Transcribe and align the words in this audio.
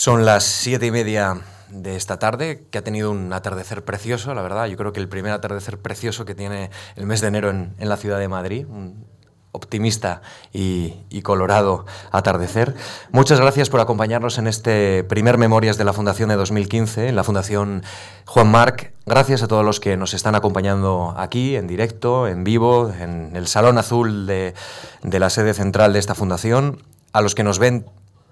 Son 0.00 0.24
las 0.24 0.44
siete 0.44 0.86
y 0.86 0.92
media 0.92 1.40
de 1.70 1.96
esta 1.96 2.20
tarde, 2.20 2.68
que 2.70 2.78
ha 2.78 2.84
tenido 2.84 3.10
un 3.10 3.32
atardecer 3.32 3.84
precioso, 3.84 4.32
la 4.32 4.42
verdad. 4.42 4.66
Yo 4.66 4.76
creo 4.76 4.92
que 4.92 5.00
el 5.00 5.08
primer 5.08 5.32
atardecer 5.32 5.76
precioso 5.76 6.24
que 6.24 6.36
tiene 6.36 6.70
el 6.94 7.04
mes 7.04 7.20
de 7.20 7.26
enero 7.26 7.50
en, 7.50 7.74
la 7.80 7.96
ciudad 7.96 8.20
de 8.20 8.28
Madrid. 8.28 8.64
Un 8.68 9.06
optimista 9.50 10.22
y, 10.52 11.20
colorado 11.22 11.84
atardecer. 12.12 12.76
Muchas 13.10 13.40
gracias 13.40 13.70
por 13.70 13.80
acompañarnos 13.80 14.38
en 14.38 14.46
este 14.46 15.02
primer 15.02 15.36
Memorias 15.36 15.78
de 15.78 15.84
la 15.84 15.92
Fundación 15.92 16.28
de 16.28 16.36
2015, 16.36 17.08
en 17.08 17.16
la 17.16 17.24
Fundación 17.24 17.82
Juan 18.24 18.52
Marc. 18.52 18.94
Gracias 19.04 19.42
a 19.42 19.48
todos 19.48 19.64
los 19.64 19.80
que 19.80 19.96
nos 19.96 20.14
están 20.14 20.36
acompañando 20.36 21.12
aquí, 21.16 21.56
en 21.56 21.66
directo, 21.66 22.28
en 22.28 22.44
vivo, 22.44 22.92
en 23.00 23.34
el 23.34 23.48
Salón 23.48 23.78
Azul 23.78 24.28
de, 24.28 24.54
de 25.02 25.18
la 25.18 25.28
sede 25.28 25.54
central 25.54 25.92
de 25.92 25.98
esta 25.98 26.14
fundación, 26.14 26.84
a 27.12 27.20
los 27.20 27.34
que 27.34 27.42
nos 27.42 27.58
ven 27.58 27.84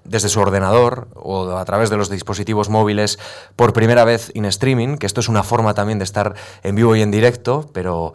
desde 0.08 0.28
su 0.28 0.40
ordenador 0.40 1.08
o 1.14 1.56
a 1.56 1.64
través 1.64 1.90
de 1.90 1.96
los 1.96 2.10
dispositivos 2.10 2.68
móviles 2.68 3.18
por 3.56 3.72
primera 3.72 4.04
vez 4.04 4.30
en 4.34 4.44
streaming, 4.44 4.96
que 4.96 5.06
esto 5.06 5.20
es 5.20 5.28
una 5.28 5.42
forma 5.42 5.74
también 5.74 5.98
de 5.98 6.04
estar 6.04 6.34
en 6.62 6.74
vivo 6.74 6.96
y 6.96 7.02
en 7.02 7.10
directo, 7.10 7.70
pero, 7.72 8.14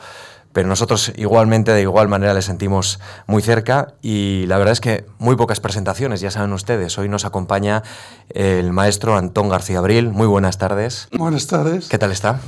pero 0.54 0.68
nosotros 0.68 1.12
igualmente 1.16 1.72
de 1.72 1.82
igual 1.82 2.08
manera 2.08 2.34
le 2.34 2.42
sentimos 2.42 3.00
muy 3.28 3.42
cerca 3.42 3.94
y 4.02 4.46
la 4.48 4.58
verdad 4.58 4.74
es 4.74 4.82
que 4.82 5.06
muy 5.20 5.36
pocas 5.36 5.60
presentaciones, 5.60 6.22
ya 6.22 6.32
saben 6.32 6.54
ustedes. 6.54 6.98
Hoy 6.98 7.10
nos 7.10 7.26
acompaña 7.26 7.84
el 8.30 8.72
maestro 8.72 9.16
Antón 9.16 9.50
García 9.50 9.80
Abril. 9.80 10.10
Muy 10.10 10.28
buenas 10.28 10.58
tardes. 10.58 11.08
Buenas 11.18 11.48
tardes. 11.48 11.90
¿Qué 11.90 11.98
tal 11.98 12.12
está? 12.12 12.40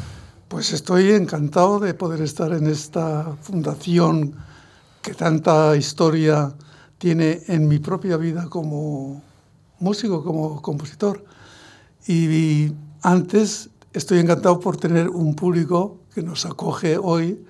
Pues 0.48 0.72
estoy 0.72 1.12
encantado 1.12 1.80
de 1.80 1.94
poder 1.94 2.22
estar 2.22 2.54
en 2.54 2.68
esta 2.68 3.36
fundación 3.42 4.36
que 5.02 5.14
tanta 5.14 5.76
historia 5.76 6.54
tiene 6.98 7.42
en 7.48 7.68
mi 7.68 7.80
propia 7.80 8.16
vida 8.18 8.48
como 8.50 9.22
músico, 9.84 10.24
como 10.24 10.62
compositor. 10.62 11.24
Y, 12.08 12.72
antes 13.04 13.70
estoy 13.92 14.20
encantado 14.20 14.60
por 14.62 14.78
tener 14.78 15.10
un 15.10 15.36
público 15.36 16.00
que 16.16 16.24
nos 16.24 16.46
acoge 16.46 16.98
hoy 16.98 17.44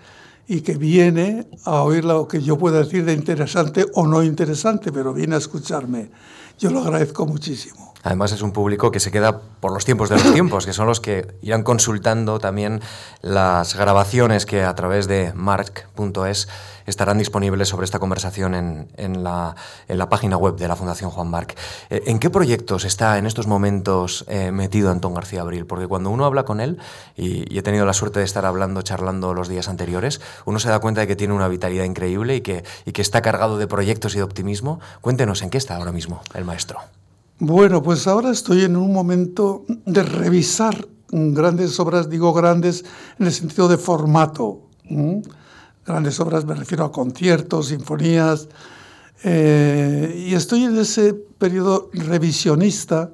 y 0.48 0.62
que 0.62 0.76
viene 0.76 1.48
a 1.64 1.84
oír 1.84 2.04
lo 2.04 2.28
que 2.28 2.42
yo 2.42 2.58
pueda 2.58 2.80
decir 2.80 3.06
de 3.06 3.14
interesante 3.14 3.86
o 3.94 4.08
no 4.08 4.24
interesante, 4.24 4.92
pero 4.92 5.14
viene 5.14 5.36
a 5.36 5.38
escucharme. 5.38 6.10
Yo 6.58 6.72
lo 6.72 6.80
agradezco 6.80 7.28
muchísimo. 7.28 7.83
Además 8.04 8.34
es 8.34 8.42
un 8.42 8.52
público 8.52 8.92
que 8.92 9.00
se 9.00 9.12
queda 9.12 9.40
por 9.60 9.74
los 9.74 9.86
tiempos 9.86 10.10
de 10.10 10.18
los 10.18 10.34
tiempos, 10.34 10.66
que 10.66 10.74
son 10.74 10.88
los 10.88 11.00
que 11.00 11.36
irán 11.42 11.64
consultando 11.64 12.38
también 12.40 12.82
las 13.22 13.76
grabaciones 13.76 14.46
que 14.46 14.64
a 14.64 14.76
través 14.76 15.08
de 15.08 15.32
mark.es 15.34 16.48
estarán 16.86 17.18
disponibles 17.18 17.70
sobre 17.70 17.86
esta 17.86 18.00
conversación 18.00 18.54
en, 18.98 19.24
la, 19.24 19.56
página 20.10 20.38
web 20.38 20.58
de 20.58 20.68
la 20.68 20.76
Fundación 20.76 21.10
Juan 21.12 21.30
Marc. 21.30 21.58
Eh, 21.90 22.04
¿En 22.08 22.20
qué 22.20 22.30
proyectos 22.30 22.84
está 22.84 23.18
en 23.18 23.26
estos 23.26 23.48
momentos 23.48 24.26
eh, 24.28 24.52
metido 24.52 24.92
Antón 24.92 25.14
García 25.14 25.42
Abril? 25.42 25.66
Porque 25.66 25.88
cuando 25.88 26.10
uno 26.10 26.26
habla 26.26 26.44
con 26.44 26.60
él, 26.60 26.80
y, 27.16 27.58
he 27.58 27.62
tenido 27.62 27.86
la 27.86 27.94
suerte 27.94 28.20
de 28.20 28.26
estar 28.26 28.46
hablando, 28.46 28.82
charlando 28.82 29.34
los 29.34 29.48
días 29.48 29.70
anteriores, 29.70 30.20
uno 30.46 30.60
se 30.60 30.70
da 30.70 30.80
cuenta 30.80 31.02
de 31.02 31.08
que 31.08 31.16
tiene 31.16 31.34
una 31.34 31.48
vitalidad 31.48 31.86
increíble 31.86 32.36
y 32.36 32.42
que, 32.42 32.64
y 32.86 32.92
que 32.92 33.02
está 33.02 33.22
cargado 33.22 33.58
de 33.58 33.68
proyectos 33.68 34.16
y 34.16 34.18
de 34.18 34.24
optimismo. 34.24 34.80
Cuéntenos, 35.02 35.42
¿en 35.42 35.50
qué 35.50 35.58
está 35.58 35.78
ahora 35.78 35.92
mismo 35.92 36.22
el 36.34 36.44
maestro? 36.44 36.80
Bueno, 37.40 37.82
pues 37.82 38.08
ahora 38.08 38.30
estoy 38.30 38.64
en 38.64 38.76
un 38.76 38.94
momento 38.94 39.66
de 39.68 40.04
revisar 40.04 40.88
grandes 41.10 41.80
obras, 41.80 42.10
digo 42.10 42.32
grandes 42.32 42.86
en 43.18 43.26
el 43.26 43.34
sentido 43.34 43.68
de 43.68 43.78
formato 43.78 44.70
grandes 45.86 46.20
obras, 46.20 46.46
me 46.46 46.54
refiero 46.54 46.86
a 46.86 46.92
conciertos, 46.92 47.68
sinfonías, 47.68 48.48
eh, 49.24 50.26
y 50.28 50.36
estoy 50.36 50.66
en 50.66 50.78
ese 50.78 51.14
periodo 51.14 51.90
revisionista 51.94 53.12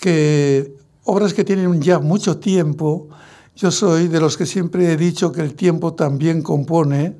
que 0.00 0.74
obras 1.04 1.34
que 1.34 1.44
tienen 1.44 1.80
ya 1.80 1.98
mucho 1.98 2.38
tiempo, 2.38 3.08
yo 3.54 3.70
soy 3.70 4.08
de 4.08 4.20
los 4.20 4.36
que 4.36 4.46
siempre 4.46 4.92
he 4.92 4.96
dicho 4.96 5.30
que 5.30 5.42
el 5.42 5.54
tiempo 5.54 5.94
también 5.94 6.42
compone, 6.42 7.16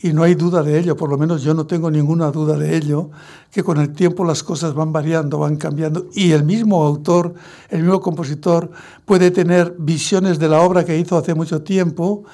y 0.00 0.12
no 0.12 0.22
hay 0.22 0.34
duda 0.34 0.62
de 0.62 0.78
ello, 0.78 0.96
por 0.96 1.08
lo 1.08 1.16
menos 1.16 1.42
yo 1.42 1.54
no 1.54 1.66
tengo 1.66 1.90
ninguna 1.90 2.30
duda 2.30 2.58
de 2.58 2.76
ello, 2.76 3.10
que 3.50 3.62
con 3.62 3.78
el 3.78 3.92
tiempo 3.92 4.24
las 4.24 4.42
cosas 4.42 4.74
van 4.74 4.92
variando, 4.92 5.38
van 5.38 5.56
cambiando, 5.56 6.08
y 6.14 6.32
el 6.32 6.44
mismo 6.44 6.84
autor, 6.84 7.34
el 7.70 7.82
mismo 7.82 8.00
compositor 8.00 8.70
puede 9.04 9.30
tener 9.30 9.74
visiones 9.78 10.38
de 10.38 10.48
la 10.48 10.60
obra 10.60 10.84
que 10.84 10.98
hizo 10.98 11.16
hace 11.16 11.34
mucho 11.34 11.62
tiempo 11.62 12.24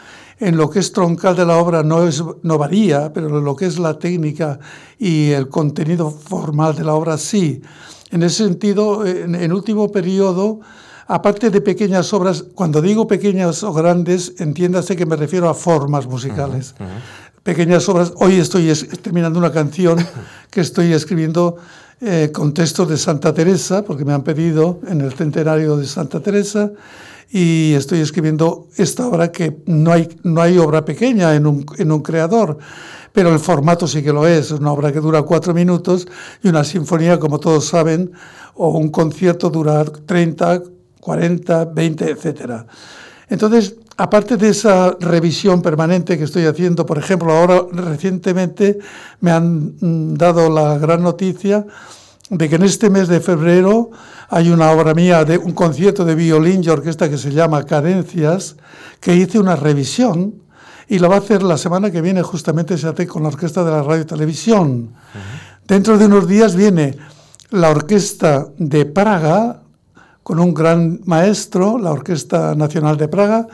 en 0.41 0.57
lo 0.57 0.71
que 0.71 0.79
es 0.79 0.93
troncal 0.93 1.37
de 1.37 1.45
la 1.45 1.59
obra 1.59 1.83
no, 1.83 2.07
es, 2.07 2.25
no 2.43 2.59
varía, 2.59 3.13
pero 3.13 3.39
en 3.39 3.45
lo 3.45 3.55
que 3.55 3.67
es 3.67 3.79
la 3.79 3.99
técnica 3.99 4.59
y 4.99 5.31
el 5.31 5.49
contenido 5.49 6.11
formal 6.11 6.75
de 6.75 6.85
la 6.85 6.95
obra 6.95 7.19
sí. 7.19 7.61
En 8.11 8.23
ese 8.23 8.45
sentido, 8.45 9.07
en, 9.07 9.35
el 9.35 9.53
último 9.53 9.93
periodo, 9.93 10.61
aparte 11.07 11.51
de 11.51 11.61
pequeñas 11.61 12.13
obras, 12.15 12.43
cuando 12.55 12.81
digo 12.81 13.07
pequeñas 13.07 13.63
o 13.63 13.73
grandes, 13.73 14.35
entiéndase 14.39 14.97
que 14.97 15.07
me 15.07 15.15
refiero 15.15 15.49
a 15.49 15.55
formas 15.55 16.07
musicales. 16.07 16.75
Pequeñas 17.51 17.89
obras, 17.89 18.13
hoy 18.15 18.37
estoy 18.37 18.73
terminando 19.03 19.37
una 19.37 19.51
canción 19.51 19.99
que 20.51 20.61
estoy 20.61 20.93
escribiendo 20.93 21.57
eh, 22.01 22.31
con 22.33 22.55
textos 22.55 22.89
de 22.89 22.97
Santa 22.97 23.35
Teresa, 23.35 23.85
porque 23.85 24.05
me 24.05 24.13
han 24.13 24.23
pedido 24.23 24.79
en 24.87 25.01
el 25.01 25.13
centenario 25.15 25.77
de 25.77 25.85
Santa 25.85 26.21
Teresa, 26.21 26.71
y 27.29 27.73
estoy 27.73 27.99
escribiendo 28.03 28.69
esta 28.77 29.05
obra 29.05 29.33
que 29.33 29.65
no 29.67 29.91
hay, 29.91 30.09
no 30.23 30.41
hay 30.41 30.59
obra 30.59 30.85
pequeña 30.85 31.35
en 31.35 31.45
un, 31.45 31.67
en 31.77 31.91
un 31.91 32.03
creador, 32.03 32.57
pero 33.13 33.33
el 33.33 33.41
formato 33.41 33.89
sí 33.89 34.01
que 34.01 34.13
lo 34.13 34.29
es. 34.29 34.53
Es 34.53 34.61
una 34.61 34.71
obra 34.71 34.93
que 34.93 35.01
dura 35.01 35.23
cuatro 35.23 35.53
minutos 35.53 36.07
y 36.45 36.49
una 36.51 36.63
sinfonía, 36.63 37.19
como 37.19 37.41
todos 37.41 37.67
saben, 37.67 38.13
o 38.55 38.79
un 38.79 38.91
concierto 38.91 39.51
dura 39.51 39.85
30, 39.85 40.63
40, 41.01 41.65
20, 41.65 42.11
etc. 42.11 42.65
Entonces, 43.29 43.75
aparte 44.01 44.39
de 44.39 44.49
esa 44.49 44.97
revisión 44.99 45.61
permanente 45.61 46.17
que 46.17 46.25
estoy 46.25 46.47
haciendo, 46.47 46.87
por 46.87 46.97
ejemplo, 46.97 47.33
ahora 47.33 47.67
recientemente 47.71 48.79
me 49.21 49.31
han 49.31 49.75
mm, 49.79 50.15
dado 50.15 50.49
la 50.49 50.79
gran 50.79 51.03
noticia 51.03 51.67
de 52.31 52.49
que 52.49 52.55
en 52.55 52.63
este 52.63 52.89
mes 52.89 53.09
de 53.09 53.21
febrero 53.21 53.91
hay 54.31 54.49
una 54.49 54.71
obra 54.71 54.95
mía 54.95 55.27
de 55.27 55.37
un 55.37 55.53
concierto 55.53 56.07
de 56.07 56.15
violín 56.15 56.65
y 56.65 56.69
orquesta 56.71 57.11
que 57.11 57.19
se 57.19 57.31
llama 57.31 57.65
Cadencias, 57.65 58.57
que 59.01 59.15
hice 59.15 59.39
una 59.39 59.55
revisión 59.55 60.35
y 60.89 60.99
la 60.99 61.09
va 61.09 61.17
a 61.17 61.19
hacer 61.19 61.43
la 61.43 61.59
semana 61.59 61.91
que 61.91 62.01
viene 62.01 62.23
justamente 62.23 62.79
se 62.79 62.89
hace 62.89 63.07
con 63.07 63.23
la 63.23 63.29
orquesta 63.29 63.63
de 63.65 63.71
la 63.71 63.83
radio 63.83 64.03
y 64.03 64.07
televisión. 64.07 64.95
Dentro 65.69 65.99
de 65.99 66.07
unos 66.07 66.27
días 66.27 66.57
viene 66.57 66.97
la 67.51 67.69
orquesta 67.69 68.47
de 68.57 68.87
Praga 68.87 69.61
con 70.23 70.39
un 70.39 70.55
gran 70.55 71.01
maestro, 71.07 71.77
la 71.77 71.91
Orquesta 71.91 72.55
Nacional 72.55 72.97
de 72.97 73.09
Praga, 73.09 73.49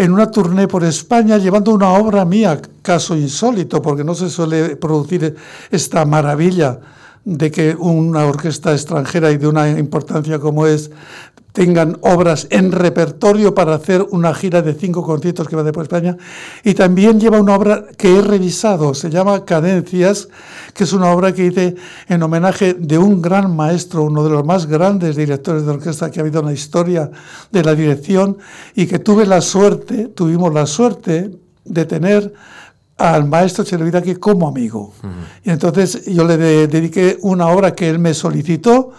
en 0.00 0.12
una 0.12 0.30
tournée 0.30 0.66
por 0.66 0.82
España 0.82 1.36
llevando 1.36 1.74
una 1.74 1.90
obra 1.90 2.24
mía, 2.24 2.58
caso 2.80 3.14
insólito, 3.14 3.82
porque 3.82 4.02
no 4.02 4.14
se 4.14 4.30
suele 4.30 4.76
producir 4.76 5.36
esta 5.70 6.06
maravilla 6.06 6.80
de 7.22 7.50
que 7.50 7.76
una 7.78 8.24
orquesta 8.24 8.72
extranjera 8.72 9.30
y 9.30 9.36
de 9.36 9.46
una 9.46 9.68
importancia 9.68 10.38
como 10.38 10.66
es 10.66 10.90
tengan 11.52 11.98
obras 12.02 12.46
en 12.50 12.72
repertorio 12.72 13.54
para 13.54 13.74
hacer 13.74 14.06
una 14.10 14.34
gira 14.34 14.62
de 14.62 14.74
cinco 14.74 15.02
conciertos 15.02 15.48
que 15.48 15.56
va 15.56 15.62
de 15.62 15.72
por 15.72 15.82
España. 15.82 16.16
Y 16.64 16.74
también 16.74 17.18
lleva 17.18 17.40
una 17.40 17.54
obra 17.54 17.86
que 17.96 18.16
he 18.16 18.22
revisado, 18.22 18.94
se 18.94 19.10
llama 19.10 19.44
Cadencias, 19.44 20.28
que 20.74 20.84
es 20.84 20.92
una 20.92 21.10
obra 21.10 21.32
que 21.32 21.46
hice 21.46 21.76
en 22.08 22.22
homenaje 22.22 22.74
de 22.74 22.98
un 22.98 23.20
gran 23.20 23.54
maestro, 23.54 24.04
uno 24.04 24.24
de 24.24 24.30
los 24.30 24.44
más 24.44 24.66
grandes 24.66 25.16
directores 25.16 25.64
de 25.64 25.70
orquesta 25.70 26.10
que 26.10 26.20
ha 26.20 26.22
habido 26.22 26.40
en 26.40 26.46
la 26.46 26.52
historia 26.52 27.10
de 27.50 27.64
la 27.64 27.74
dirección, 27.74 28.38
y 28.74 28.86
que 28.86 28.98
tuve 28.98 29.26
la 29.26 29.40
suerte, 29.40 30.08
tuvimos 30.08 30.52
la 30.52 30.66
suerte 30.66 31.30
de 31.64 31.84
tener 31.84 32.32
al 32.96 33.26
maestro 33.26 33.64
Chelovidaki 33.64 34.16
como 34.16 34.46
amigo. 34.46 34.92
Y 35.42 35.50
entonces 35.50 36.04
yo 36.04 36.24
le 36.24 36.36
dediqué 36.66 37.18
una 37.22 37.48
obra 37.48 37.74
que 37.74 37.88
él 37.88 37.98
me 37.98 38.12
solicitó 38.12 38.92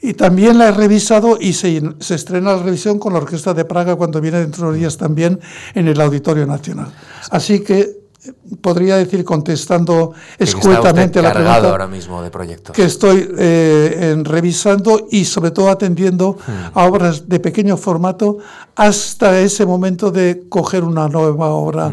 y 0.00 0.14
también 0.14 0.58
la 0.58 0.68
he 0.68 0.72
revisado 0.72 1.38
y 1.40 1.52
se, 1.52 1.82
se, 1.98 2.14
estrena 2.14 2.54
la 2.54 2.62
revisión 2.62 2.98
con 2.98 3.12
la 3.12 3.18
Orquesta 3.18 3.54
de 3.54 3.64
Praga 3.64 3.96
cuando 3.96 4.20
viene 4.20 4.38
dentro 4.40 4.72
de 4.72 4.78
días 4.78 4.96
también 4.96 5.40
en 5.74 5.88
el 5.88 6.00
Auditorio 6.00 6.46
Nacional. 6.46 6.92
Así 7.30 7.60
que 7.60 7.80
eh, 7.80 8.32
podría 8.60 8.96
decir, 8.96 9.24
contestando 9.24 10.12
escuetamente 10.38 11.20
la 11.20 11.32
pregunta, 11.32 11.70
ahora 11.70 11.86
mismo 11.86 12.22
de 12.22 12.30
proyectos. 12.30 12.74
que 12.74 12.84
estoy 12.84 13.28
eh, 13.38 14.16
revisando 14.24 15.06
y 15.10 15.24
sobre 15.24 15.50
todo 15.50 15.68
atendiendo 15.70 16.36
a 16.74 16.84
obras 16.84 17.28
de 17.28 17.40
pequeño 17.40 17.76
formato 17.76 18.38
hasta 18.76 19.38
ese 19.40 19.66
momento 19.66 20.10
de 20.10 20.44
coger 20.48 20.84
una 20.84 21.08
nueva 21.08 21.48
obra 21.48 21.92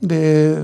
de 0.00 0.56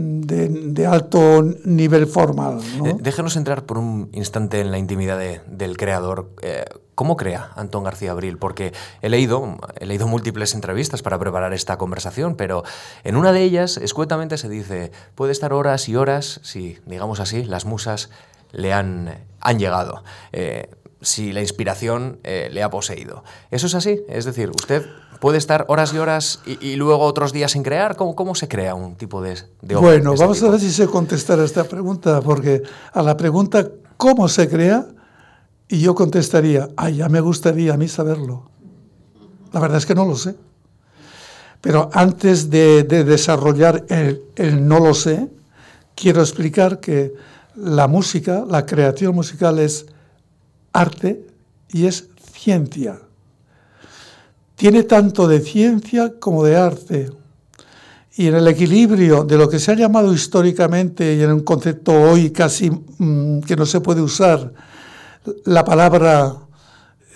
de, 0.00 0.86
alto 0.86 1.42
nivel 1.64 2.06
formal. 2.06 2.60
Eh, 2.84 2.94
déjenos 3.00 3.36
entrar 3.36 3.66
por 3.66 3.78
un 3.78 4.08
instante 4.12 4.60
en 4.60 4.70
la 4.70 4.78
intimidad 4.78 5.18
del 5.18 5.76
creador. 5.76 6.30
Eh, 6.42 6.64
¿Cómo 6.94 7.16
crea 7.16 7.50
Antón 7.56 7.84
García 7.84 8.12
Abril? 8.12 8.38
Porque 8.38 8.72
he 9.02 9.08
leído, 9.08 9.58
he 9.78 9.86
leído 9.86 10.06
múltiples 10.06 10.54
entrevistas 10.54 11.02
para 11.02 11.18
preparar 11.18 11.52
esta 11.52 11.76
conversación, 11.78 12.34
pero 12.34 12.62
en 13.04 13.16
una 13.16 13.32
de 13.32 13.42
ellas, 13.42 13.76
escuetamente 13.76 14.38
se 14.38 14.48
dice, 14.48 14.92
puede 15.14 15.32
estar 15.32 15.52
horas 15.52 15.88
y 15.88 15.96
horas 15.96 16.40
si, 16.42 16.78
digamos 16.86 17.20
así, 17.20 17.44
las 17.44 17.64
musas 17.64 18.10
le 18.52 18.72
han, 18.72 19.24
han 19.40 19.58
llegado. 19.58 20.02
Eh, 20.32 20.70
si 21.02 21.32
la 21.32 21.40
inspiración 21.40 22.20
le 22.22 22.62
ha 22.62 22.68
poseído. 22.68 23.24
¿Eso 23.50 23.68
es 23.68 23.74
así? 23.74 24.02
Es 24.06 24.26
decir, 24.26 24.50
usted 24.50 24.84
puede 25.20 25.38
estar 25.38 25.66
horas 25.68 25.92
y 25.92 25.98
horas 25.98 26.40
y, 26.46 26.76
luego 26.76 27.04
otros 27.04 27.32
días 27.32 27.52
sin 27.52 27.62
crear. 27.62 27.96
¿Cómo, 27.96 28.14
¿Cómo, 28.16 28.34
se 28.34 28.48
crea 28.48 28.74
un 28.74 28.96
tipo 28.96 29.22
de, 29.22 29.36
de 29.62 29.76
obra 29.76 29.88
Bueno, 29.88 30.14
vamos 30.16 30.42
a 30.42 30.50
ver 30.50 30.60
si 30.60 30.70
sé 30.70 30.86
contestar 30.86 31.38
a 31.38 31.44
esta 31.44 31.64
pregunta, 31.64 32.20
porque 32.20 32.62
a 32.92 33.02
la 33.02 33.16
pregunta 33.16 33.68
¿cómo 34.00 34.28
se 34.28 34.48
crea? 34.48 34.86
Y 35.68 35.80
yo 35.80 35.94
contestaría, 35.94 36.68
ay, 36.76 36.96
ya 36.96 37.08
me 37.08 37.20
gustaría 37.20 37.74
a 37.74 37.76
mí 37.76 37.86
saberlo. 37.86 38.50
La 39.52 39.60
verdad 39.60 39.78
es 39.78 39.86
que 39.86 39.94
no 39.94 40.06
lo 40.06 40.16
sé. 40.16 40.34
Pero 41.60 41.90
antes 41.92 42.48
de, 42.48 42.82
desarrollar 42.84 43.84
el, 43.88 44.22
el, 44.36 44.66
no 44.66 44.80
lo 44.80 44.94
sé, 44.94 45.28
quiero 45.94 46.22
explicar 46.22 46.80
que 46.80 47.12
la 47.54 47.86
música, 47.86 48.44
la 48.48 48.64
creación 48.64 49.14
musical 49.14 49.58
es 49.58 49.86
arte 50.72 51.26
y 51.68 51.86
es 51.86 52.08
ciencia. 52.32 53.00
Tiene 54.60 54.82
tanto 54.82 55.26
de 55.26 55.40
ciencia 55.40 56.20
como 56.20 56.44
de 56.44 56.54
arte. 56.54 57.10
Y 58.16 58.26
en 58.26 58.34
el 58.34 58.46
equilibrio 58.46 59.24
de 59.24 59.38
lo 59.38 59.48
que 59.48 59.58
se 59.58 59.72
ha 59.72 59.74
llamado 59.74 60.12
históricamente 60.12 61.14
y 61.14 61.22
en 61.22 61.32
un 61.32 61.40
concepto 61.40 61.94
hoy 61.94 62.28
casi 62.28 62.70
mm, 62.70 63.40
que 63.40 63.56
no 63.56 63.64
se 63.64 63.80
puede 63.80 64.02
usar, 64.02 64.52
la 65.46 65.64
palabra 65.64 66.36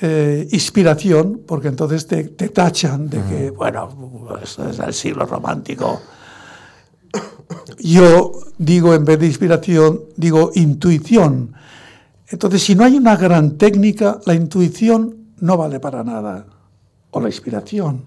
eh, 0.00 0.48
inspiración, 0.52 1.42
porque 1.46 1.68
entonces 1.68 2.06
te, 2.06 2.24
tachan 2.48 3.10
de 3.10 3.22
que, 3.24 3.50
bueno, 3.50 3.90
eso 4.42 4.66
es 4.66 4.78
el 4.78 4.94
siglo 4.94 5.26
romántico. 5.26 6.00
Yo 7.78 8.32
digo, 8.56 8.94
en 8.94 9.04
vez 9.04 9.18
de 9.18 9.26
inspiración, 9.26 10.00
digo 10.16 10.50
intuición. 10.54 11.52
Entonces, 12.26 12.62
si 12.62 12.74
no 12.74 12.84
hay 12.84 12.96
una 12.96 13.16
gran 13.16 13.58
técnica, 13.58 14.18
la 14.24 14.32
intuición 14.32 15.34
no 15.40 15.58
vale 15.58 15.78
para 15.78 16.02
nada, 16.02 16.46
o 17.14 17.20
la 17.20 17.28
inspiración. 17.28 18.04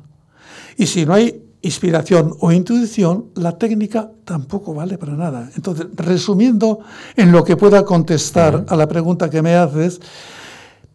Y 0.77 0.86
si 0.86 1.06
no 1.06 1.13
hay 1.13 1.44
inspiración 1.62 2.36
o 2.39 2.51
intuición, 2.51 3.27
la 3.36 3.57
técnica 3.57 4.12
tampoco 4.25 4.74
vale 4.74 4.98
para 4.98 5.13
nada. 5.13 5.50
Entonces, 5.56 5.88
resumiendo 5.95 6.80
en 7.15 7.31
lo 7.31 7.44
que 7.44 7.56
pueda 7.56 7.83
contestar 7.83 8.65
a 8.68 8.75
la 8.75 8.88
pregunta 8.88 9.30
que 9.30 9.42
me 9.42 9.56
haces, 9.56 10.00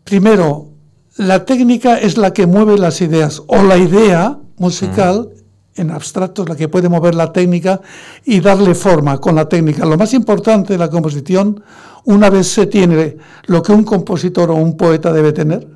primero, 0.05 0.69
la 1.17 1.45
técnica 1.45 1.99
es 1.99 2.17
la 2.17 2.33
que 2.33 2.47
mueve 2.47 2.79
las 2.79 3.01
ideas 3.01 3.43
o 3.47 3.63
la 3.63 3.79
idea 3.79 4.39
musical 4.59 5.31
en 5.75 5.91
abstracto 5.91 6.43
es 6.43 6.51
la 6.51 6.57
que 6.57 6.69
puede 6.69 6.91
mover 6.91 7.15
la 7.15 7.33
técnica 7.33 7.81
y 8.27 8.41
darle 8.41 8.75
forma 8.75 9.19
con 9.19 9.35
la 9.35 9.49
técnica. 9.49 9.87
Lo 9.87 9.97
más 9.97 10.13
importante 10.13 10.75
de 10.75 10.79
la 10.79 10.91
composición, 10.91 11.63
una 12.05 12.29
vez 12.29 12.47
se 12.49 12.67
tiene 12.67 13.17
lo 13.47 13.63
que 13.63 13.73
un 13.73 13.83
compositor 13.83 14.51
o 14.51 14.55
un 14.55 14.77
poeta 14.77 15.15
debe 15.15 15.33
tener, 15.33 15.67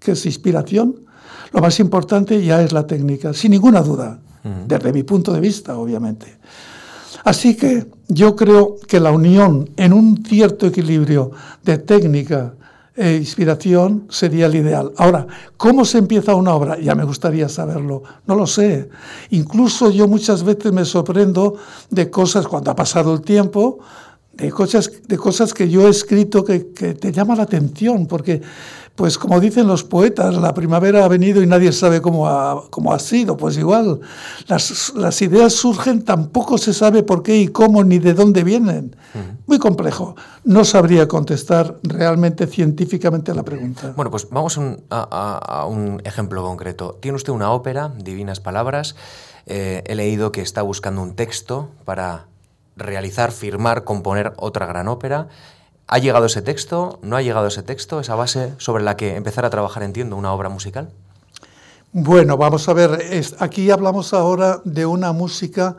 que 0.00 0.12
es 0.12 0.26
inspiración, 0.26 1.06
lo 1.52 1.60
más 1.60 1.78
importante 1.80 2.42
ya 2.44 2.62
es 2.62 2.72
la 2.72 2.86
técnica, 2.86 3.32
sin 3.32 3.52
ninguna 3.52 3.80
duda, 3.82 4.18
desde 4.66 4.92
mi 4.92 5.02
punto 5.02 5.32
de 5.32 5.40
vista, 5.40 5.76
obviamente. 5.76 6.38
Así 7.24 7.56
que 7.56 7.86
yo 8.08 8.36
creo 8.36 8.76
que 8.86 9.00
la 9.00 9.10
unión 9.10 9.70
en 9.76 9.92
un 9.92 10.24
cierto 10.24 10.66
equilibrio 10.66 11.32
de 11.64 11.78
técnica, 11.78 12.54
e 12.96 13.16
inspiración 13.16 14.06
sería 14.08 14.46
el 14.46 14.54
ideal. 14.54 14.90
Ahora, 14.96 15.26
¿cómo 15.58 15.84
se 15.84 15.98
empieza 15.98 16.34
una 16.34 16.54
obra? 16.54 16.78
Ya 16.80 16.94
me 16.94 17.04
gustaría 17.04 17.46
saberlo. 17.46 18.02
No 18.26 18.34
lo 18.34 18.46
sé. 18.46 18.88
Incluso 19.30 19.90
yo 19.90 20.08
muchas 20.08 20.42
veces 20.42 20.72
me 20.72 20.86
sorprendo 20.86 21.56
de 21.90 22.08
cosas 22.08 22.48
cuando 22.48 22.70
ha 22.70 22.74
pasado 22.74 23.12
el 23.12 23.20
tiempo, 23.20 23.80
de 24.32 24.50
cosas, 24.50 24.90
de 25.06 25.18
cosas 25.18 25.52
que 25.52 25.68
yo 25.68 25.86
he 25.86 25.90
escrito 25.90 26.42
que, 26.42 26.72
que 26.72 26.94
te 26.94 27.12
llaman 27.12 27.36
la 27.36 27.42
atención, 27.42 28.06
porque 28.06 28.40
pues 28.96 29.18
como 29.18 29.38
dicen 29.40 29.66
los 29.66 29.84
poetas, 29.84 30.34
la 30.36 30.54
primavera 30.54 31.04
ha 31.04 31.08
venido 31.08 31.42
y 31.42 31.46
nadie 31.46 31.70
sabe 31.70 32.00
cómo 32.00 32.28
ha, 32.28 32.64
cómo 32.70 32.92
ha 32.92 32.98
sido. 32.98 33.36
Pues 33.36 33.58
igual, 33.58 34.00
las, 34.48 34.94
las, 34.96 35.20
ideas 35.20 35.52
surgen, 35.52 36.02
tampoco 36.02 36.56
se 36.56 36.72
sabe 36.72 37.02
por 37.02 37.22
qué 37.22 37.36
y 37.36 37.48
cómo 37.48 37.84
ni 37.84 37.98
de 37.98 38.14
dónde 38.14 38.42
vienen. 38.42 38.96
Muy 39.46 39.58
complejo. 39.58 40.16
No 40.44 40.64
sabría 40.64 41.08
contestar 41.08 41.76
realmente 41.82 42.46
científicamente 42.46 43.30
a 43.30 43.34
la 43.34 43.44
pregunta. 43.44 43.92
Bueno, 43.96 44.10
pues 44.10 44.28
vamos 44.30 44.58
a, 44.90 45.66
un 45.68 46.00
ejemplo 46.04 46.42
concreto. 46.42 46.98
Tiene 47.00 47.16
usted 47.16 47.32
una 47.32 47.52
ópera, 47.52 47.92
Divinas 47.98 48.40
Palabras. 48.40 48.96
Eh, 49.46 49.84
he 49.86 49.94
leído 49.94 50.32
que 50.32 50.40
está 50.40 50.62
buscando 50.62 51.02
un 51.02 51.14
texto 51.14 51.70
para 51.84 52.26
realizar, 52.76 53.30
firmar, 53.30 53.84
componer 53.84 54.32
otra 54.36 54.66
gran 54.66 54.88
ópera. 54.88 55.28
¿Ha 55.88 55.98
llegado 55.98 56.26
ese 56.26 56.42
texto? 56.42 56.98
¿No 57.02 57.16
ha 57.16 57.22
llegado 57.22 57.46
ese 57.46 57.62
texto? 57.62 58.00
¿Esa 58.00 58.16
base 58.16 58.54
sobre 58.58 58.82
la 58.82 58.96
que 58.96 59.14
empezar 59.14 59.44
a 59.44 59.50
trabajar, 59.50 59.84
entiendo, 59.84 60.16
una 60.16 60.32
obra 60.32 60.48
musical? 60.48 60.90
Bueno, 61.92 62.36
vamos 62.36 62.68
a 62.68 62.72
ver, 62.72 63.22
aquí 63.38 63.70
hablamos 63.70 64.12
ahora 64.12 64.60
de 64.64 64.84
una 64.84 65.12
música, 65.12 65.76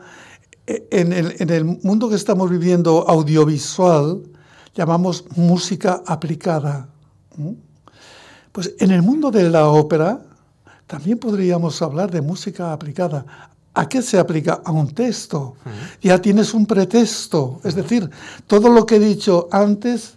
eh, 0.66 0.88
en 0.90 1.50
el, 1.50 1.64
mundo 1.64 2.08
que 2.08 2.16
estamos 2.16 2.50
viviendo 2.50 3.06
audiovisual, 3.06 4.22
llamamos 4.74 5.26
música 5.36 6.02
aplicada. 6.06 6.88
Pues 8.50 8.74
en 8.80 8.90
el 8.90 9.02
mundo 9.02 9.30
de 9.30 9.48
la 9.50 9.68
ópera 9.68 10.22
también 10.86 11.18
podríamos 11.18 11.80
hablar 11.82 12.10
de 12.10 12.22
música 12.22 12.72
aplicada. 12.72 13.50
¿A 13.78 13.88
qué 13.88 14.02
se 14.02 14.18
aplica? 14.18 14.60
A 14.64 14.72
un 14.72 14.92
texto. 14.92 15.54
Ya 16.02 16.20
tienes 16.20 16.52
un 16.52 16.66
pretexto. 16.66 17.60
Es 17.62 17.76
decir, 17.76 18.10
todo 18.48 18.70
lo 18.70 18.84
que 18.84 18.96
he 18.96 18.98
dicho 18.98 19.48
antes 19.52 20.14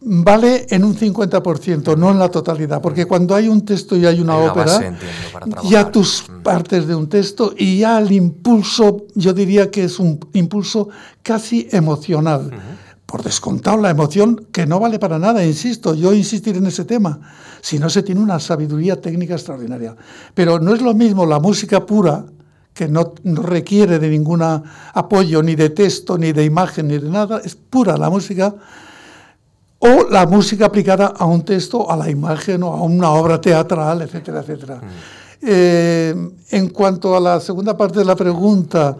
vale 0.00 0.66
en 0.70 0.82
un 0.82 0.96
50%, 0.96 1.96
no 1.96 2.10
en 2.10 2.18
la 2.18 2.28
totalidad. 2.28 2.82
Porque 2.82 3.04
cuando 3.04 3.36
hay 3.36 3.46
un 3.46 3.64
texto 3.64 3.96
y 3.96 4.06
hay 4.06 4.18
una, 4.18 4.36
ópera, 4.38 4.96
ya 5.68 5.88
tus 5.92 6.24
partes 6.42 6.88
de 6.88 6.96
un 6.96 7.08
texto 7.08 7.54
y 7.56 7.78
ya 7.78 8.00
el 8.00 8.10
impulso, 8.10 9.06
yo 9.14 9.32
diría 9.32 9.70
que 9.70 9.84
es 9.84 10.00
un 10.00 10.18
impulso 10.32 10.88
casi 11.22 11.68
emocional. 11.70 12.50
Por 13.06 13.22
descontado 13.22 13.76
la 13.76 13.90
emoción 13.90 14.46
que 14.50 14.66
no 14.66 14.80
vale 14.80 14.98
para 14.98 15.20
nada, 15.20 15.44
insisto, 15.44 15.94
yo 15.94 16.12
insistir 16.12 16.56
en 16.56 16.66
ese 16.66 16.84
tema, 16.84 17.20
si 17.60 17.78
no 17.78 17.88
se 17.88 18.02
tiene 18.02 18.20
una 18.20 18.40
sabiduría 18.40 19.00
técnica 19.00 19.34
extraordinaria. 19.34 19.94
Pero 20.34 20.58
no 20.58 20.74
es 20.74 20.82
lo 20.82 20.92
mismo 20.92 21.24
la 21.24 21.38
música 21.38 21.86
pura, 21.86 22.24
que 22.74 22.88
no, 22.88 23.14
requiere 23.24 23.98
de 23.98 24.08
ningún 24.08 24.42
apoyo, 24.42 25.42
ni 25.42 25.54
de 25.54 25.70
texto, 25.70 26.16
ni 26.16 26.32
de 26.32 26.44
imagen, 26.44 26.88
ni 26.88 26.98
de 26.98 27.10
nada, 27.10 27.40
es 27.44 27.54
pura 27.54 27.96
la 27.96 28.10
música, 28.10 28.54
o 29.78 30.08
la 30.10 30.26
música 30.26 30.66
aplicada 30.66 31.06
a 31.06 31.24
un 31.24 31.42
texto, 31.42 31.90
a 31.90 31.96
la 31.96 32.10
imagen 32.10 32.62
o 32.62 32.72
a 32.72 32.82
una 32.82 33.10
obra 33.10 33.40
teatral, 33.40 34.02
etcétera, 34.02 34.40
etcétera. 34.40 34.76
Mm. 34.76 34.88
Eh, 35.42 36.30
en 36.50 36.68
cuanto 36.68 37.16
a 37.16 37.20
la 37.20 37.40
segunda 37.40 37.76
parte 37.76 38.00
de 38.00 38.04
la 38.04 38.14
pregunta, 38.14 38.96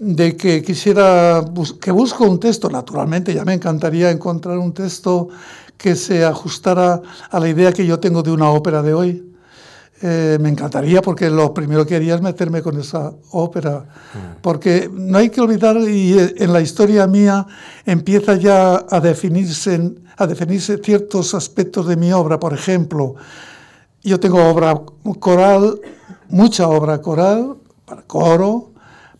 de 0.00 0.34
que 0.34 0.62
quisiera, 0.62 1.44
que 1.80 1.90
busco 1.90 2.24
un 2.24 2.40
texto, 2.40 2.70
naturalmente 2.70 3.34
ya 3.34 3.44
me 3.44 3.52
encantaría 3.52 4.10
encontrar 4.10 4.56
un 4.58 4.72
texto 4.72 5.28
que 5.76 5.94
se 5.94 6.24
ajustara 6.24 7.02
a 7.30 7.38
la 7.38 7.48
idea 7.48 7.72
que 7.72 7.86
yo 7.86 8.00
tengo 8.00 8.22
de 8.22 8.30
una 8.30 8.50
ópera 8.50 8.82
de 8.82 8.94
hoy. 8.94 9.29
Eh, 10.02 10.38
me 10.40 10.48
encantaría 10.48 11.02
porque 11.02 11.28
lo 11.28 11.52
primero 11.52 11.84
que 11.84 11.94
haría 11.94 12.14
es 12.14 12.22
meterme 12.22 12.62
con 12.62 12.80
esa 12.80 13.12
ópera, 13.32 13.80
mm. 13.80 14.40
porque 14.40 14.88
no 14.90 15.18
hay 15.18 15.28
que 15.28 15.42
olvidar, 15.42 15.76
y 15.76 16.18
eh, 16.18 16.34
en 16.38 16.54
la 16.54 16.62
historia 16.62 17.06
mía 17.06 17.46
empieza 17.84 18.34
ya 18.36 18.86
a 18.88 19.00
definirse, 19.00 19.92
a 20.16 20.26
definirse 20.26 20.78
ciertos 20.78 21.34
aspectos 21.34 21.86
de 21.86 21.96
mi 21.96 22.14
obra, 22.14 22.40
por 22.40 22.54
ejemplo, 22.54 23.16
yo 24.02 24.18
tengo 24.18 24.42
obra 24.42 24.80
coral, 25.18 25.78
mucha 26.30 26.66
obra 26.66 27.02
coral, 27.02 27.56
para 27.84 28.00
coro, 28.00 28.70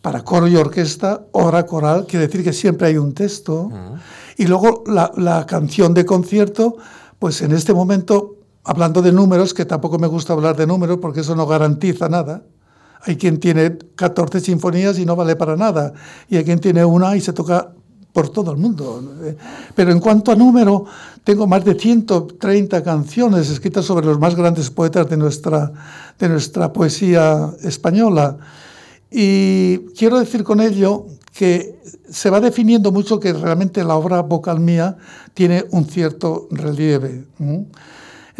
para 0.01 0.23
coro 0.23 0.47
y 0.47 0.55
orquesta, 0.55 1.25
obra 1.31 1.67
coral, 1.67 2.07
quiere 2.07 2.25
decir 2.25 2.43
que 2.43 2.53
siempre 2.53 2.87
hay 2.87 2.97
un 2.97 3.13
texto, 3.13 3.69
mm. 3.69 4.41
y 4.41 4.47
luego 4.47 4.83
la, 4.87 5.11
la 5.15 5.45
canción 5.45 5.93
de 5.93 6.05
concierto, 6.05 6.77
pues 7.19 7.43
en 7.43 7.51
este 7.51 7.71
momento 7.71 8.40
hablando 8.63 9.01
de 9.01 9.11
números, 9.11 9.53
que 9.53 9.65
tampoco 9.65 9.97
me 9.99 10.07
gusta 10.07 10.33
hablar 10.33 10.55
de 10.55 10.67
números 10.67 10.99
porque 11.01 11.21
eso 11.21 11.35
no 11.35 11.47
garantiza 11.47 12.09
nada. 12.09 12.43
Hay 13.03 13.15
quien 13.17 13.39
tiene 13.39 13.77
14 13.95 14.39
sinfonías 14.39 14.99
y 14.99 15.05
no 15.05 15.15
vale 15.15 15.35
para 15.35 15.55
nada. 15.55 15.93
Y 16.29 16.37
hay 16.37 16.43
quien 16.43 16.59
tiene 16.59 16.85
una 16.85 17.15
y 17.15 17.21
se 17.21 17.33
toca 17.33 17.71
por 18.13 18.29
todo 18.29 18.51
el 18.51 18.57
mundo. 18.57 19.01
Pero 19.75 19.91
en 19.91 19.99
cuanto 19.99 20.31
a 20.31 20.35
número, 20.35 20.85
tengo 21.23 21.47
más 21.47 21.63
de 21.65 21.75
130 21.75 22.83
canciones 22.83 23.49
escritas 23.49 23.85
sobre 23.85 24.05
los 24.05 24.19
más 24.19 24.35
grandes 24.35 24.69
poetas 24.69 25.09
de 25.09 25.17
nuestra, 25.17 25.71
de 26.19 26.29
nuestra 26.29 26.71
poesía 26.73 27.51
española. 27.63 28.37
Y 29.09 29.77
quiero 29.97 30.19
decir 30.19 30.43
con 30.43 30.61
ello 30.61 31.07
que 31.33 31.81
se 32.09 32.29
va 32.29 32.39
definiendo 32.39 32.91
mucho 32.91 33.19
que 33.19 33.33
realmente 33.33 33.83
la 33.83 33.95
obra 33.95 34.21
vocal 34.21 34.59
mía 34.59 34.97
tiene 35.33 35.65
un 35.71 35.85
cierto 35.85 36.47
relieve. 36.51 37.25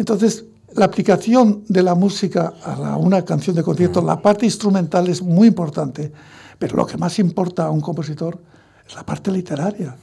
Entonces, 0.02 0.46
la 0.74 0.86
aplicación 0.86 1.62
de 1.68 1.80
la 1.80 1.94
música 1.94 2.54
a 2.64 2.96
una 2.96 3.24
canción 3.24 3.54
de 3.54 3.62
concierto, 3.62 4.02
la 4.02 4.20
parte 4.20 4.44
instrumental 4.44 5.06
es 5.06 5.22
muy 5.22 5.46
importante, 5.46 6.10
pero 6.58 6.76
lo 6.76 6.84
que 6.84 6.96
más 6.96 7.20
importa 7.20 7.66
a 7.66 7.70
un 7.70 7.80
compositor 7.80 8.36
es 8.84 8.96
la 8.96 9.06
parte 9.06 9.30
literaria. 9.30 9.96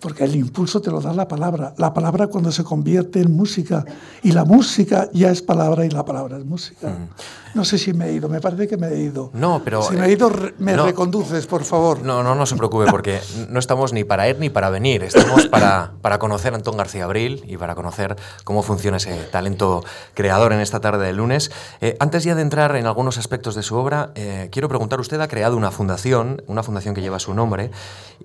Porque 0.00 0.24
el 0.24 0.34
impulso 0.34 0.80
te 0.80 0.90
lo 0.90 1.00
da 1.00 1.12
la 1.12 1.28
palabra. 1.28 1.74
La 1.76 1.92
palabra 1.92 2.26
cuando 2.26 2.50
se 2.50 2.64
convierte 2.64 3.20
en 3.20 3.36
música 3.36 3.84
y 4.22 4.32
la 4.32 4.44
música 4.44 5.08
ya 5.12 5.30
es 5.30 5.42
palabra 5.42 5.84
y 5.84 5.90
la 5.90 6.04
palabra 6.04 6.38
es 6.38 6.44
música. 6.44 6.88
Mm. 6.88 7.08
No 7.52 7.64
sé 7.64 7.78
si 7.78 7.92
me 7.92 8.08
he 8.08 8.12
ido, 8.12 8.28
me 8.28 8.40
parece 8.40 8.68
que 8.68 8.76
me 8.76 8.88
he 8.88 9.00
ido. 9.00 9.30
No, 9.34 9.60
pero... 9.64 9.82
Si 9.82 9.94
me 9.96 10.06
he 10.06 10.12
ido, 10.12 10.30
me 10.58 10.76
reconduces, 10.76 11.46
por 11.46 11.64
favor. 11.64 12.02
No, 12.02 12.22
no, 12.22 12.36
no 12.36 12.46
se 12.46 12.54
preocupe, 12.54 12.86
porque 12.90 13.20
no 13.48 13.58
estamos 13.58 13.92
ni 13.92 14.04
para 14.04 14.28
ir 14.28 14.38
ni 14.38 14.50
para 14.50 14.70
venir. 14.70 15.02
Estamos 15.02 15.46
para, 15.48 15.92
para 16.00 16.20
conocer 16.20 16.52
a 16.52 16.56
Antón 16.56 16.76
García 16.76 17.04
Abril 17.04 17.42
y 17.48 17.56
para 17.56 17.74
conocer 17.74 18.16
cómo 18.44 18.62
funciona 18.62 18.98
ese 18.98 19.14
talento 19.32 19.84
creador 20.14 20.52
en 20.52 20.60
esta 20.60 20.80
tarde 20.80 21.06
de 21.06 21.12
lunes. 21.12 21.50
Eh, 21.80 21.96
antes 21.98 22.22
ya 22.22 22.36
de 22.36 22.42
entrar 22.42 22.76
en 22.76 22.86
algunos 22.86 23.18
aspectos 23.18 23.56
de 23.56 23.64
su 23.64 23.74
obra, 23.74 24.12
eh, 24.14 24.48
quiero 24.52 24.68
preguntar, 24.68 25.00
usted 25.00 25.20
ha 25.20 25.26
creado 25.26 25.56
una 25.56 25.72
fundación, 25.72 26.42
una 26.46 26.62
fundación 26.62 26.94
que 26.94 27.00
lleva 27.00 27.18
su 27.18 27.34
nombre, 27.34 27.72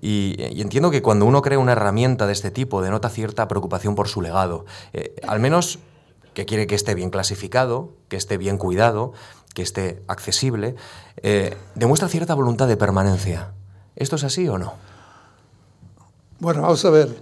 y, 0.01 0.35
entiendo 0.61 0.91
que 0.91 1.01
cuando 1.01 1.25
uno 1.25 1.41
crea 1.41 1.57
una 1.57 1.64
herramienta 1.71 2.27
de 2.27 2.33
este 2.33 2.51
tipo 2.51 2.81
denota 2.81 3.09
cierta 3.09 3.47
preocupación 3.47 3.95
por 3.95 4.07
su 4.07 4.21
legado. 4.21 4.65
Eh, 4.93 5.15
al 5.27 5.39
menos 5.39 5.79
que 6.33 6.45
quiere 6.45 6.67
que 6.67 6.75
esté 6.75 6.95
bien 6.95 7.09
clasificado, 7.09 7.93
que 8.09 8.17
esté 8.17 8.37
bien 8.37 8.57
cuidado, 8.57 9.13
que 9.53 9.61
esté 9.61 10.03
accesible, 10.07 10.75
eh, 11.23 11.55
demuestra 11.75 12.09
cierta 12.09 12.33
voluntad 12.35 12.67
de 12.67 12.77
permanencia. 12.77 13.53
¿Esto 13.95 14.17
es 14.17 14.23
así 14.25 14.47
o 14.47 14.57
no? 14.57 14.73
Bueno, 16.39 16.61
vamos 16.61 16.83
a 16.83 16.89
ver, 16.89 17.17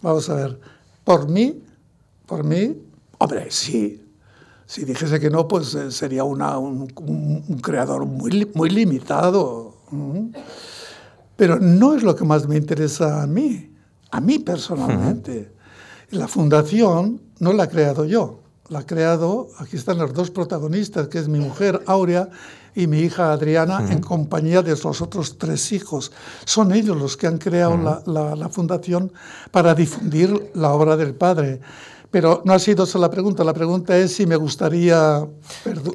vamos 0.00 0.30
a 0.30 0.34
ver. 0.34 0.60
Por 1.02 1.28
mí, 1.28 1.64
por 2.26 2.44
mí, 2.44 2.80
hombre, 3.18 3.50
sí. 3.50 3.98
Si 4.64 4.84
dijese 4.84 5.18
que 5.18 5.28
no, 5.28 5.48
pues 5.48 5.74
eh, 5.74 5.90
sería 5.90 6.24
una, 6.24 6.56
un, 6.56 6.86
creador 7.60 8.06
muy, 8.06 8.48
muy 8.54 8.70
limitado. 8.70 9.74
Pero 11.36 11.58
no 11.58 11.94
es 11.94 12.04
lo 12.04 12.14
que 12.14 12.24
más 12.24 12.46
me 12.46 12.56
interesa 12.56 13.22
a 13.22 13.26
mí, 13.26 13.71
a 14.12 14.20
mí 14.20 14.38
personalmente. 14.38 15.52
La 16.10 16.28
fundación 16.28 17.20
no 17.40 17.52
la 17.52 17.64
he 17.64 17.68
creado 17.68 18.04
yo 18.04 18.42
la 18.72 18.80
ha 18.80 18.86
creado, 18.86 19.48
aquí 19.58 19.76
están 19.76 19.98
los 19.98 20.14
dos 20.14 20.30
protagonistas, 20.30 21.08
que 21.08 21.18
es 21.18 21.28
mi 21.28 21.38
mujer 21.38 21.82
Aurea 21.86 22.30
y 22.74 22.86
mi 22.86 23.00
hija 23.00 23.32
Adriana, 23.32 23.86
en 23.90 24.00
compañía 24.00 24.62
de 24.62 24.70
los 24.70 25.02
otros 25.02 25.36
tres 25.36 25.72
hijos. 25.72 26.10
Son 26.46 26.72
ellos 26.72 26.96
los 26.96 27.16
que 27.18 27.26
han 27.26 27.36
creado 27.36 27.76
la, 28.06 28.34
la, 28.34 28.48
fundación 28.48 29.12
para 29.50 29.74
difundir 29.74 30.50
la 30.54 30.72
obra 30.72 30.96
del 30.96 31.14
padre. 31.14 31.60
Pero 32.12 32.42
no 32.44 32.52
ha 32.52 32.58
sido 32.58 32.84
esa 32.84 32.98
la 32.98 33.10
pregunta, 33.10 33.42
la 33.42 33.54
pregunta 33.54 33.96
es 33.96 34.14
si 34.14 34.26
me 34.26 34.36
gustaría 34.36 35.26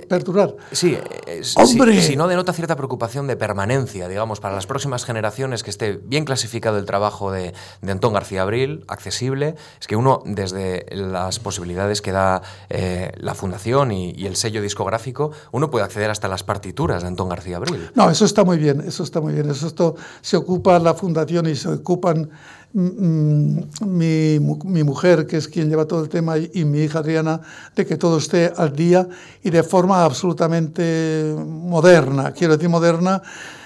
perdurar. 0.09 0.55
Sí, 0.71 0.97
eh, 1.27 1.41
¡Hombre! 1.55 2.01
Si, 2.01 2.15
no 2.15 2.27
denota 2.27 2.53
cierta 2.53 2.75
preocupación 2.75 3.27
de 3.27 3.37
permanencia, 3.37 4.07
digamos, 4.07 4.39
para 4.39 4.55
las 4.55 4.65
próximas 4.65 5.05
generaciones, 5.05 5.61
que 5.61 5.69
esté 5.69 5.93
bien 6.03 6.25
clasificado 6.25 6.79
el 6.79 6.85
trabajo 6.85 7.31
de, 7.31 7.53
Antón 7.87 8.13
García 8.13 8.41
Abril, 8.41 8.83
accesible, 8.87 9.55
es 9.79 9.85
que 9.85 9.95
uno, 9.95 10.23
desde 10.25 10.87
las 10.89 11.37
posibilidades 11.37 12.01
que 12.01 12.11
da 12.11 12.41
eh, 12.69 13.11
la 13.17 13.35
fundación 13.35 13.91
y, 13.91 14.25
el 14.25 14.35
sello 14.35 14.63
discográfico, 14.63 15.31
uno 15.51 15.69
puede 15.69 15.85
acceder 15.85 16.09
hasta 16.09 16.27
las 16.27 16.41
partituras 16.41 17.03
de 17.03 17.09
Antón 17.09 17.29
García 17.29 17.57
Abril. 17.57 17.91
No, 17.93 18.09
eso 18.09 18.25
está 18.25 18.43
muy 18.43 18.57
bien, 18.57 18.81
eso 18.81 19.03
está 19.03 19.21
muy 19.21 19.33
bien. 19.33 19.51
Eso 19.51 19.67
esto, 19.67 19.95
se 20.21 20.35
ocupa 20.35 20.79
la 20.79 20.95
fundación 20.95 21.47
y 21.47 21.55
se 21.55 21.69
ocupan 21.69 22.31
mi, 22.77 24.39
mi, 24.39 24.83
mujer, 24.83 25.25
que 25.25 25.37
es 25.37 25.47
quien 25.47 25.67
lleva 25.69 25.85
todo 25.85 26.03
el 26.03 26.09
tema, 26.09 26.37
y, 26.37 26.63
mi 26.63 26.81
hija 26.81 26.99
Adriana, 26.99 27.41
de 27.75 27.85
que 27.85 27.97
todo 27.97 28.17
esté 28.19 28.53
al 28.55 28.75
día 28.75 29.07
y 29.43 29.49
de 29.49 29.63
forma 29.63 30.03
absolutamente 30.03 31.35
moderna. 31.37 32.31
Quiero 32.33 32.55
decir 32.55 32.69
moderna, 32.69 33.23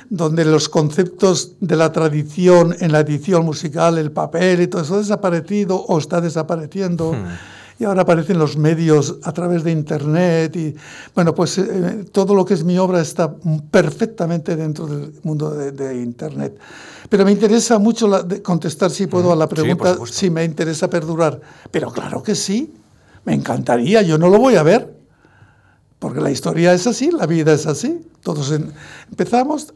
donde 0.10 0.46
los 0.46 0.70
conceptos 0.70 1.54
de 1.60 1.76
la 1.76 1.92
tradición 1.92 2.76
en 2.80 2.94
la 2.94 3.02
edición 3.02 3.44
musical, 3.44 3.98
el 3.98 4.12
papel 4.12 4.62
y 4.62 4.68
todo 4.68 4.82
eso 4.82 4.96
ha 4.96 5.00
desaparecido 5.00 5.76
o 5.76 5.98
está 5.98 6.22
desapareciendo. 6.22 7.12
Hmm. 7.14 7.61
Y 7.82 7.84
ahora 7.84 8.04
aparecen 8.04 8.38
los 8.38 8.58
medios 8.58 9.18
a 9.24 9.32
través 9.32 9.64
de 9.64 9.72
Internet 9.72 10.56
y, 10.56 10.76
bueno, 11.16 11.34
pues 11.34 11.58
eh, 11.58 12.06
todo 12.12 12.36
lo 12.36 12.46
que 12.46 12.54
es 12.54 12.64
mi 12.64 12.78
obra 12.78 13.02
está 13.02 13.34
perfectamente 13.72 14.56
dentro 14.56 14.86
del 14.86 15.12
mundo 15.24 15.50
de 15.50 15.96
Internet. 16.00 16.60
Pero 17.10 17.26
me 17.26 17.32
interesa 17.32 17.80
mucho 17.80 18.08
contestar, 18.44 18.92
si 18.92 19.08
puedo, 19.08 19.32
a 19.32 19.36
la 19.36 19.50
pregunta, 19.50 19.98
si 20.06 20.30
me 20.30 20.44
interesa 20.44 20.92
perdurar. 20.92 21.42
Pero 21.72 21.92
claro 21.92 22.22
que 22.22 22.36
sí, 22.36 22.72
me 23.26 23.34
encantaría, 23.34 24.04
yo 24.04 24.20
no 24.20 24.30
lo 24.30 24.38
voy 24.38 24.58
a 24.58 24.64
ver, 24.64 24.96
porque 25.98 26.22
la 26.22 26.30
historia 26.30 26.74
es 26.74 26.86
así, 26.86 27.10
la 27.10 27.26
vida 27.26 27.52
es 27.52 27.66
así. 27.66 28.00
Todos 28.22 28.52
empezamos, 29.10 29.74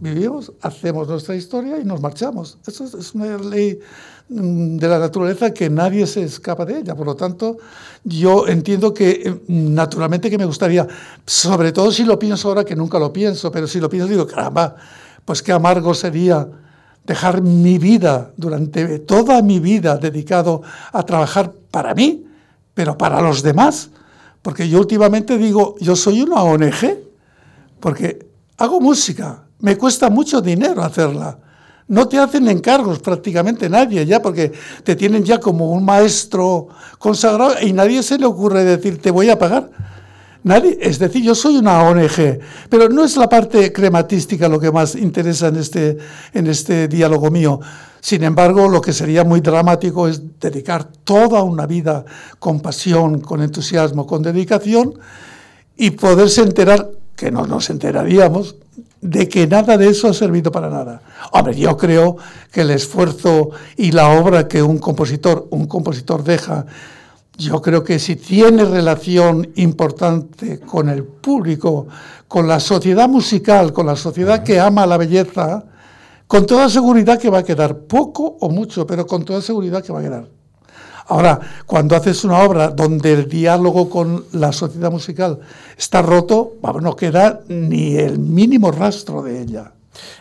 vivimos, 0.00 0.52
hacemos 0.60 1.06
nuestra 1.06 1.36
historia 1.36 1.78
y 1.78 1.84
nos 1.84 2.00
marchamos. 2.00 2.58
Eso 2.66 2.82
es, 2.82 3.14
una 3.14 3.38
ley 3.38 3.78
mm, 3.78 3.82
de 4.28 4.88
la 4.88 4.98
naturaleza 4.98 5.54
que 5.54 5.70
nadie 5.70 6.06
se 6.06 6.22
escapa 6.22 6.64
de 6.66 6.80
ella. 6.80 6.94
Por 6.94 7.06
lo 7.06 7.16
tanto, 7.16 7.56
yo 8.04 8.46
entiendo 8.46 8.92
que 8.92 9.22
eh, 9.24 9.40
naturalmente 9.48 10.30
que 10.30 10.38
me 10.38 10.44
gustaría, 10.44 10.86
sobre 11.24 11.72
todo 11.72 11.90
si 11.90 12.04
lo 12.04 12.18
pienso 12.18 12.48
ahora, 12.48 12.64
que 12.64 12.76
nunca 12.76 12.98
lo 12.98 13.12
pienso, 13.12 13.50
pero 13.50 13.66
si 13.66 13.80
lo 13.80 13.88
pienso 13.88 14.08
digo, 14.08 14.26
caramba, 14.26 14.76
pues 15.24 15.42
qué 15.42 15.52
amargo 15.52 15.94
sería 15.94 16.46
dejar 17.04 17.40
mi 17.40 17.78
vida 17.78 18.32
durante 18.36 18.98
toda 19.00 19.40
mi 19.40 19.60
vida 19.60 19.96
dedicado 19.96 20.62
a 20.92 21.02
trabajar 21.04 21.52
para 21.70 21.94
mí, 21.94 22.26
pero 22.74 22.98
para 22.98 23.22
los 23.22 23.42
demás. 23.42 23.90
Porque 24.42 24.68
yo 24.68 24.78
últimamente 24.78 25.38
digo, 25.38 25.74
yo 25.80 25.96
soy 25.96 26.22
una 26.22 26.42
ONG, 26.42 26.98
porque 27.80 28.26
hago 28.58 28.80
música, 28.80 29.44
me 29.60 29.76
cuesta 29.78 30.10
mucho 30.10 30.42
dinero 30.42 30.82
hacerla. 30.82 31.38
No 31.88 32.06
te 32.06 32.18
hacen 32.18 32.46
encargos 32.48 32.98
prácticamente 32.98 33.68
nadie 33.68 34.04
ya, 34.04 34.20
porque 34.20 34.52
te 34.84 34.94
tienen 34.94 35.24
ya 35.24 35.40
como 35.40 35.70
un 35.70 35.84
maestro 35.84 36.68
consagrado 36.98 37.54
y 37.62 37.72
nadie 37.72 38.02
se 38.02 38.18
le 38.18 38.26
ocurre 38.26 38.62
decir, 38.62 39.00
te 39.00 39.10
voy 39.10 39.30
a 39.30 39.38
pagar. 39.38 39.70
Nadie, 40.44 40.78
es 40.80 40.98
decir, 40.98 41.22
yo 41.22 41.34
soy 41.34 41.56
una 41.56 41.82
ONG, 41.82 42.38
pero 42.68 42.88
no 42.88 43.04
es 43.04 43.16
la 43.16 43.28
parte 43.28 43.72
crematística 43.72 44.48
lo 44.48 44.60
que 44.60 44.70
más 44.70 44.94
interesa 44.94 45.48
en 45.48 45.56
este, 45.56 45.98
en 46.32 46.46
este 46.46 46.88
diálogo 46.88 47.30
mío. 47.30 47.60
Sin 48.00 48.22
embargo, 48.22 48.68
lo 48.68 48.80
que 48.80 48.92
sería 48.92 49.24
muy 49.24 49.40
dramático 49.40 50.06
es 50.06 50.38
dedicar 50.38 50.84
toda 51.04 51.42
una 51.42 51.66
vida 51.66 52.04
con 52.38 52.60
pasión, 52.60 53.20
con 53.20 53.42
entusiasmo, 53.42 54.06
con 54.06 54.22
dedicación 54.22 54.94
y 55.76 55.90
poderse 55.90 56.42
enterar, 56.42 56.90
que 57.16 57.30
no 57.32 57.46
nos 57.46 57.68
enteraríamos, 57.70 58.54
de 59.00 59.28
que 59.28 59.46
nada 59.46 59.76
de 59.76 59.88
eso 59.88 60.08
ha 60.08 60.14
servido 60.14 60.50
para 60.50 60.68
nada. 60.68 61.02
Hombre, 61.32 61.56
yo 61.56 61.76
creo 61.76 62.16
que 62.52 62.62
el 62.62 62.70
esfuerzo 62.70 63.50
y 63.76 63.92
la 63.92 64.08
obra 64.08 64.48
que 64.48 64.62
un 64.62 64.78
compositor, 64.78 65.46
un 65.50 65.66
compositor 65.66 66.24
deja 66.24 66.66
yo 67.38 67.62
creo 67.62 67.84
que 67.84 68.00
si 68.00 68.16
tiene 68.16 68.64
relación 68.64 69.48
importante 69.54 70.58
con 70.58 70.88
el 70.88 71.04
público, 71.04 71.86
con 72.26 72.48
la 72.48 72.58
sociedad 72.58 73.08
musical, 73.08 73.72
con 73.72 73.86
la 73.86 73.94
sociedad 73.94 74.42
que 74.42 74.58
ama 74.58 74.84
la 74.86 74.96
belleza, 74.96 75.64
con 76.26 76.46
toda 76.46 76.68
seguridad 76.68 77.16
que 77.16 77.30
va 77.30 77.38
a 77.38 77.42
quedar, 77.44 77.78
poco 77.78 78.36
o 78.40 78.50
mucho, 78.50 78.84
pero 78.88 79.06
con 79.06 79.24
toda 79.24 79.40
seguridad 79.40 79.84
que 79.84 79.92
va 79.92 80.00
a 80.00 80.02
quedar. 80.02 80.37
Ahora, 81.08 81.40
cuando 81.66 81.96
haces 81.96 82.22
una 82.24 82.40
obra 82.40 82.68
donde 82.68 83.12
el 83.12 83.28
diálogo 83.28 83.88
con 83.88 84.26
la 84.32 84.52
sociedad 84.52 84.90
musical 84.90 85.40
está 85.76 86.02
roto, 86.02 86.54
no 86.80 86.94
queda 86.96 87.40
ni 87.48 87.96
el 87.96 88.18
mínimo 88.18 88.70
rastro 88.70 89.22
de 89.22 89.40
ella. 89.40 89.72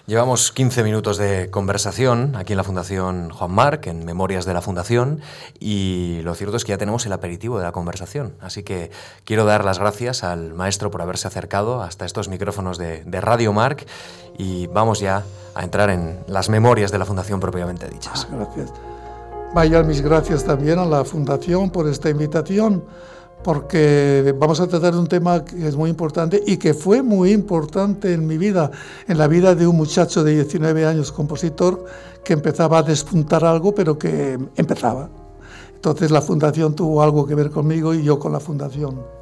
Llevamos 0.06 0.52
15 0.52 0.84
minutos 0.84 1.18
de 1.18 1.50
conversación 1.52 2.36
aquí 2.36 2.54
en 2.54 2.58
la 2.58 2.64
Fundación 2.64 3.30
Juan 3.30 3.52
Marc, 3.52 3.88
en 3.88 4.06
Memorias 4.06 4.46
de 4.46 4.54
la 4.54 4.62
Fundación, 4.62 5.22
y 5.60 6.22
lo 6.24 6.34
cierto 6.34 6.58
es 6.58 6.64
que 6.64 6.72
ya 6.72 6.78
tenemos 6.78 7.06
el 7.06 7.14
aperitivo 7.14 7.58
de 7.58 7.66
la 7.66 7.72
conversación. 7.72 8.34
Así 8.42 8.64
que 8.64 8.90
quiero 9.26 9.46
dar 9.46 9.66
las 9.66 9.80
gracias 9.80 10.24
al 10.24 10.54
maestro 10.54 10.90
por 10.90 11.02
haberse 11.02 11.28
acercado 11.28 11.82
hasta 11.82 12.06
estos 12.06 12.30
micrófonos 12.30 12.78
de, 12.78 13.04
Radio 13.22 13.52
Marc 13.52 13.86
y 14.38 14.68
vamos 14.68 15.00
ya 15.00 15.24
a 15.54 15.64
entrar 15.64 15.90
en 15.90 16.20
las 16.28 16.50
memorias 16.50 16.92
de 16.92 17.00
la 17.00 17.06
Fundación 17.06 17.40
propiamente 17.40 17.90
dichas. 17.90 18.28
Gracias. 18.32 18.72
Vaya 19.54 19.82
mis 19.82 20.02
gracias 20.02 20.44
también 20.44 20.78
a 20.78 20.86
la 20.86 21.04
Fundación 21.04 21.70
por 21.70 21.88
esta 21.88 22.10
invitación 22.10 22.84
porque 23.44 24.36
vamos 24.38 24.60
a 24.60 24.68
tratar 24.68 24.94
de 24.94 25.00
un 25.00 25.08
tema 25.08 25.46
que 25.46 25.68
es 25.68 25.76
muy 25.76 25.90
importante 25.90 26.44
y 26.46 26.58
que 26.58 26.74
fue 26.74 27.02
muy 27.02 27.32
importante 27.32 28.14
en 28.14 28.28
mi 28.28 28.38
vida, 28.38 28.72
en 29.08 29.18
la 29.18 29.28
vida 29.28 29.56
de 29.56 29.66
un 29.66 29.78
muchacho 29.78 30.24
de 30.24 30.36
19 30.36 30.86
años, 30.86 31.12
compositor, 31.12 31.86
que 32.24 32.34
empezaba 32.34 32.80
a 32.80 32.84
despuntar 32.84 33.46
algo, 33.46 33.74
pero 33.74 33.98
que 33.98 34.38
empezaba. 34.56 35.10
Entonces 35.74 36.12
la 36.12 36.22
fundación 36.22 36.76
tuvo 36.76 37.02
algo 37.02 37.26
que 37.26 37.36
ver 37.36 37.50
conmigo 37.50 37.94
y 37.94 38.04
yo 38.04 38.20
con 38.20 38.34
la 38.34 38.40
fundación. 38.40 39.17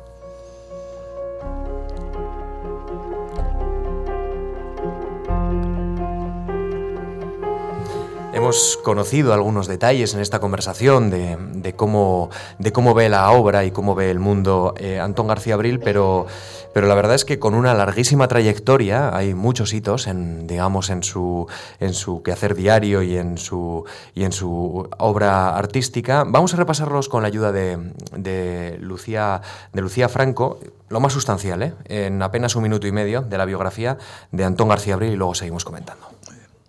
Hemos 8.36 8.78
conocido 8.84 9.34
algunos 9.34 9.66
detalles 9.66 10.14
en 10.14 10.20
esta 10.20 10.42
conversación 10.42 11.10
de, 11.10 11.74
cómo, 11.78 12.30
de 12.60 12.74
cómo 12.74 12.94
ve 12.94 13.08
la 13.08 13.32
obra 13.32 13.64
y 13.64 13.72
cómo 13.72 13.96
ve 13.96 14.12
el 14.12 14.20
mundo 14.20 14.74
eh, 14.78 15.00
Antón 15.00 15.28
García 15.28 15.54
Abril, 15.54 15.80
pero, 15.80 16.28
pero 16.74 16.86
la 16.88 16.96
verdad 16.96 17.16
es 17.16 17.24
que 17.24 17.40
con 17.40 17.54
una 17.54 17.74
larguísima 17.74 18.28
trayectoria 18.28 19.16
hay 19.16 19.34
muchos 19.34 19.74
hitos 19.74 20.08
en, 20.08 20.48
digamos, 20.48 20.90
en 20.90 21.02
su, 21.02 21.48
en 21.80 21.94
su 21.94 22.24
quehacer 22.24 22.56
diario 22.56 23.02
y 23.04 23.16
en 23.16 23.38
su, 23.38 23.86
y 24.14 24.26
en 24.26 24.34
su 24.34 24.86
obra 24.98 25.56
artística. 25.56 26.26
Vamos 26.28 26.54
a 26.54 26.58
repasarlos 26.58 27.08
con 27.08 27.22
la 27.22 27.30
ayuda 27.30 27.54
de, 27.54 28.78
Lucía, 28.82 29.42
de 29.72 29.82
Lucía 29.82 30.10
Franco, 30.10 30.60
lo 30.90 31.00
más 31.00 31.14
sustancial, 31.14 31.64
¿eh? 31.64 31.74
en 31.86 32.22
apenas 32.22 32.58
un 32.58 32.64
minuto 32.64 32.86
y 32.86 32.92
medio 32.92 33.22
de 33.22 33.38
la 33.38 33.46
biografía 33.46 33.98
de 34.34 34.44
Antón 34.44 34.68
García 34.68 34.96
Abril 34.96 35.14
y 35.14 35.16
luego 35.16 35.36
seguimos 35.36 35.64
comentando. 35.64 36.06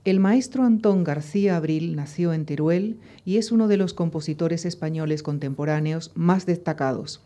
El 0.06 0.20
maestro 0.20 0.62
Antón 0.62 1.02
García 1.02 1.56
Abril 1.56 1.96
nació 1.96 2.32
en 2.32 2.44
Teruel 2.44 3.00
y 3.24 3.38
es 3.38 3.50
uno 3.50 3.66
de 3.66 3.76
los 3.76 3.92
compositores 3.92 4.64
españoles 4.64 5.24
contemporáneos 5.24 6.12
más 6.14 6.46
destacados. 6.46 7.22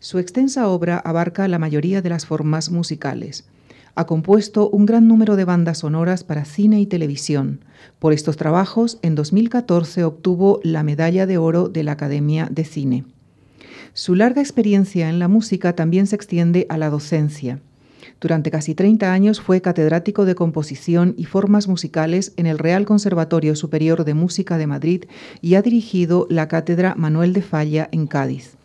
Su 0.00 0.18
extensa 0.18 0.66
obra 0.66 0.98
abarca 0.98 1.46
la 1.46 1.60
mayoría 1.60 2.02
de 2.02 2.08
las 2.08 2.26
formas 2.26 2.72
musicales. 2.72 3.44
Ha 3.94 4.06
compuesto 4.06 4.68
un 4.68 4.84
gran 4.84 5.06
número 5.06 5.36
de 5.36 5.44
bandas 5.44 5.78
sonoras 5.78 6.24
para 6.24 6.44
cine 6.44 6.80
y 6.80 6.86
televisión. 6.86 7.60
Por 8.00 8.12
estos 8.12 8.36
trabajos, 8.36 8.98
en 9.02 9.14
2014 9.14 10.02
obtuvo 10.02 10.58
la 10.64 10.82
Medalla 10.82 11.26
de 11.26 11.38
Oro 11.38 11.68
de 11.68 11.84
la 11.84 11.92
Academia 11.92 12.48
de 12.50 12.64
Cine. 12.64 13.04
Su 13.92 14.16
larga 14.16 14.42
experiencia 14.42 15.08
en 15.08 15.20
la 15.20 15.28
música 15.28 15.76
también 15.76 16.08
se 16.08 16.16
extiende 16.16 16.66
a 16.68 16.78
la 16.78 16.90
docencia. 16.90 17.60
Durante 18.20 18.50
casi 18.50 18.74
30 18.74 19.12
años 19.12 19.40
fue 19.40 19.60
catedrático 19.60 20.24
de 20.24 20.34
composición 20.34 21.14
y 21.16 21.24
formas 21.24 21.68
musicales 21.68 22.32
en 22.36 22.46
el 22.46 22.58
Real 22.58 22.84
Conservatorio 22.86 23.56
Superior 23.56 24.04
de 24.04 24.14
Música 24.14 24.58
de 24.58 24.66
Madrid 24.66 25.04
y 25.40 25.54
ha 25.54 25.62
dirigido 25.62 26.26
la 26.30 26.48
Cátedra 26.48 26.94
Manuel 26.96 27.32
de 27.32 27.42
Falla 27.42 27.88
en 27.92 28.06
Cádiz. 28.06 28.56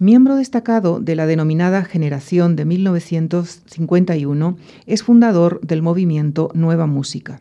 Miembro 0.00 0.36
destacado 0.36 1.00
de 1.00 1.16
la 1.16 1.26
denominada 1.26 1.84
Generación 1.84 2.54
de 2.54 2.64
1951, 2.64 4.56
es 4.86 5.02
fundador 5.02 5.60
del 5.60 5.82
movimiento 5.82 6.50
Nueva 6.54 6.86
Música. 6.86 7.40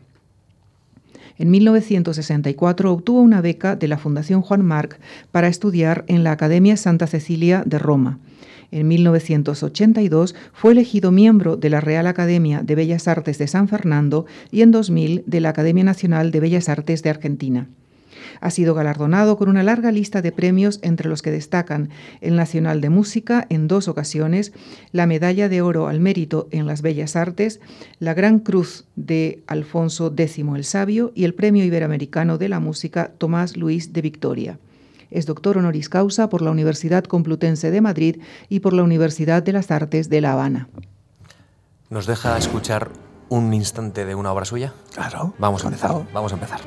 En 1.37 1.51
1964 1.51 2.91
obtuvo 2.91 3.21
una 3.21 3.41
beca 3.41 3.75
de 3.75 3.87
la 3.87 3.99
Fundación 3.99 4.41
Juan 4.41 4.65
Marc 4.65 4.99
para 5.31 5.47
estudiar 5.47 6.03
en 6.07 6.23
la 6.23 6.31
Academia 6.31 6.77
Santa 6.77 7.05
Cecilia 7.05 7.61
de 7.63 7.77
Roma 7.77 8.17
en 8.71 8.87
1982 8.87 10.35
fue 10.53 10.71
elegido 10.71 11.11
miembro 11.11 11.57
de 11.57 11.69
la 11.69 11.81
Real 11.81 12.07
Academia 12.07 12.61
de 12.63 12.75
Bellas 12.75 13.07
Artes 13.07 13.37
de 13.37 13.47
San 13.47 13.67
Fernando 13.67 14.25
y 14.51 14.61
en 14.61 14.71
2000 14.71 15.23
de 15.25 15.39
la 15.39 15.49
Academia 15.49 15.83
Nacional 15.83 16.31
de 16.31 16.39
Bellas 16.39 16.69
Artes 16.69 17.03
de 17.03 17.09
Argentina. 17.09 17.67
Ha 18.41 18.51
sido 18.51 18.73
galardonado 18.73 19.37
con 19.37 19.49
una 19.49 19.63
larga 19.63 19.91
lista 19.91 20.21
de 20.21 20.31
premios 20.31 20.79
entre 20.83 21.09
los 21.09 21.21
que 21.21 21.31
destacan 21.31 21.89
el 22.21 22.35
Nacional 22.35 22.81
de 22.81 22.89
Música 22.89 23.45
en 23.49 23.67
dos 23.67 23.87
ocasiones, 23.87 24.53
la 24.91 25.07
Medalla 25.07 25.49
de 25.49 25.61
Oro 25.61 25.87
al 25.87 25.99
Mérito 25.99 26.47
en 26.51 26.67
las 26.67 26.81
Bellas 26.81 27.15
Artes, 27.15 27.59
la 27.99 28.13
Gran 28.13 28.39
Cruz 28.39 28.85
de 28.95 29.41
Alfonso 29.47 30.13
X 30.15 30.37
el 30.37 30.63
Sabio 30.63 31.11
y 31.15 31.23
el 31.23 31.33
Premio 31.33 31.63
Iberoamericano 31.63 32.37
de 32.37 32.49
la 32.49 32.59
Música 32.59 33.11
Tomás 33.17 33.57
Luis 33.57 33.93
de 33.93 34.01
Victoria. 34.01 34.59
Es 35.11 35.25
doctor 35.25 35.57
honoris 35.57 35.89
causa 35.89 36.29
por 36.29 36.41
la 36.41 36.51
Universidad 36.51 37.03
Complutense 37.03 37.71
de 37.71 37.81
Madrid 37.81 38.21
y 38.49 38.59
por 38.59 38.73
la 38.73 38.83
Universidad 38.83 39.43
de 39.43 39.53
las 39.53 39.71
Artes 39.71 40.09
de 40.09 40.21
La 40.21 40.33
Habana. 40.33 40.69
¿Nos 41.89 42.05
deja 42.05 42.37
escuchar 42.37 42.89
un 43.29 43.53
instante 43.53 44.05
de 44.05 44.15
una 44.15 44.31
obra 44.31 44.45
suya? 44.45 44.73
Claro. 44.93 45.33
Vamos 45.37 45.63
a 45.63 45.67
empezar. 45.67 46.05
Vamos 46.13 46.31
a 46.31 46.35
empezar. 46.35 46.59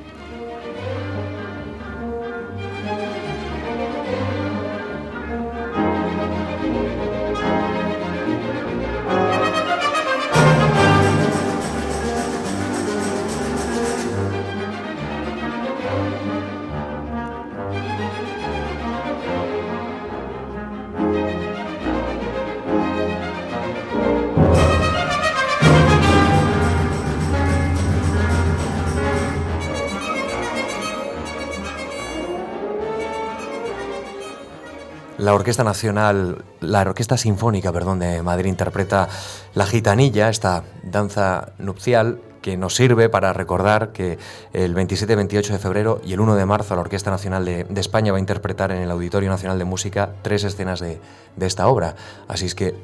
La 35.30 35.36
Orquesta 35.36 35.62
Nacional, 35.62 36.44
la 36.58 36.80
Orquesta 36.80 37.16
Sinfónica, 37.16 37.72
perdón, 37.72 38.00
de 38.00 38.20
Madrid 38.20 38.48
interpreta 38.48 39.08
La 39.54 39.64
Gitanilla, 39.64 40.28
esta 40.28 40.64
danza 40.82 41.52
nupcial 41.58 42.20
que 42.42 42.56
nos 42.56 42.74
sirve 42.74 43.08
para 43.08 43.32
recordar 43.32 43.92
que 43.92 44.18
el 44.52 44.74
27 44.74 45.14
28 45.14 45.52
de 45.52 45.58
febrero 45.60 46.00
y 46.04 46.14
el 46.14 46.20
1 46.20 46.34
de 46.34 46.46
marzo 46.46 46.74
la 46.74 46.80
Orquesta 46.80 47.12
Nacional 47.12 47.44
de, 47.44 47.64
España 47.76 48.10
va 48.10 48.18
a 48.18 48.20
interpretar 48.20 48.72
en 48.72 48.78
el 48.78 48.90
Auditorio 48.90 49.30
Nacional 49.30 49.56
de 49.56 49.64
Música 49.64 50.10
tres 50.22 50.42
escenas 50.42 50.80
de, 50.80 50.98
esta 51.38 51.68
obra. 51.68 51.94
Así 52.26 52.46
es 52.46 52.56
que 52.56 52.74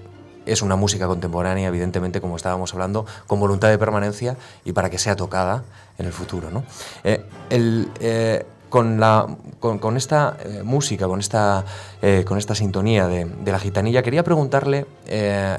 es 0.47 0.63
una 0.63 0.77
música 0.77 1.09
contemporánea, 1.09 1.67
evidentemente, 1.67 2.21
como 2.21 2.37
estábamos 2.37 2.73
hablando, 2.75 3.07
con 3.27 3.41
voluntad 3.41 3.71
de 3.71 3.79
permanencia 3.79 4.37
y 4.65 4.71
para 4.71 4.89
que 4.89 4.99
sea 4.99 5.17
tocada 5.17 5.65
en 5.99 6.07
el 6.07 6.13
futuro. 6.13 6.53
¿no? 6.53 6.63
Eh, 7.03 7.27
eh, 7.51 8.47
con, 8.69 9.01
la, 9.01 9.27
con, 9.61 9.97
esta 9.97 10.37
eh, 10.45 10.63
música, 10.63 11.07
con 11.07 11.21
esta, 11.21 11.65
eh, 12.03 12.25
con 12.27 12.39
esta 12.39 12.55
sintonía 12.55 13.07
de, 13.07 13.53
la 13.53 13.59
gitanilla, 13.59 14.03
quería 14.03 14.25
preguntarle 14.25 14.87
eh, 15.07 15.57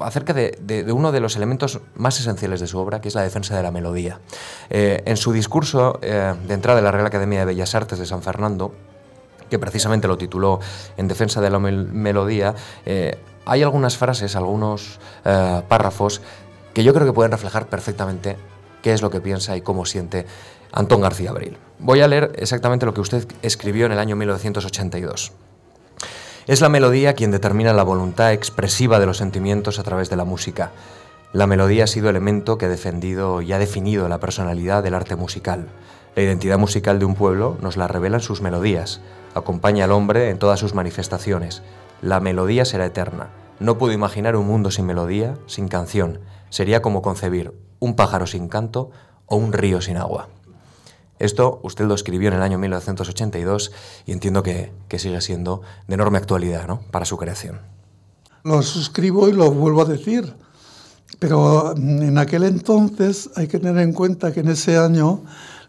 acerca 0.00 0.32
de, 0.32 0.86
uno 0.92 1.12
de 1.12 1.20
los 1.20 1.36
elementos 1.36 1.80
más 1.96 2.18
esenciales 2.18 2.60
de 2.60 2.66
su 2.66 2.78
obra, 2.78 3.00
que 3.00 3.08
es 3.08 3.14
la 3.14 3.22
defensa 3.22 3.56
de 3.56 3.62
la 3.62 3.70
melodía. 3.70 4.20
en 4.70 5.16
su 5.16 5.32
discurso 5.32 5.98
de 6.00 6.54
entrada 6.54 6.76
de 6.76 6.82
la 6.82 6.92
Real 6.92 7.06
Academia 7.06 7.40
de 7.40 7.46
Bellas 7.46 7.74
Artes 7.74 7.98
de 7.98 8.06
San 8.06 8.22
Fernando, 8.22 8.72
que 9.50 9.58
precisamente 9.58 10.06
lo 10.06 10.16
tituló 10.16 10.60
En 10.96 11.08
defensa 11.08 11.40
de 11.40 11.50
la 11.50 11.58
melodía, 11.58 12.54
hay 13.44 13.62
algunas 13.64 13.96
frases, 13.96 14.36
algunos 14.36 15.00
párrafos 15.24 16.22
que 16.72 16.84
yo 16.84 16.94
creo 16.94 17.04
que 17.04 17.12
pueden 17.12 17.32
reflejar 17.32 17.66
perfectamente 17.66 18.36
qué 18.82 18.92
es 18.92 19.02
lo 19.02 19.10
que 19.10 19.20
piensa 19.20 19.56
y 19.56 19.60
cómo 19.60 19.86
siente 19.86 20.24
Antón 20.70 21.00
García 21.00 21.30
Abril. 21.30 21.58
Voy 21.82 22.02
a 22.02 22.08
leer 22.08 22.32
exactamente 22.36 22.84
lo 22.84 22.92
que 22.92 23.00
usted 23.00 23.26
escribió 23.40 23.86
en 23.86 23.92
el 23.92 23.98
año 23.98 24.14
1982. 24.14 25.32
Es 26.46 26.60
la 26.60 26.68
melodía 26.68 27.14
quien 27.14 27.30
determina 27.30 27.72
la 27.72 27.84
voluntad 27.84 28.34
expresiva 28.34 29.00
de 29.00 29.06
los 29.06 29.16
sentimientos 29.16 29.78
a 29.78 29.82
través 29.82 30.10
de 30.10 30.16
la 30.16 30.26
música. 30.26 30.72
La 31.32 31.46
melodía 31.46 31.84
ha 31.84 31.86
sido 31.86 32.10
elemento 32.10 32.58
que 32.58 32.66
ha 32.66 32.68
defendido 32.68 33.40
y 33.40 33.54
ha 33.54 33.58
definido 33.58 34.10
la 34.10 34.20
personalidad 34.20 34.82
del 34.82 34.94
arte 34.94 35.16
musical. 35.16 35.68
La 36.14 36.22
identidad 36.22 36.58
musical 36.58 36.98
de 36.98 37.06
un 37.06 37.14
pueblo 37.14 37.56
nos 37.62 37.78
la 37.78 37.88
revelan 37.88 38.20
sus 38.20 38.42
melodías. 38.42 39.00
Acompaña 39.34 39.86
al 39.86 39.92
hombre 39.92 40.28
en 40.28 40.38
todas 40.38 40.60
sus 40.60 40.74
manifestaciones. 40.74 41.62
La 42.02 42.20
melodía 42.20 42.66
será 42.66 42.84
eterna. 42.84 43.28
No 43.58 43.78
puedo 43.78 43.94
imaginar 43.94 44.36
un 44.36 44.46
mundo 44.46 44.70
sin 44.70 44.84
melodía, 44.84 45.38
sin 45.46 45.68
canción. 45.68 46.20
Sería 46.50 46.82
como 46.82 47.00
concebir 47.00 47.54
un 47.78 47.96
pájaro 47.96 48.26
sin 48.26 48.48
canto 48.48 48.90
o 49.24 49.36
un 49.36 49.54
río 49.54 49.80
sin 49.80 49.96
agua. 49.96 50.28
Esto 51.20 51.60
usted 51.62 51.84
lo 51.84 51.94
escribió 51.94 52.28
en 52.28 52.36
el 52.36 52.42
año 52.42 52.58
1982 52.58 53.72
y 54.06 54.12
entiendo 54.12 54.42
que, 54.42 54.72
sigue 54.98 55.20
siendo 55.20 55.60
de 55.86 55.94
enorme 55.94 56.16
actualidad 56.16 56.66
¿no? 56.66 56.80
para 56.90 57.04
su 57.04 57.18
creación. 57.18 57.60
Lo 58.42 58.62
suscribo 58.62 59.28
y 59.28 59.32
lo 59.32 59.50
vuelvo 59.50 59.82
a 59.82 59.84
decir, 59.84 60.34
pero 61.18 61.76
en 61.76 62.16
aquel 62.16 62.44
entonces 62.44 63.28
hay 63.36 63.48
que 63.48 63.58
tener 63.58 63.82
en 63.82 63.92
cuenta 63.92 64.32
que 64.32 64.40
en 64.40 64.48
ese 64.48 64.78
año 64.78 65.22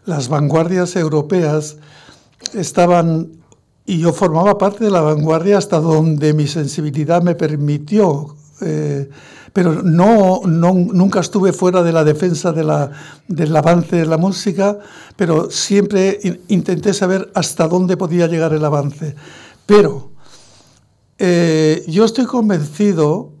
las 0.06 0.28
vanguardias 0.28 0.96
europeas 0.96 1.76
estaban, 2.54 3.32
y 3.84 3.98
yo 3.98 4.14
formaba 4.14 4.56
parte 4.56 4.84
de 4.84 4.90
la 4.90 5.02
vanguardia 5.02 5.58
hasta 5.58 5.80
donde 5.80 6.32
mi 6.32 6.46
sensibilidad 6.46 7.22
me 7.22 7.34
permitió. 7.34 8.36
Eh, 8.62 9.10
pero 9.52 9.82
no, 9.82 10.42
nunca 10.44 11.20
estuve 11.20 11.52
fuera 11.52 11.82
de 11.82 11.92
la 11.92 12.04
defensa 12.04 12.52
del 12.52 13.56
avance 13.56 13.96
de 13.96 14.06
la 14.06 14.16
música, 14.16 14.78
pero 15.16 15.50
siempre 15.50 16.18
intenté 16.48 16.94
saber 16.94 17.30
hasta 17.34 17.68
dónde 17.68 17.96
podía 17.96 18.26
llegar 18.26 18.54
el 18.54 18.64
avance. 18.64 19.14
Pero 19.66 20.12
eh, 21.18 21.84
yo 21.86 22.04
estoy 22.04 22.24
convencido 22.24 23.31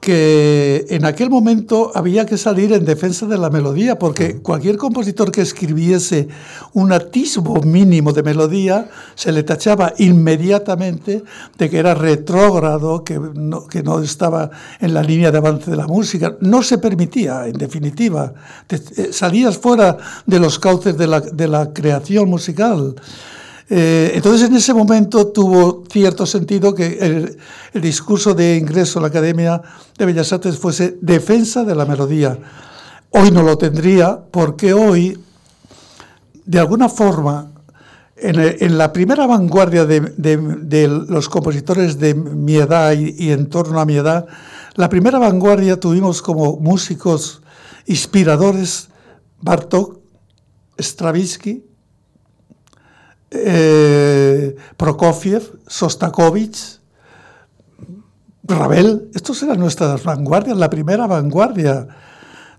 que 0.00 0.86
en 0.88 1.04
aquel 1.04 1.28
momento 1.28 1.92
había 1.94 2.24
que 2.24 2.38
salir 2.38 2.72
en 2.72 2.86
defensa 2.86 3.26
de 3.26 3.36
la 3.36 3.50
melodía, 3.50 3.98
porque 3.98 4.40
cualquier 4.40 4.78
compositor 4.78 5.30
que 5.30 5.42
escribiese 5.42 6.28
un 6.72 6.92
atisbo 6.92 7.60
mínimo 7.60 8.12
de 8.12 8.22
melodía 8.22 8.88
se 9.14 9.30
le 9.30 9.42
tachaba 9.42 9.92
inmediatamente 9.98 11.22
de 11.58 11.70
que 11.70 11.78
era 11.78 11.94
retrógrado, 11.94 13.04
que 13.04 13.18
no, 13.18 13.66
que 13.66 13.82
no 13.82 14.00
estaba 14.00 14.50
en 14.80 14.94
la 14.94 15.02
línea 15.02 15.30
de 15.30 15.38
avance 15.38 15.70
de 15.70 15.76
la 15.76 15.86
música. 15.86 16.34
No 16.40 16.62
se 16.62 16.78
permitía, 16.78 17.46
en 17.46 17.58
definitiva. 17.58 18.32
Eh, 18.70 19.12
salías 19.12 19.58
fuera 19.58 19.98
de 20.24 20.40
los 20.40 20.58
cauces 20.58 20.96
de 20.96 21.06
la, 21.06 21.20
de 21.20 21.46
la 21.46 21.74
creación 21.74 22.30
musical. 22.30 22.94
Eh, 23.72 24.10
entonces, 24.16 24.48
en 24.48 24.56
ese 24.56 24.74
momento 24.74 25.28
tuvo 25.28 25.84
cierto 25.88 26.26
sentido 26.26 26.74
que 26.74 26.98
el, 26.98 27.38
discurso 27.80 28.34
de 28.34 28.56
ingreso 28.56 28.98
a 28.98 29.02
la 29.02 29.08
Academia 29.08 29.62
de 29.96 30.06
Bellas 30.06 30.32
Artes 30.32 30.58
fuese 30.58 30.98
defensa 31.00 31.64
de 31.64 31.76
la 31.76 31.86
melodía. 31.86 32.36
Hoy 33.10 33.30
no 33.30 33.44
lo 33.44 33.56
tendría 33.56 34.20
porque 34.28 34.74
hoy, 34.74 35.16
de 36.44 36.58
alguna 36.58 36.88
forma, 36.88 37.52
en, 38.16 38.76
la 38.76 38.92
primera 38.92 39.26
vanguardia 39.28 39.86
de, 39.86 41.04
los 41.08 41.28
compositores 41.28 42.00
de 42.00 42.14
mi 42.14 42.56
edad 42.56 42.92
y, 42.92 43.14
y 43.16 43.30
en 43.30 43.48
torno 43.48 43.80
a 43.80 43.86
mi 43.86 43.94
edad, 43.94 44.26
la 44.74 44.88
primera 44.88 45.20
vanguardia 45.20 45.78
tuvimos 45.78 46.22
como 46.22 46.56
músicos 46.56 47.40
inspiradores 47.86 48.88
Bartók, 49.40 50.00
Stravinsky, 50.78 51.69
eh, 53.30 54.56
Prokofiev, 54.76 55.60
Sostakovich, 55.66 56.80
Ravel, 58.44 59.10
estos 59.14 59.42
eran 59.42 59.60
nuestras 59.60 60.02
vanguardias, 60.02 60.56
la 60.56 60.70
primera 60.70 61.06
vanguardia. 61.06 61.86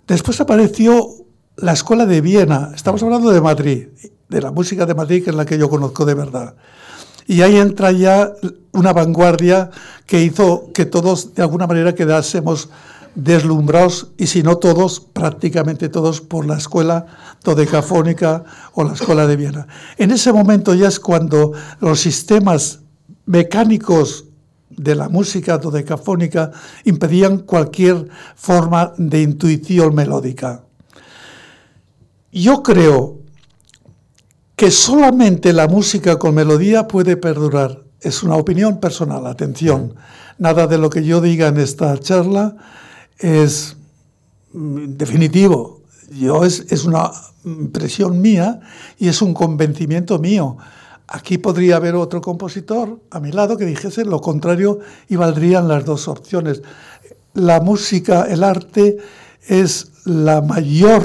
Después 0.08 0.40
apareció 0.40 1.10
la 1.58 1.74
escuela 1.74 2.06
de 2.06 2.22
Viena, 2.22 2.72
estamos 2.74 3.04
hablando 3.04 3.30
de 3.32 3.42
Madrid, 3.42 3.88
de 4.30 4.42
la 4.42 4.52
música 4.52 4.86
de 4.86 4.96
Madrid, 4.96 5.24
que 5.24 5.32
es 5.32 5.36
la 5.36 5.46
que 5.46 5.58
yo 5.58 5.70
conozco 5.70 6.06
de 6.06 6.14
verdad. 6.14 6.56
Y 7.28 7.42
ahí 7.42 7.58
entra 7.58 7.92
ya 7.92 8.32
una 8.72 8.94
vanguardia 8.94 9.70
que 10.06 10.22
hizo 10.22 10.72
que 10.74 10.86
todos 10.86 11.36
de 11.36 11.44
alguna 11.44 11.68
manera 11.68 11.94
quedásemos 11.94 12.70
deslumbrados, 13.16 14.12
y 14.18 14.28
si 14.28 14.44
no 14.44 14.58
todos, 14.58 15.00
prácticamente 15.00 15.90
todos, 15.90 16.22
por 16.22 16.46
la 16.46 16.58
escuela 16.58 17.06
dodecafónica 17.44 18.44
o 18.74 18.84
la 18.84 18.94
escuela 18.94 19.28
de 19.28 19.36
Viena. 19.36 19.68
En 19.98 20.12
ese 20.12 20.32
momento 20.32 20.74
ya 20.74 20.88
es 20.88 21.00
cuando 21.00 21.52
los 21.80 22.00
sistemas 22.00 22.80
mecánicos 23.26 24.26
de 24.70 24.96
la 24.96 25.10
música 25.10 25.58
dodecafónica 25.58 26.52
impedían 26.86 27.40
cualquier 27.40 28.08
forma 28.36 28.94
de 28.98 29.22
intuición 29.22 29.94
melódica. 29.94 30.64
Yo 32.32 32.64
creo 32.64 33.20
que 34.56 34.72
solamente 34.72 35.52
la 35.54 35.68
música 35.68 36.18
con 36.18 36.36
melodía 36.36 36.88
puede 36.88 37.18
perdurar. 37.18 37.84
Es 38.00 38.24
una 38.24 38.36
opinión 38.36 38.80
personal, 38.80 39.28
atención. 39.28 39.96
Nada 40.38 40.68
de 40.68 40.78
lo 40.78 40.90
que 40.90 41.04
yo 41.04 41.20
diga 41.20 41.48
en 41.48 41.58
esta 41.58 41.98
charla 41.98 42.56
es 43.22 43.78
mm, 44.54 44.98
definitivo. 44.98 45.82
Yo 46.10 46.44
es, 46.44 46.66
es 46.70 46.84
una 46.84 47.12
impresión 47.46 48.20
mía 48.20 48.60
y 48.98 49.08
es 49.08 49.22
un 49.22 49.34
convencimiento 49.34 50.20
mío. 50.20 50.58
Aquí 51.08 51.38
podría 51.38 51.76
haber 51.76 51.96
otro 51.96 52.22
compositor 52.22 53.02
a 53.12 53.20
mi 53.20 53.32
lado 53.32 53.58
que 53.58 53.66
dijese 53.66 54.06
lo 54.06 54.22
contrario 54.22 54.80
y 55.10 55.16
valdrían 55.16 55.68
las 55.68 55.86
dos 55.86 56.08
opciones. 56.08 56.62
La 57.34 57.60
música, 57.60 58.24
el 58.24 58.44
arte, 58.44 58.98
es 59.48 59.92
la 60.06 60.42
mayor 60.42 61.04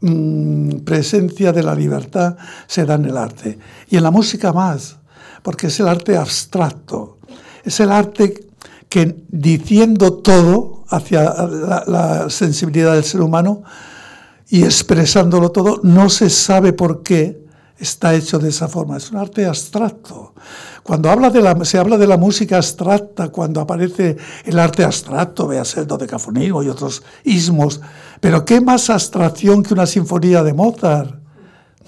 mm, 0.00 0.80
presencia 0.80 1.52
de 1.52 1.62
la 1.62 1.74
libertad, 1.74 2.36
se 2.66 2.84
da 2.84 2.94
en 2.94 3.06
el 3.06 3.16
arte. 3.16 3.58
Y 3.88 3.96
en 3.96 4.02
la 4.02 4.10
música 4.10 4.52
más, 4.52 4.98
porque 5.42 5.68
es 5.68 5.80
el 5.80 5.88
arte 5.88 6.16
abstracto. 6.16 7.18
Es 7.64 7.80
el 7.80 7.90
arte 7.90 8.48
que 8.88 9.24
diciendo 9.28 10.14
todo 10.14 10.81
hacia 10.92 11.22
la, 11.86 12.30
sensibilidad 12.30 12.94
del 12.94 13.04
ser 13.04 13.22
humano 13.22 13.62
y 14.48 14.64
expresándolo 14.64 15.50
todo, 15.50 15.80
no 15.82 16.10
se 16.10 16.28
sabe 16.28 16.72
por 16.72 17.02
qué 17.02 17.42
está 17.78 18.14
hecho 18.14 18.38
de 18.38 18.50
esa 18.50 18.68
forma. 18.68 18.98
Es 18.98 19.10
un 19.10 19.16
arte 19.16 19.46
abstracto. 19.46 20.34
Cuando 20.82 21.10
habla 21.10 21.30
de 21.30 21.40
la, 21.40 21.64
se 21.64 21.78
habla 21.78 21.96
de 21.96 22.06
la 22.06 22.16
música 22.16 22.56
abstracta, 22.56 23.28
cuando 23.28 23.60
aparece 23.60 24.16
el 24.44 24.58
arte 24.58 24.84
abstracto, 24.84 25.46
veas 25.46 25.76
el 25.76 25.86
dodecafonismo 25.86 26.62
y 26.62 26.68
otros 26.68 27.02
ismos, 27.24 27.80
pero 28.20 28.44
¿qué 28.44 28.60
más 28.60 28.90
abstracción 28.90 29.62
que 29.62 29.74
una 29.74 29.86
sinfonía 29.86 30.42
de 30.42 30.52
Mozart? 30.52 31.21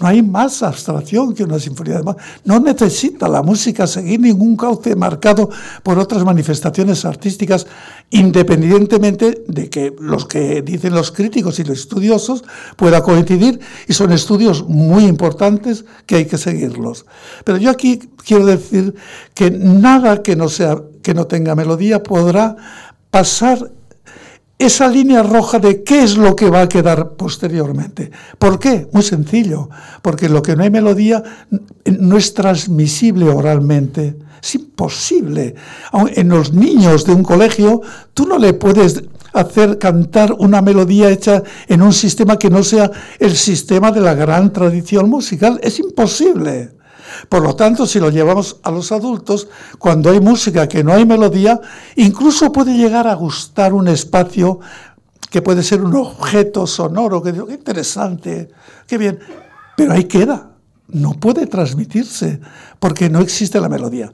No 0.00 0.09
hay 0.09 0.22
más 0.22 0.62
abstracción 0.62 1.35
que 1.35 1.44
una 1.44 1.59
sinfonía 1.59 1.98
de 1.98 2.02
Mozart. 2.02 2.24
No 2.44 2.59
necesita 2.61 3.28
la 3.28 3.42
música 3.42 3.87
seguir 3.87 4.20
ningún 4.20 4.57
cauce 4.57 4.96
marcado 4.96 5.50
por 5.83 5.98
otras 5.98 6.24
manifestaciones 6.24 7.04
artísticas, 7.04 7.66
independientemente 8.11 9.44
de 9.46 9.70
que 9.70 9.94
los 9.98 10.26
que 10.26 10.62
dicen 10.62 10.94
los 10.94 11.12
críticos 11.12 11.59
y 11.59 11.64
los 11.64 11.78
estudiosos 11.78 12.44
pueda 12.76 13.02
coincidir, 13.02 13.61
y 13.87 13.92
son 13.92 14.12
estudios 14.12 14.66
muy 14.68 15.04
importantes 15.04 15.85
que 16.07 16.16
hay 16.16 16.24
que 16.26 16.38
seguirlos. 16.38 17.07
Pero 17.44 17.59
yo 17.59 17.70
aquí 17.70 18.00
quiero 18.24 18.46
decir 18.46 18.94
que 19.35 19.50
nada 19.50 20.22
que 20.22 20.37
no, 20.37 20.48
sea, 20.48 20.76
que 21.02 21.14
no 21.14 21.26
tenga 21.26 21.54
melodía 21.54 22.02
podrá 22.02 22.57
pasar 23.11 23.70
esa 24.59 24.88
línea 24.88 25.23
roja 25.23 25.59
de 25.59 25.83
qué 25.83 26.03
es 26.03 26.17
lo 26.17 26.37
que 26.37 26.49
va 26.49 26.62
a 26.62 26.69
quedar 26.69 27.14
posteriormente. 27.17 28.11
¿Por 28.38 28.59
qué? 28.59 28.88
Muy 28.93 29.03
sencillo, 29.03 29.69
porque 30.03 30.29
lo 30.29 30.43
que 30.43 30.57
no 30.57 30.62
hay 30.62 30.71
melodía 30.71 31.23
no 31.85 32.17
es 32.17 32.35
transmisible 32.35 33.29
oralmente. 33.29 34.17
Es 34.43 34.55
imposible. 34.55 35.55
En 36.14 36.29
los 36.29 36.53
niños 36.53 37.05
de 37.05 37.14
un 37.14 37.23
colegio, 37.23 37.81
tú 38.12 38.27
no 38.27 38.38
le 38.38 38.53
puedes 38.53 39.03
hacer 39.33 39.79
cantar 39.79 40.33
una 40.38 40.62
melodía 40.62 41.11
hecha 41.11 41.43
en 41.67 41.83
un 41.83 41.93
sistema 41.93 42.38
que 42.38 42.51
no 42.51 42.62
sea 42.62 42.90
el 43.19 43.35
sistema 43.35 43.90
de 43.90 44.01
la 44.01 44.14
gran 44.14 44.53
tradición 44.53 45.09
musical. 45.09 45.59
Es 45.62 45.81
imposible. 45.81 46.73
Por 47.29 47.42
lo 47.42 47.55
tanto, 47.55 47.87
si 47.87 48.00
lo 48.00 48.11
llevamos 48.11 48.59
a 48.62 48.70
los 48.70 48.92
adultos, 48.92 49.48
cuando 49.79 50.11
hay 50.11 50.20
música 50.20 50.68
que 50.68 50.85
no 50.85 50.92
hay 50.92 51.05
melodía, 51.05 51.61
incluso 51.96 52.53
puede 52.53 52.77
llegar 52.77 53.07
a 53.07 53.14
gustar 53.14 53.72
un 53.72 53.88
espacio 53.88 54.61
que 55.31 55.42
puede 55.42 55.62
ser 55.62 55.83
un 55.83 55.94
objeto 55.96 56.66
sonoro, 56.66 57.22
que 57.22 57.33
digo, 57.33 57.46
qué 57.46 57.55
interesante, 57.55 58.50
qué 58.87 58.98
bien, 58.98 59.18
pero 59.77 59.92
ahí 59.92 60.05
queda, 60.05 60.50
no 60.88 61.14
puede 61.14 61.46
transmitirse, 61.46 62.40
porque 62.79 63.11
no 63.11 63.20
existe 63.20 63.61
la 63.61 63.68
melodía. 63.68 64.12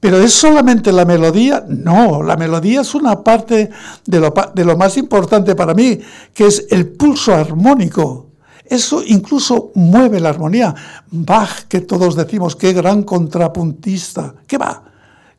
Pero 0.00 0.18
¿es 0.18 0.34
solamente 0.34 0.92
la 0.92 1.04
melodía? 1.04 1.64
No, 1.66 2.22
la 2.22 2.36
melodía 2.36 2.82
es 2.82 2.94
una 2.94 3.22
parte 3.22 3.70
de 4.04 4.20
lo, 4.20 4.34
de 4.54 4.64
lo 4.64 4.76
más 4.76 4.96
importante 4.98 5.54
para 5.54 5.74
mí, 5.74 5.98
que 6.32 6.46
es 6.46 6.66
el 6.70 6.88
pulso 6.88 7.34
armónico. 7.34 8.23
Eso 8.64 9.02
incluso 9.06 9.72
mueve 9.74 10.20
la 10.20 10.30
armonía. 10.30 10.74
Bach, 11.10 11.64
que 11.68 11.80
todos 11.80 12.16
decimos, 12.16 12.56
qué 12.56 12.72
gran 12.72 13.02
contrapuntista. 13.02 14.34
¿Qué 14.46 14.58
va? 14.58 14.82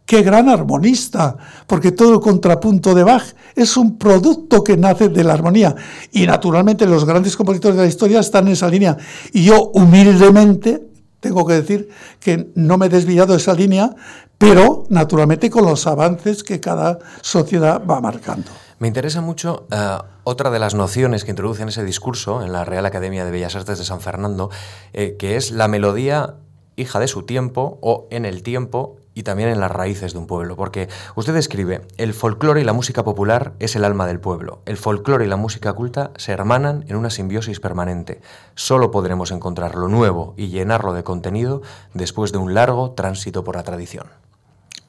Qué 0.06 0.22
gran 0.22 0.50
armonista, 0.50 1.36
porque 1.66 1.92
todo 1.92 2.14
el 2.14 2.20
contrapunto 2.20 2.94
de 2.94 3.04
Bach 3.04 3.24
es 3.56 3.76
un 3.76 3.98
producto 3.98 4.64
que 4.64 4.78
nace 4.78 5.10
de 5.10 5.24
la 5.24 5.34
armonía. 5.34 5.76
Y 6.12 6.28
naturalmente 6.28 6.86
los 6.86 7.06
grandes 7.06 7.36
compositores 7.36 7.76
de 7.76 7.84
la 7.84 7.90
historia 7.90 8.20
están 8.20 8.46
en 8.46 8.54
esa 8.54 8.68
línea. 8.68 8.96
Y 9.34 9.46
yo 9.46 9.72
humildemente 9.74 10.84
tengo 11.20 11.44
que 11.44 11.54
decir 11.54 11.90
que 12.20 12.52
no 12.54 12.78
me 12.78 12.86
he 12.86 12.90
desviado 12.90 13.34
de 13.34 13.40
esa 13.40 13.56
línea, 13.56 13.96
pero 14.38 14.86
naturalmente 14.90 15.50
con 15.50 15.66
los 15.66 15.88
avances 15.88 16.44
que 16.44 16.60
cada 16.60 17.00
sociedad 17.22 17.82
va 17.84 18.00
marcando. 18.00 18.52
Me 18.78 18.88
interesa 18.88 19.22
mucho 19.22 19.66
eh, 19.72 19.98
otra 20.26 20.50
de 20.50 20.60
las 20.60 20.74
nociones 20.74 21.24
que 21.24 21.32
introduce 21.32 21.62
en 21.62 21.70
ese 21.70 21.86
discurso 21.86 22.44
en 22.44 22.52
la 22.52 22.66
Real 22.66 22.86
Academia 22.86 23.24
de 23.24 23.32
Bellas 23.32 23.56
Artes 23.56 23.78
de 23.78 23.86
San 23.86 24.02
Fernando, 24.02 24.50
eh, 24.92 25.16
que 25.18 25.38
es 25.38 25.52
la 25.52 25.70
melodía 25.70 26.36
hija 26.76 27.00
de 27.00 27.08
su 27.08 27.24
tiempo 27.24 27.78
o 27.82 28.08
en 28.10 28.26
el 28.26 28.44
tiempo 28.44 28.98
y 29.14 29.24
también 29.24 29.50
en 29.50 29.62
las 29.62 29.72
raíces 29.72 30.14
de 30.14 30.20
un 30.20 30.28
pueblo, 30.28 30.58
porque 30.58 30.90
usted 31.16 31.36
escribe, 31.38 31.88
el 31.98 32.14
folclore 32.14 32.60
y 32.60 32.64
la 32.66 32.74
música 32.74 33.04
popular 33.04 33.54
es 33.60 33.76
el 33.78 33.86
alma 33.86 34.08
del 34.08 34.20
pueblo, 34.20 34.62
el 34.66 34.76
folclore 34.76 35.26
y 35.26 35.30
la 35.30 35.38
música 35.38 35.72
culta 35.72 36.12
se 36.18 36.34
hermanan 36.34 36.84
en 36.88 36.98
una 36.98 37.10
simbiosis 37.10 37.62
permanente, 37.62 38.20
solo 38.56 38.92
podremos 38.92 39.32
encontrar 39.32 39.76
lo 39.76 39.88
nuevo 39.88 40.34
y 40.36 40.50
llenarlo 40.50 40.92
de 40.92 41.04
contenido 41.04 41.62
después 41.94 42.34
de 42.34 42.40
un 42.40 42.54
largo 42.54 42.92
tránsito 42.92 43.44
por 43.46 43.56
la 43.56 43.64
tradición. 43.64 44.08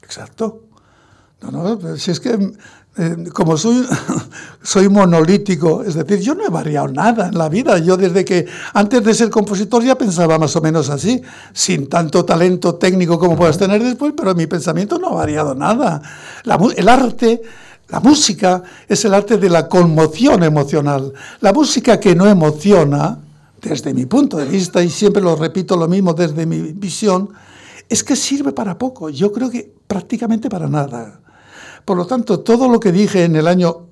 Exacto. 0.01 0.63
No, 1.39 1.51
no, 1.51 1.97
si 1.97 2.11
es 2.11 2.19
que 2.19 2.37
eh, 2.99 3.29
como 3.31 3.57
soy, 3.57 3.85
soy 4.63 4.89
monolítico, 4.89 5.83
es 5.83 5.93
decir, 5.93 6.19
yo 6.19 6.33
no 6.33 6.43
he 6.43 6.49
variado 6.49 6.87
nada 6.87 7.27
en 7.27 7.37
la 7.37 7.47
vida. 7.47 7.77
Yo 7.77 7.95
desde 7.95 8.25
que 8.25 8.47
antes 8.73 9.03
de 9.03 9.13
ser 9.13 9.29
compositor 9.29 9.83
ya 9.83 9.95
pensaba 9.95 10.39
más 10.39 10.55
o 10.55 10.61
menos 10.61 10.89
así, 10.89 11.21
sin 11.53 11.87
tanto 11.87 12.25
talento 12.25 12.75
técnico 12.75 13.19
como 13.19 13.35
puedas 13.35 13.57
tener 13.57 13.83
después, 13.83 14.13
pero 14.17 14.33
mi 14.33 14.47
pensamiento 14.47 14.97
no 14.97 15.09
ha 15.09 15.13
variado 15.13 15.53
nada. 15.53 16.01
el 16.75 16.89
arte 16.89 17.41
La 17.89 17.99
música 17.99 18.63
es 18.87 19.05
el 19.05 19.13
arte 19.13 19.37
de 19.37 19.49
la 19.49 19.69
conmoción 19.69 20.43
emocional. 20.43 21.13
La 21.39 21.53
música 21.53 21.99
que 21.99 22.15
no 22.15 22.27
emociona, 22.27 23.19
desde 23.61 23.93
mi 23.93 24.07
punto 24.07 24.37
de 24.37 24.45
vista, 24.45 24.83
y 24.83 24.89
siempre 24.89 25.21
lo 25.21 25.35
repito 25.35 25.77
lo 25.77 25.87
mismo 25.87 26.13
desde 26.13 26.47
mi 26.47 26.73
visión, 26.73 27.29
es 27.87 28.03
que 28.03 28.15
sirve 28.15 28.53
para 28.53 28.77
poco. 28.77 29.09
Yo 29.09 29.31
creo 29.31 29.51
que 29.51 29.71
prácticamente 29.87 30.49
para 30.49 30.67
nada. 30.67 31.21
Por 31.87 31.95
lo 31.95 32.05
tanto, 32.05 32.41
todo 32.41 32.67
lo 32.67 32.81
que 32.81 32.91
dije 32.91 33.23
en 33.23 33.37
el 33.37 33.47
año 33.47 33.87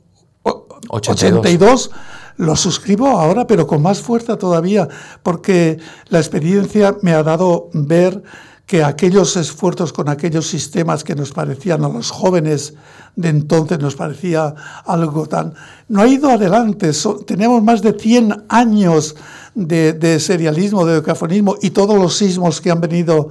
82, 0.89 1.91
lo 2.35 2.57
suscribo 2.57 3.07
ahora, 3.07 3.47
pero 3.47 3.65
con 3.67 3.81
más 3.81 4.01
fuerza 4.01 4.37
todavía, 4.37 4.89
porque 5.23 5.79
la 6.09 6.19
experiencia 6.19 6.97
me 7.03 7.13
ha 7.13 7.23
dado 7.23 7.69
ver 7.71 8.21
que 8.65 8.83
aquellos 8.83 9.35
esfuerzos 9.37 9.93
con 9.93 10.09
aquellos 10.09 10.47
sistemas 10.47 11.03
que 11.03 11.15
nos 11.15 11.31
parecían 11.31 11.83
a 11.83 11.89
los 11.89 12.09
jóvenes 12.09 12.73
de 13.15 13.29
entonces, 13.29 13.79
nos 13.79 13.95
parecía 13.95 14.53
algo 14.85 15.27
tan... 15.27 15.53
No 15.87 16.01
ha 16.01 16.07
ido 16.07 16.29
adelante, 16.29 16.91
tenemos 17.25 17.63
más 17.63 17.81
de 17.81 17.93
100 17.93 18.45
años 18.49 19.15
de, 19.53 20.19
serialismo, 20.19 20.85
de 20.85 20.95
decafonismo 20.95 21.55
y 21.61 21.69
todos 21.69 21.95
los 21.97 22.17
sismos 22.17 22.59
que 22.59 22.71
han 22.71 22.81
venido 22.81 23.29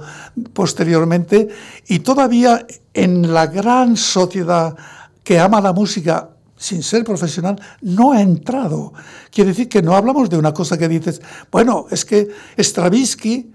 posteriormente, 0.53 1.49
y 1.87 1.99
todavía 1.99 2.65
en 2.93 3.33
la 3.33 3.47
gran 3.47 3.97
sociedad 3.97 4.75
que 5.23 5.39
ama 5.39 5.59
la 5.59 5.73
música 5.73 6.29
sin 6.57 6.81
ser 6.81 7.03
profesional, 7.03 7.61
no 7.81 8.13
ha 8.13 8.21
entrado. 8.21 8.93
Quiere 9.29 9.49
decir 9.49 9.67
que 9.67 9.81
no 9.81 9.95
hablamos 9.95 10.29
de 10.29 10.37
una 10.37 10.53
cosa 10.53 10.77
que 10.77 10.87
dices, 10.87 11.21
bueno, 11.51 11.87
es 11.91 12.05
que 12.05 12.29
Stravinsky 12.57 13.51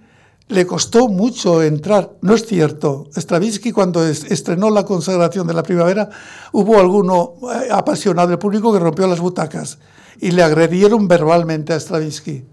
le 0.51 0.67
costó 0.67 1.09
mucho 1.09 1.63
entrar. 1.63 2.11
No 2.21 2.35
es 2.35 2.45
cierto. 2.45 3.07
Stravinsky, 3.17 3.73
cuando 3.73 4.05
estrenó 4.07 4.69
la 4.69 4.85
consagración 4.85 5.47
de 5.47 5.55
la 5.55 5.63
primavera, 5.63 6.11
hubo 6.53 6.79
alguno 6.79 7.35
eh, 7.43 7.69
apasionado 7.71 8.29
del 8.29 8.39
público 8.39 8.73
que 8.73 8.81
rompió 8.81 9.07
las 9.07 9.21
butacas 9.21 9.79
y 10.21 10.33
le 10.33 10.43
agredieron 10.43 11.07
verbalmente 11.07 11.73
a 11.73 11.81
Stravinsky. 11.81 12.45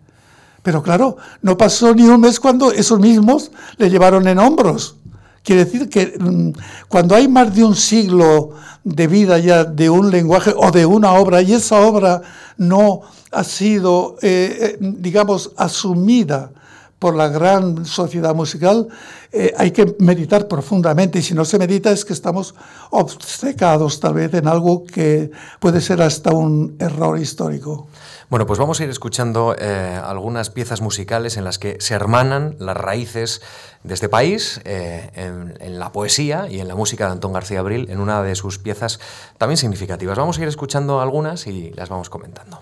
Pero 0.62 0.84
claro, 0.84 1.18
no 1.42 1.58
pasó 1.58 1.94
ni 1.96 2.04
un 2.04 2.22
mes 2.22 2.40
cuando 2.40 2.72
esos 2.72 3.00
mismos 3.00 3.52
le 3.78 3.90
llevaron 3.90 4.28
en 4.28 4.38
hombros. 4.38 4.98
Quiere 5.44 5.66
decir 5.66 5.90
que 5.90 6.18
mm, 6.20 6.52
cuando 6.88 7.16
hay 7.16 7.28
más 7.28 7.54
de 7.56 7.64
un 7.64 7.76
siglo 7.76 8.52
de 8.84 9.08
vida 9.08 9.40
ya 9.40 9.64
de 9.64 9.90
un 9.90 10.12
lenguaje 10.12 10.54
o 10.56 10.70
de 10.72 10.86
una 10.86 11.14
obra 11.14 11.42
y 11.42 11.54
esa 11.54 11.80
obra 11.80 12.22
no 12.58 13.02
ha 13.32 13.44
sido, 13.44 14.18
eh, 14.22 14.58
eh, 14.62 14.78
digamos, 14.80 15.52
asumida 15.58 16.52
por 17.00 17.16
la 17.16 17.28
gran 17.28 17.86
sociedad 17.86 18.34
musical, 18.34 18.88
eh, 19.32 19.54
hay 19.58 19.72
que 19.72 19.96
meditar 20.00 20.48
profundamente 20.48 21.20
y 21.20 21.22
si 21.22 21.34
no 21.34 21.46
se 21.46 21.60
medita 21.60 21.92
es 21.92 22.06
que 22.06 22.14
estamos 22.14 22.56
obcecados 22.90 24.00
tal 24.00 24.16
vez 24.16 24.34
en 24.34 24.48
algo 24.48 24.84
que 24.84 25.30
puede 25.60 25.82
ser 25.82 26.02
hasta 26.02 26.32
un 26.32 26.76
error 26.80 27.20
histórico. 27.20 27.88
Bueno, 28.30 28.46
pues 28.46 28.60
vamos 28.60 28.80
a 28.80 28.84
ir 28.84 28.90
escuchando 28.90 29.56
eh, 29.58 30.00
algunas 30.04 30.50
piezas 30.50 30.82
musicales 30.82 31.38
en 31.38 31.44
las 31.44 31.60
que 31.60 31.78
se 31.80 31.94
hermanan 31.94 32.56
las 32.60 32.76
raíces 32.76 33.42
de 33.84 33.94
este 33.94 34.10
país 34.10 34.60
eh, 34.66 35.12
en, 35.14 35.54
en, 35.62 35.80
la 35.80 35.94
poesía 35.94 36.48
y 36.50 36.60
en 36.60 36.68
la 36.68 36.76
música 36.76 37.06
de 37.06 37.14
Antón 37.14 37.32
García 37.32 37.60
Abril, 37.60 37.88
en 37.90 38.02
una 38.02 38.22
de 38.24 38.36
sus 38.36 38.60
piezas 38.60 39.00
también 39.38 39.58
significativas. 39.58 40.18
Vamos 40.18 40.40
a 40.40 40.42
ir 40.42 40.48
escuchando 40.48 41.00
algunas 41.00 41.48
y 41.48 41.72
las 41.72 41.88
vamos 41.88 42.10
comentando. 42.10 42.60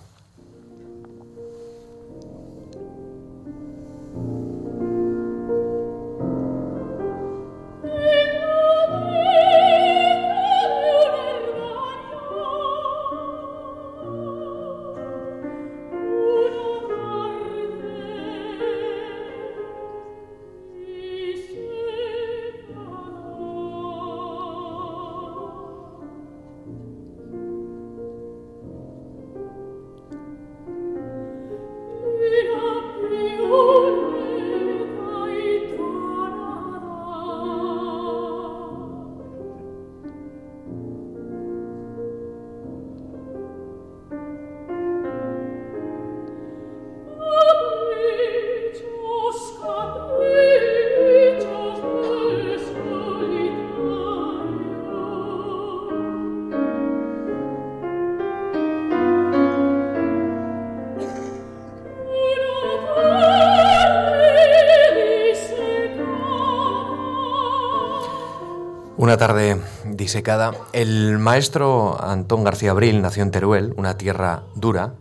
El 70.74 71.18
maestro 71.18 71.98
Antón 72.00 72.44
García 72.44 72.72
Abril 72.72 73.02
nació 73.02 73.24
en 73.24 73.32
Teruel, 73.32 73.74
una 73.78 73.98
tierra 73.98 74.44
dura, 74.56 74.94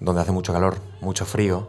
donde 0.00 0.20
hace 0.20 0.32
mucho 0.32 0.52
calor, 0.52 0.76
mucho 1.00 1.24
frío, 1.24 1.68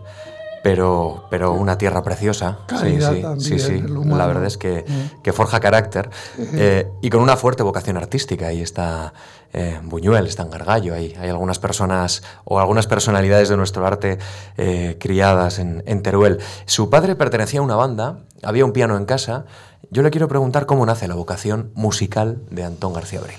pero, 0.64 1.26
pero 1.30 1.52
una 1.52 1.78
tierra 1.78 2.02
preciosa. 2.04 2.60
sí, 2.80 2.98
sí, 3.38 3.60
sí, 3.60 3.82
La 3.82 4.26
verdad 4.26 4.46
es 4.46 4.58
que, 4.58 4.86
que 5.22 5.34
forja 5.34 5.60
carácter 5.60 6.10
eh, 6.38 6.88
y 7.02 7.10
con 7.10 7.22
una 7.22 7.36
fuerte 7.36 7.64
vocación 7.64 7.98
artística. 7.98 8.48
Ahí 8.48 8.62
está 8.62 9.14
eh, 9.52 9.80
Buñuel, 9.84 10.26
está 10.26 10.44
en 10.44 10.52
Gargallo, 10.52 10.96
hay, 10.96 11.14
hay 11.20 11.30
algunas 11.30 11.60
personas 11.60 12.24
o 12.46 12.62
algunas 12.62 12.88
personalidades 12.88 13.50
de 13.50 13.58
nuestro 13.58 13.86
arte 13.86 14.18
eh, 14.58 14.98
criadas 15.00 15.60
en, 15.60 15.84
en 15.86 16.02
Teruel. 16.02 16.40
Su 16.66 16.90
padre 16.90 17.18
pertenecía 17.18 17.60
a 17.60 17.64
una 17.64 17.76
banda, 17.76 18.20
había 18.42 18.64
un 18.64 18.72
piano 18.72 18.96
en 18.96 19.06
casa 19.06 19.46
yo 19.92 20.02
le 20.02 20.10
quiero 20.10 20.28
preguntar 20.28 20.66
cómo 20.66 20.86
nace 20.88 21.08
la 21.08 21.14
vocación 21.14 21.70
musical 21.76 22.42
de 22.50 22.64
Antón 22.64 22.94
García 22.94 23.20
Abril. 23.20 23.38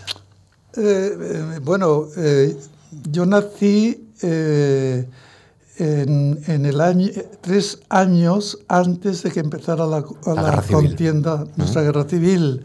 Bueno, 1.62 2.06
yo 3.10 3.26
nací 3.26 4.12
en, 5.76 6.66
el 6.66 6.80
año, 6.80 7.08
tres 7.40 7.80
años 7.88 8.58
antes 8.68 9.22
de 9.22 9.30
que 9.30 9.40
empezara 9.40 9.86
la, 9.86 10.02
contienda, 10.70 11.44
nuestra 11.56 11.82
guerra 11.82 12.04
civil. 12.04 12.64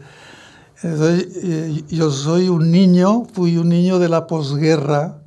yo 1.88 2.10
soy 2.10 2.48
un 2.48 2.70
niño, 2.70 3.26
fui 3.32 3.56
un 3.56 3.68
niño 3.68 3.98
de 3.98 4.08
la 4.08 4.26
posguerra 4.26 5.22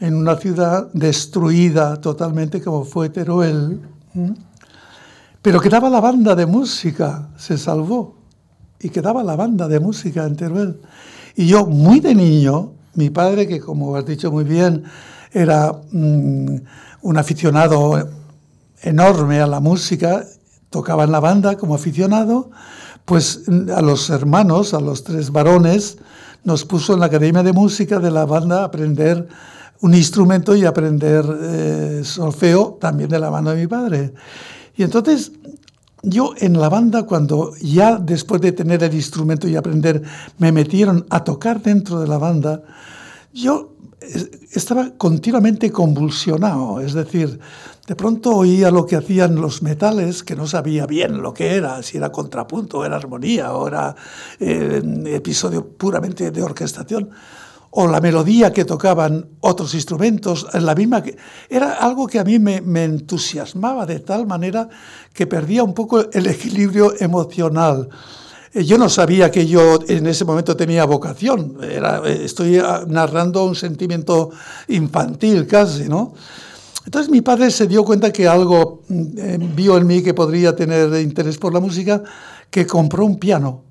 en 0.00 0.16
una 0.16 0.36
ciudad 0.36 0.88
destruida 0.92 2.00
totalmente 2.00 2.60
como 2.60 2.84
fue 2.84 3.08
Teruel. 3.08 3.80
Pero 5.40 5.60
quedaba 5.60 5.88
la 5.88 6.00
banda 6.00 6.34
de 6.34 6.46
música, 6.46 7.28
se 7.36 7.56
salvó. 7.56 8.16
Y 8.80 8.90
quedaba 8.90 9.22
la 9.22 9.36
banda 9.36 9.68
de 9.68 9.78
música 9.78 10.24
en 10.24 10.36
Teruel. 10.36 10.80
Y 11.36 11.46
yo, 11.46 11.66
muy 11.66 12.00
de 12.00 12.14
niño, 12.14 12.72
mi 12.94 13.10
padre, 13.10 13.46
que 13.46 13.60
como 13.60 13.94
has 13.96 14.04
dicho 14.04 14.30
muy 14.30 14.44
bien, 14.44 14.84
era 15.32 15.72
mm, 15.90 16.56
un 17.02 17.16
aficionado 17.16 18.08
enorme 18.82 19.40
a 19.40 19.46
la 19.46 19.60
música, 19.60 20.24
tocaba 20.70 21.04
en 21.04 21.12
la 21.12 21.20
banda 21.20 21.56
como 21.56 21.74
aficionado, 21.74 22.50
pues 23.04 23.42
a 23.74 23.82
los 23.82 24.10
hermanos, 24.10 24.74
a 24.74 24.80
los 24.80 25.04
tres 25.04 25.30
varones, 25.30 25.98
nos 26.44 26.64
puso 26.64 26.94
en 26.94 27.00
la 27.00 27.06
Academia 27.06 27.42
de 27.42 27.52
Música 27.52 27.98
de 27.98 28.10
la 28.10 28.24
banda 28.24 28.62
a 28.62 28.64
aprender 28.64 29.28
un 29.80 29.94
instrumento 29.94 30.54
y 30.54 30.64
aprender 30.64 31.24
eh, 31.42 32.00
solfeo 32.04 32.78
también 32.80 33.10
de 33.10 33.18
la 33.18 33.30
mano 33.30 33.50
de 33.50 33.60
mi 33.60 33.66
padre. 33.66 34.14
Y 34.76 34.82
entonces 34.82 35.32
yo 36.02 36.34
en 36.38 36.58
la 36.58 36.68
banda, 36.68 37.04
cuando 37.04 37.52
ya 37.60 37.96
después 37.96 38.40
de 38.40 38.52
tener 38.52 38.82
el 38.82 38.94
instrumento 38.94 39.48
y 39.48 39.56
aprender, 39.56 40.02
me 40.38 40.52
metieron 40.52 41.06
a 41.10 41.22
tocar 41.22 41.62
dentro 41.62 42.00
de 42.00 42.08
la 42.08 42.18
banda, 42.18 42.62
yo 43.32 43.74
estaba 44.52 44.90
continuamente 44.96 45.70
convulsionado, 45.70 46.80
es 46.80 46.92
decir, 46.92 47.38
de 47.86 47.96
pronto 47.96 48.36
oía 48.36 48.70
lo 48.70 48.86
que 48.86 48.96
hacían 48.96 49.36
los 49.36 49.62
metales, 49.62 50.22
que 50.22 50.36
no 50.36 50.46
sabía 50.46 50.86
bien 50.86 51.22
lo 51.22 51.32
que 51.32 51.54
era, 51.54 51.82
si 51.82 51.96
era 51.96 52.12
contrapunto, 52.12 52.84
era 52.84 52.96
armonía, 52.96 53.52
o 53.54 53.66
era 53.66 53.94
eh, 54.38 54.82
episodio 55.06 55.66
puramente 55.66 56.30
de 56.30 56.42
orquestación 56.42 57.10
o 57.74 57.86
la 57.86 58.00
melodía 58.02 58.52
que 58.52 58.66
tocaban 58.66 59.30
otros 59.40 59.74
instrumentos, 59.74 60.46
la 60.52 60.74
misma 60.74 61.02
que 61.02 61.16
era 61.48 61.72
algo 61.72 62.06
que 62.06 62.18
a 62.18 62.24
mí 62.24 62.38
me, 62.38 62.84
entusiasmaba 62.84 63.86
de 63.86 64.00
tal 64.00 64.26
manera 64.26 64.68
que 65.14 65.26
perdía 65.26 65.64
un 65.64 65.72
poco 65.72 66.10
el 66.12 66.26
equilibrio 66.26 66.92
emocional. 67.00 67.88
Eh, 68.54 68.64
yo 68.64 68.78
no 68.78 68.88
sabía 68.88 69.30
que 69.30 69.46
yo 69.46 69.78
en 69.88 70.06
ese 70.06 70.24
momento 70.24 70.56
tenía 70.56 70.84
vocación. 70.84 71.58
Era, 71.62 72.02
eh, 72.04 72.24
estoy 72.24 72.58
ah, 72.58 72.84
narrando 72.86 73.44
un 73.44 73.54
sentimiento 73.54 74.30
infantil 74.68 75.46
casi, 75.46 75.88
¿no? 75.88 76.14
Entonces 76.84 77.10
mi 77.10 77.20
padre 77.20 77.50
se 77.50 77.66
dio 77.66 77.84
cuenta 77.84 78.12
que 78.12 78.26
algo 78.26 78.82
mm, 78.88 79.54
vio 79.54 79.78
en 79.78 79.86
mí 79.86 80.02
que 80.02 80.14
podría 80.14 80.54
tener 80.54 80.94
interés 81.00 81.38
por 81.38 81.54
la 81.54 81.60
música, 81.60 82.02
que 82.50 82.66
compró 82.66 83.04
un 83.06 83.18
piano. 83.18 83.62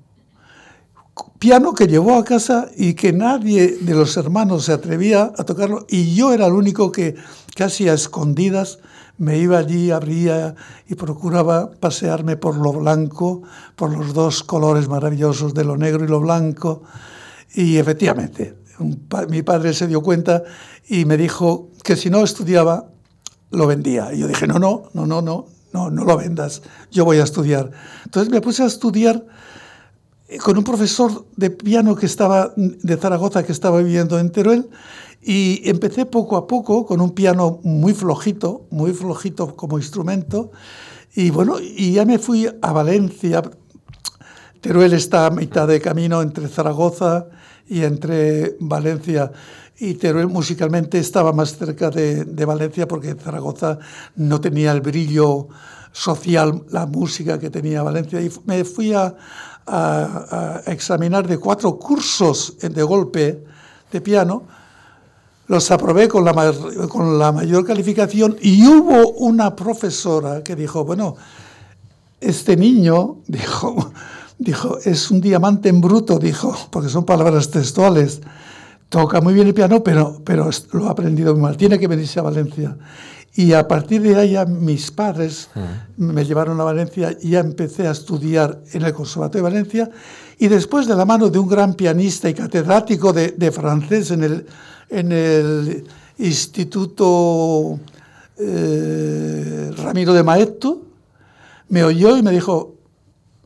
Piano 1.38 1.74
que 1.74 1.86
llevó 1.86 2.16
a 2.16 2.24
casa 2.24 2.70
y 2.76 2.94
que 2.94 3.12
nadie 3.12 3.76
de 3.80 3.94
los 3.94 4.16
hermanos 4.16 4.64
se 4.64 4.72
atrevía 4.72 5.32
a 5.36 5.44
tocarlo 5.44 5.84
y 5.88 6.14
yo 6.14 6.32
era 6.32 6.46
el 6.46 6.52
único 6.52 6.90
que 6.90 7.16
casi 7.54 7.88
a 7.88 7.94
escondidas 7.94 8.78
me 9.22 9.38
iba 9.38 9.56
allí, 9.56 9.92
abría 9.92 10.56
y 10.88 10.96
procuraba 10.96 11.70
pasearme 11.70 12.36
por 12.36 12.56
lo 12.56 12.72
blanco, 12.72 13.42
por 13.76 13.96
los 13.96 14.14
dos 14.14 14.42
colores 14.42 14.88
maravillosos 14.88 15.54
de 15.54 15.62
lo 15.62 15.76
negro 15.76 16.04
y 16.04 16.08
lo 16.08 16.18
blanco. 16.18 16.82
Y 17.54 17.76
efectivamente, 17.76 18.56
mi 19.28 19.42
padre 19.42 19.74
se 19.74 19.86
dio 19.86 20.02
cuenta 20.02 20.42
y 20.88 21.04
me 21.04 21.16
dijo 21.16 21.70
que 21.84 21.94
si 21.94 22.10
no 22.10 22.24
estudiaba, 22.24 22.88
lo 23.52 23.68
vendía. 23.68 24.12
Y 24.12 24.18
yo 24.18 24.26
dije, 24.26 24.48
no, 24.48 24.58
no, 24.58 24.90
no, 24.92 25.06
no, 25.06 25.22
no, 25.22 25.46
no, 25.72 25.88
no 25.88 26.04
lo 26.04 26.16
vendas, 26.16 26.62
yo 26.90 27.04
voy 27.04 27.18
a 27.18 27.22
estudiar. 27.22 27.70
Entonces 28.04 28.28
me 28.28 28.40
puse 28.40 28.64
a 28.64 28.66
estudiar 28.66 29.24
con 30.40 30.56
un 30.56 30.64
profesor 30.64 31.26
de 31.36 31.50
piano 31.50 31.96
que 31.96 32.06
estaba 32.06 32.52
de 32.56 32.96
Zaragoza 32.96 33.42
que 33.42 33.52
estaba 33.52 33.78
viviendo 33.78 34.18
en 34.18 34.30
Teruel 34.30 34.68
y 35.22 35.62
empecé 35.68 36.06
poco 36.06 36.36
a 36.36 36.46
poco 36.46 36.84
con 36.84 37.00
un 37.00 37.12
piano 37.12 37.60
muy 37.62 37.94
flojito, 37.94 38.66
muy 38.70 38.92
flojito 38.92 39.54
como 39.54 39.78
instrumento. 39.78 40.50
Y 41.14 41.30
bueno, 41.30 41.56
y 41.60 41.92
ya 41.92 42.04
me 42.04 42.18
fui 42.18 42.48
a 42.60 42.72
Valencia. 42.72 43.42
Teruel 44.60 44.94
está 44.94 45.26
a 45.26 45.30
mitad 45.30 45.68
de 45.68 45.80
camino 45.80 46.22
entre 46.22 46.48
Zaragoza 46.48 47.26
y 47.68 47.82
entre 47.84 48.56
Valencia. 48.60 49.30
Y 49.78 49.94
Teruel 49.94 50.28
musicalmente 50.28 50.98
estaba 50.98 51.32
más 51.32 51.56
cerca 51.56 51.90
de, 51.90 52.44
Valencia 52.44 52.88
porque 52.88 53.14
Zaragoza 53.14 53.78
no 54.16 54.40
tenía 54.40 54.72
el 54.72 54.80
brillo 54.80 55.48
social, 55.92 56.64
la 56.70 56.86
música 56.86 57.38
que 57.38 57.50
tenía 57.50 57.82
Valencia. 57.82 58.20
Y 58.20 58.30
me 58.46 58.64
fui 58.64 58.92
a, 58.92 59.14
a 59.66 60.62
examinar 60.66 61.26
de 61.26 61.38
cuatro 61.38 61.78
cursos 61.78 62.56
de 62.58 62.82
golpe 62.82 63.44
de 63.90 64.00
piano 64.00 64.44
los 65.52 65.70
aprobé 65.70 66.08
con 66.08 66.24
la, 66.24 66.54
con 66.88 67.18
la 67.18 67.30
mayor 67.30 67.66
calificación 67.66 68.36
y 68.40 68.66
hubo 68.66 69.10
una 69.18 69.54
profesora 69.54 70.42
que 70.42 70.56
dijo, 70.56 70.84
bueno, 70.84 71.16
este 72.20 72.56
niño, 72.56 73.16
dijo, 73.26 73.92
dijo, 74.38 74.78
es 74.82 75.10
un 75.10 75.20
diamante 75.20 75.68
en 75.68 75.82
bruto, 75.82 76.18
dijo, 76.18 76.56
porque 76.70 76.88
son 76.88 77.04
palabras 77.04 77.50
textuales, 77.50 78.22
toca 78.88 79.20
muy 79.20 79.34
bien 79.34 79.46
el 79.46 79.54
piano, 79.54 79.82
pero, 79.82 80.22
pero 80.24 80.48
lo 80.72 80.86
ha 80.86 80.92
aprendido 80.92 81.34
muy 81.34 81.42
mal, 81.42 81.56
tiene 81.58 81.78
que 81.78 81.86
venirse 81.86 82.18
a 82.20 82.22
Valencia. 82.22 82.76
Y 83.34 83.54
a 83.54 83.66
partir 83.66 84.02
de 84.02 84.14
ahí 84.16 84.36
mis 84.46 84.90
padres 84.90 85.48
mm. 85.54 86.04
me 86.04 86.24
llevaron 86.24 86.60
a 86.60 86.64
Valencia 86.64 87.16
y 87.20 87.30
ya 87.30 87.40
empecé 87.40 87.86
a 87.86 87.92
estudiar 87.92 88.62
en 88.72 88.82
el 88.82 88.92
Conservatorio 88.92 89.44
de 89.44 89.50
Valencia 89.50 89.90
y 90.38 90.48
después 90.48 90.86
de 90.86 90.94
la 90.94 91.04
mano 91.04 91.30
de 91.30 91.38
un 91.38 91.48
gran 91.48 91.74
pianista 91.74 92.28
y 92.28 92.34
catedrático 92.34 93.12
de, 93.12 93.32
de 93.32 93.52
francés 93.52 94.10
en 94.10 94.24
el 94.24 94.46
en 94.92 95.10
el 95.10 95.84
Instituto 96.18 97.80
eh, 98.38 99.70
Ramiro 99.76 100.12
de 100.12 100.22
Maeztu, 100.22 100.84
me 101.68 101.82
oyó 101.82 102.16
y 102.16 102.22
me 102.22 102.30
dijo, 102.30 102.74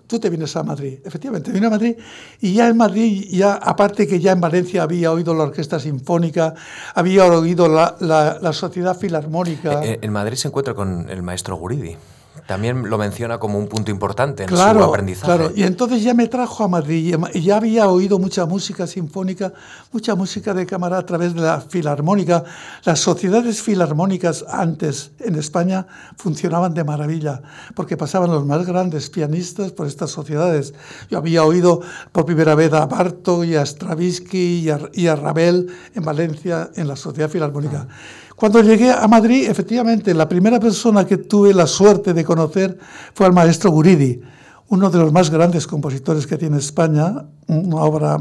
tú 0.06 0.18
te 0.18 0.30
vienes 0.30 0.54
a 0.56 0.62
Madrid. 0.62 0.98
Efectivamente, 1.04 1.50
vine 1.50 1.66
a 1.66 1.70
Madrid 1.70 1.96
y 2.40 2.54
ya 2.54 2.68
en 2.68 2.76
Madrid, 2.76 3.26
ya 3.30 3.54
aparte 3.54 4.06
que 4.06 4.20
ya 4.20 4.32
en 4.32 4.40
Valencia 4.40 4.82
había 4.82 5.12
oído 5.12 5.34
la 5.34 5.44
Orquesta 5.44 5.78
Sinfónica, 5.80 6.54
había 6.94 7.26
oído 7.26 7.68
la, 7.68 7.96
la 8.00 8.52
Sociedad 8.52 8.96
Filarmónica. 8.96 9.84
Eh, 9.84 9.98
en 10.02 10.12
Madrid 10.12 10.36
se 10.36 10.48
encuentra 10.48 10.74
con 10.74 11.08
el 11.10 11.22
maestro 11.22 11.56
Guridi. 11.56 11.96
También 12.46 12.88
lo 12.88 12.96
menciona 12.96 13.38
como 13.38 13.58
un 13.58 13.66
punto 13.66 13.90
importante 13.90 14.44
en 14.44 14.48
su 14.48 14.56
aprendizaje. 14.56 15.26
Claro, 15.26 15.52
y 15.54 15.64
entonces 15.64 16.02
ya 16.02 16.14
me 16.14 16.28
trajo 16.28 16.62
a 16.62 16.68
Madrid 16.68 17.16
y 17.34 17.42
ya 17.42 17.56
había 17.56 17.88
oído 17.88 18.18
mucha 18.18 18.46
música 18.46 18.86
sinfónica, 18.86 19.52
mucha 19.92 20.14
música 20.14 20.54
de 20.54 20.64
cámara 20.64 20.98
a 20.98 21.04
través 21.04 21.34
de 21.34 21.40
la 21.40 21.60
filarmónica. 21.60 22.44
Las 22.84 23.00
sociedades 23.00 23.62
filarmónicas 23.62 24.44
antes 24.48 25.10
en 25.18 25.34
España 25.34 25.86
funcionaban 26.16 26.72
de 26.72 26.84
maravilla, 26.84 27.42
porque 27.74 27.96
pasaban 27.96 28.30
los 28.30 28.46
más 28.46 28.64
grandes 28.64 29.10
pianistas 29.10 29.72
por 29.72 29.88
estas 29.88 30.10
sociedades. 30.10 30.72
Yo 31.10 31.18
había 31.18 31.44
oído 31.44 31.80
por 32.12 32.26
primera 32.26 32.54
vez 32.54 32.72
a 32.72 32.86
Barto 32.86 33.42
y 33.42 33.56
a 33.56 33.66
Stravinsky 33.66 34.60
y 34.60 34.70
a, 34.70 34.78
y 34.92 35.08
a 35.08 35.16
Ravel 35.16 35.68
en 35.94 36.04
Valencia 36.04 36.70
en 36.76 36.86
la 36.86 36.96
Sociedad 36.96 37.28
Filarmónica. 37.28 37.88
Cuando 38.36 38.60
llegué 38.60 38.92
a 38.92 39.08
Madrid, 39.08 39.48
efectivamente, 39.48 40.12
la 40.12 40.28
primera 40.28 40.60
persona 40.60 41.06
que 41.06 41.16
tuve 41.16 41.54
la 41.54 41.66
suerte 41.66 42.12
de 42.12 42.22
conocer 42.22 42.78
fue 43.14 43.24
al 43.24 43.32
maestro 43.32 43.70
Guridi, 43.70 44.20
uno 44.68 44.90
de 44.90 44.98
los 44.98 45.10
más 45.10 45.30
grandes 45.30 45.66
compositores 45.66 46.26
que 46.26 46.36
tiene 46.36 46.58
España, 46.58 47.24
una 47.46 47.76
obra 47.76 48.18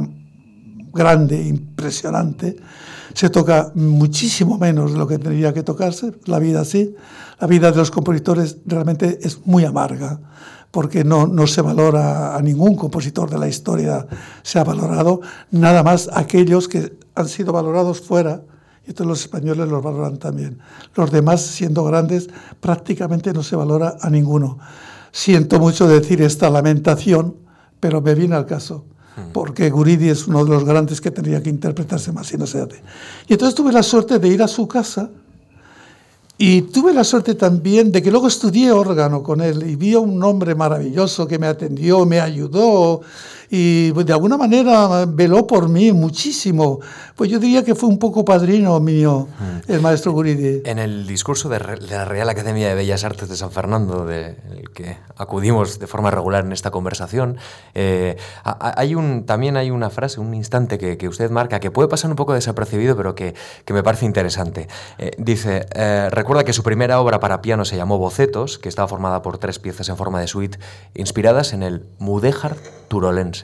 grande, 0.93 1.45
impresionante. 1.45 2.55
Se 3.13 3.29
toca 3.29 3.73
muchísimo 3.75 4.57
menos 4.57 4.93
de 4.93 4.97
lo 4.97 5.05
que 5.05 5.19
tendría 5.19 5.53
que 5.53 5.63
tocarse, 5.63 6.13
la 6.27 6.39
vida 6.39 6.63
sí. 6.63 6.95
La 7.41 7.47
vida 7.47 7.71
de 7.71 7.77
los 7.77 7.91
compositores 7.91 8.59
realmente 8.65 9.19
es 9.21 9.45
muy 9.45 9.65
amarga, 9.65 10.21
porque 10.71 11.03
no, 11.03 11.27
no 11.27 11.45
se 11.45 11.61
valora 11.61 12.37
a 12.37 12.41
ningún 12.41 12.77
compositor 12.77 13.29
de 13.29 13.37
la 13.37 13.49
historia, 13.49 14.07
se 14.43 14.59
ha 14.59 14.63
valorado 14.63 15.19
nada 15.51 15.83
más 15.83 16.09
aquellos 16.13 16.69
que 16.69 16.97
han 17.15 17.27
sido 17.27 17.51
valorados 17.51 17.99
fuera 17.99 18.41
y 18.87 18.93
todos 18.93 19.07
los 19.07 19.21
españoles 19.21 19.67
los 19.67 19.83
valoran 19.83 20.17
también. 20.17 20.59
Los 20.95 21.11
demás, 21.11 21.41
siendo 21.41 21.83
grandes, 21.83 22.29
prácticamente 22.59 23.33
no 23.33 23.43
se 23.43 23.55
valora 23.55 23.97
a 23.99 24.09
ninguno. 24.09 24.59
Siento 25.11 25.59
mucho 25.59 25.87
decir 25.87 26.21
esta 26.21 26.49
lamentación, 26.49 27.35
pero 27.79 28.01
me 28.01 28.15
viene 28.15 28.35
al 28.35 28.45
caso, 28.45 28.85
hmm. 29.15 29.31
porque 29.31 29.69
Guridi 29.69 30.09
es 30.09 30.27
uno 30.27 30.43
de 30.43 30.51
los 30.51 30.65
grandes 30.65 31.01
que 31.01 31.11
tendría 31.11 31.41
que 31.41 31.49
interpretarse 31.49 32.11
más 32.11 32.31
y 32.33 32.37
no 32.37 32.45
se 32.45 32.61
hace. 32.61 32.81
Y 33.27 33.33
entonces 33.33 33.55
tuve 33.55 33.71
la 33.71 33.83
suerte 33.83 34.19
de 34.19 34.27
ir 34.27 34.43
a 34.43 34.47
su 34.47 34.67
casa 34.67 35.09
y 36.37 36.63
tuve 36.63 36.93
la 36.93 37.05
suerte 37.05 37.35
también 37.35 37.93
de 37.93 38.01
que 38.01 38.11
luego 38.11 38.27
estudié 38.27 38.71
órgano 38.71 39.23
con 39.23 39.39
él 39.39 39.63
y 39.69 39.77
vi 39.77 39.93
a 39.93 39.99
un 39.99 40.21
hombre 40.21 40.53
maravilloso 40.53 41.25
que 41.27 41.39
me 41.39 41.47
atendió, 41.47 42.05
me 42.05 42.19
ayudó, 42.19 43.01
y 43.49 43.91
pues, 43.91 44.05
de 44.05 44.13
alguna 44.13 44.37
manera 44.37 45.05
veló 45.07 45.45
por 45.47 45.69
mí 45.69 45.91
muchísimo. 45.91 46.79
Pues 47.15 47.29
yo 47.29 47.39
diría 47.39 47.63
que 47.63 47.75
fue 47.75 47.89
un 47.89 47.97
poco 47.97 48.25
padrino 48.25 48.79
mío, 48.79 49.27
mm. 49.39 49.71
el 49.71 49.81
maestro 49.81 50.11
Guridi. 50.11 50.61
En 50.65 50.79
el 50.79 51.07
discurso 51.07 51.47
de, 51.49 51.59
la 51.89 52.05
Real 52.05 52.29
Academia 52.29 52.67
de 52.67 52.75
Bellas 52.75 53.03
Artes 53.03 53.29
de 53.29 53.35
San 53.35 53.51
Fernando, 53.51 54.05
del 54.05 54.35
que 54.73 54.97
acudimos 55.15 55.79
de 55.79 55.87
forma 55.87 56.11
regular 56.11 56.45
en 56.45 56.51
esta 56.51 56.71
conversación, 56.71 57.37
eh, 57.73 58.17
hay 58.43 58.95
un, 58.95 59.25
también 59.25 59.57
hay 59.57 59.71
una 59.71 59.89
frase, 59.89 60.19
un 60.19 60.33
instante 60.33 60.77
que, 60.77 61.07
usted 61.07 61.29
marca 61.29 61.59
que 61.59 61.71
puede 61.71 61.87
pasar 61.87 62.09
un 62.09 62.15
poco 62.15 62.33
desapercibido, 62.33 62.97
pero 62.97 63.15
que, 63.15 63.35
que 63.63 63.73
me 63.73 63.83
parece 63.83 64.05
interesante. 64.05 64.67
Eh, 64.97 65.11
dice, 65.17 65.67
eh, 65.73 66.09
recuerda 66.11 66.43
que 66.43 66.53
su 66.53 66.63
primera 66.63 66.99
obra 66.99 67.19
para 67.19 67.41
piano 67.41 67.63
se 67.65 67.77
llamó 67.77 67.97
Bocetos, 67.97 68.57
que 68.57 68.69
estaba 68.69 68.87
formada 68.87 69.21
por 69.21 69.37
tres 69.37 69.59
piezas 69.59 69.89
en 69.89 69.97
forma 69.97 70.19
de 70.19 70.27
suite 70.27 70.59
inspiradas 70.93 71.53
en 71.53 71.63
el 71.63 71.85
Mudéjar 71.99 72.55
turolense. 72.87 73.34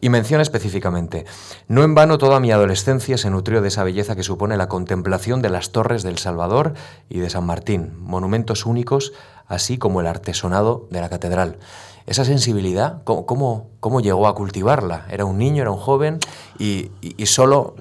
Y 0.00 0.08
menciona 0.08 0.42
específicamente, 0.42 1.26
no 1.68 1.82
en 1.82 1.94
vano 1.94 2.18
toda 2.18 2.40
mi 2.40 2.50
adolescencia 2.50 3.18
se 3.18 3.30
nutrió 3.30 3.60
de 3.62 3.68
esa 3.68 3.84
belleza 3.84 4.16
que 4.16 4.22
supone 4.22 4.56
la 4.56 4.68
contemplación 4.68 5.42
de 5.42 5.50
las 5.50 5.70
torres 5.70 6.02
del 6.02 6.18
Salvador 6.18 6.74
y 7.08 7.20
de 7.20 7.30
San 7.30 7.44
Martín, 7.44 7.92
monumentos 8.00 8.66
únicos, 8.66 9.12
así 9.46 9.78
como 9.78 10.00
el 10.00 10.06
artesonado 10.06 10.86
de 10.90 11.00
la 11.00 11.08
catedral. 11.08 11.58
Esa 12.06 12.24
sensibilidad, 12.24 13.02
¿cómo, 13.04 13.68
cómo, 13.78 14.00
llegó 14.00 14.26
a 14.26 14.34
cultivarla? 14.34 15.06
Era 15.10 15.24
un 15.24 15.38
niño, 15.38 15.62
era 15.62 15.70
un 15.70 15.78
joven 15.78 16.18
y, 16.58 16.90
solo 17.26 17.76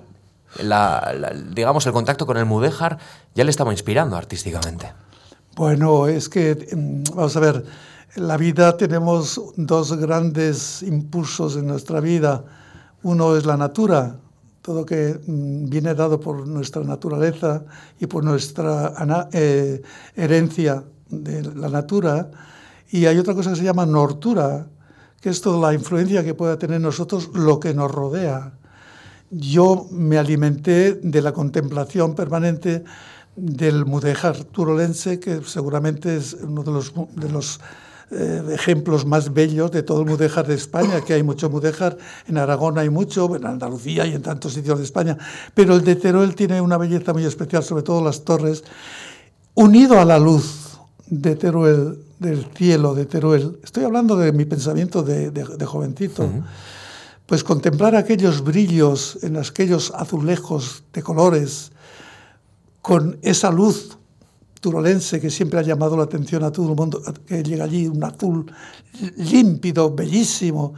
digamos, 1.52 1.86
el 1.86 1.94
contacto 1.94 2.26
con 2.26 2.38
el 2.38 2.46
mudéjar 2.46 2.98
ya 3.36 3.44
le 3.44 3.52
estaba 3.52 3.72
inspirando 3.72 4.18
artísticamente. 4.18 4.92
Bueno, 5.56 6.08
es 6.08 6.30
que, 6.30 6.68
mm, 6.76 7.16
vamos 7.16 7.36
a 7.36 7.40
ver, 7.40 7.66
en 8.16 8.28
la 8.28 8.38
vida 8.38 8.76
tenemos 8.76 9.40
dos 9.56 9.94
grandes 9.98 10.82
impulsos 10.82 11.56
en 11.58 11.68
nuestra 11.68 12.00
vida. 12.00 12.44
Uno 13.04 13.36
es 13.36 13.46
la 13.46 13.56
natura, 13.56 14.18
todo 14.62 14.86
que 14.86 15.20
mm, 15.26 15.70
viene 15.70 15.94
dado 15.94 16.20
por 16.20 16.48
nuestra 16.48 16.84
naturaleza 16.84 17.64
y 18.00 18.08
por 18.08 18.24
nuestra 18.24 18.94
eh, 19.32 19.82
herencia 20.16 20.84
de 21.10 21.44
la 21.56 21.70
natura. 21.70 22.32
Y 22.90 23.06
hay 23.06 23.18
otra 23.20 23.36
cosa 23.36 23.52
que 23.52 23.58
se 23.58 23.64
llama 23.64 23.86
nortura, 23.86 24.68
que 25.22 25.30
es 25.30 25.42
toda 25.42 25.68
la 25.68 25.74
influencia 25.76 26.24
que 26.24 26.34
pueda 26.34 26.58
tener 26.58 26.82
nosotros 26.82 27.30
lo 27.36 27.60
que 27.60 27.74
nos 27.76 27.92
rodea. 27.92 28.54
Yo 29.30 29.86
me 29.92 30.18
alimenté 30.18 30.96
de 30.96 31.22
la 31.22 31.32
contemplación 31.32 32.16
permanente 32.16 32.84
del 33.36 33.86
mudéjar 33.86 34.44
turolense, 34.46 35.20
que 35.20 35.42
seguramente 35.44 36.18
es 36.18 36.34
uno 36.34 36.64
de 36.64 36.72
los, 36.72 36.94
de 37.16 37.30
los 37.30 37.60
eh, 38.12 38.44
ejemplos 38.52 39.06
más 39.06 39.34
bellos 39.34 39.70
de 39.72 39.84
todo 39.84 40.02
el 40.02 40.08
mudéjar 40.08 40.48
de 40.48 40.56
España, 40.56 41.02
que 41.02 41.14
hay 41.14 41.22
mucho 41.22 41.48
mudéjar, 41.50 41.96
en 42.28 42.40
Aragón 42.40 42.80
hay 42.80 42.90
mucho, 42.90 43.36
en 43.36 43.46
Andalucía 43.46 44.08
y 44.08 44.16
en 44.16 44.24
tantos 44.24 44.54
sitios 44.54 44.80
de 44.80 44.84
España, 44.84 45.16
pero 45.54 45.76
el 45.76 45.84
de 45.84 45.96
Teruel 45.96 46.34
tiene 46.34 46.60
una 46.60 46.78
belleza 46.78 47.14
muy 47.14 47.26
especial, 47.26 47.64
sobre 47.64 47.84
todo 47.84 48.04
las 48.04 48.24
torres, 48.24 48.64
unido 49.54 50.00
a 50.00 50.06
la 50.06 50.18
luz 50.18 50.80
de 51.06 51.36
Teruel, 51.36 52.04
del 52.18 52.46
cielo 52.56 52.96
de 52.96 53.06
Teruel. 53.06 53.60
Estoy 53.64 53.84
hablando 53.84 54.18
de 54.18 54.32
mi 54.32 54.46
pensamiento 54.46 55.04
de, 55.04 55.66
jovencito. 55.68 56.28
Pues 57.28 57.44
contemplar 57.44 57.96
aquellos 57.96 58.44
brillos 58.44 59.20
en 59.22 59.38
aquellos 59.38 59.94
azulejos 59.96 60.82
de 60.94 61.04
colores, 61.04 61.72
con 62.82 63.20
esa 63.22 63.52
luz 63.52 63.99
turolense 64.60 65.20
que 65.20 65.30
siempre 65.30 65.60
ha 65.60 65.64
llamado 65.64 65.96
la 65.98 66.04
atención 66.04 66.44
a 66.44 66.52
todo 66.52 66.70
el 66.70 66.76
mundo, 66.76 67.02
que 67.26 67.44
llega 67.44 67.64
allí 67.66 67.88
un 67.88 68.04
azul 68.04 68.52
límpido, 69.18 69.94
bellísimo. 69.94 70.74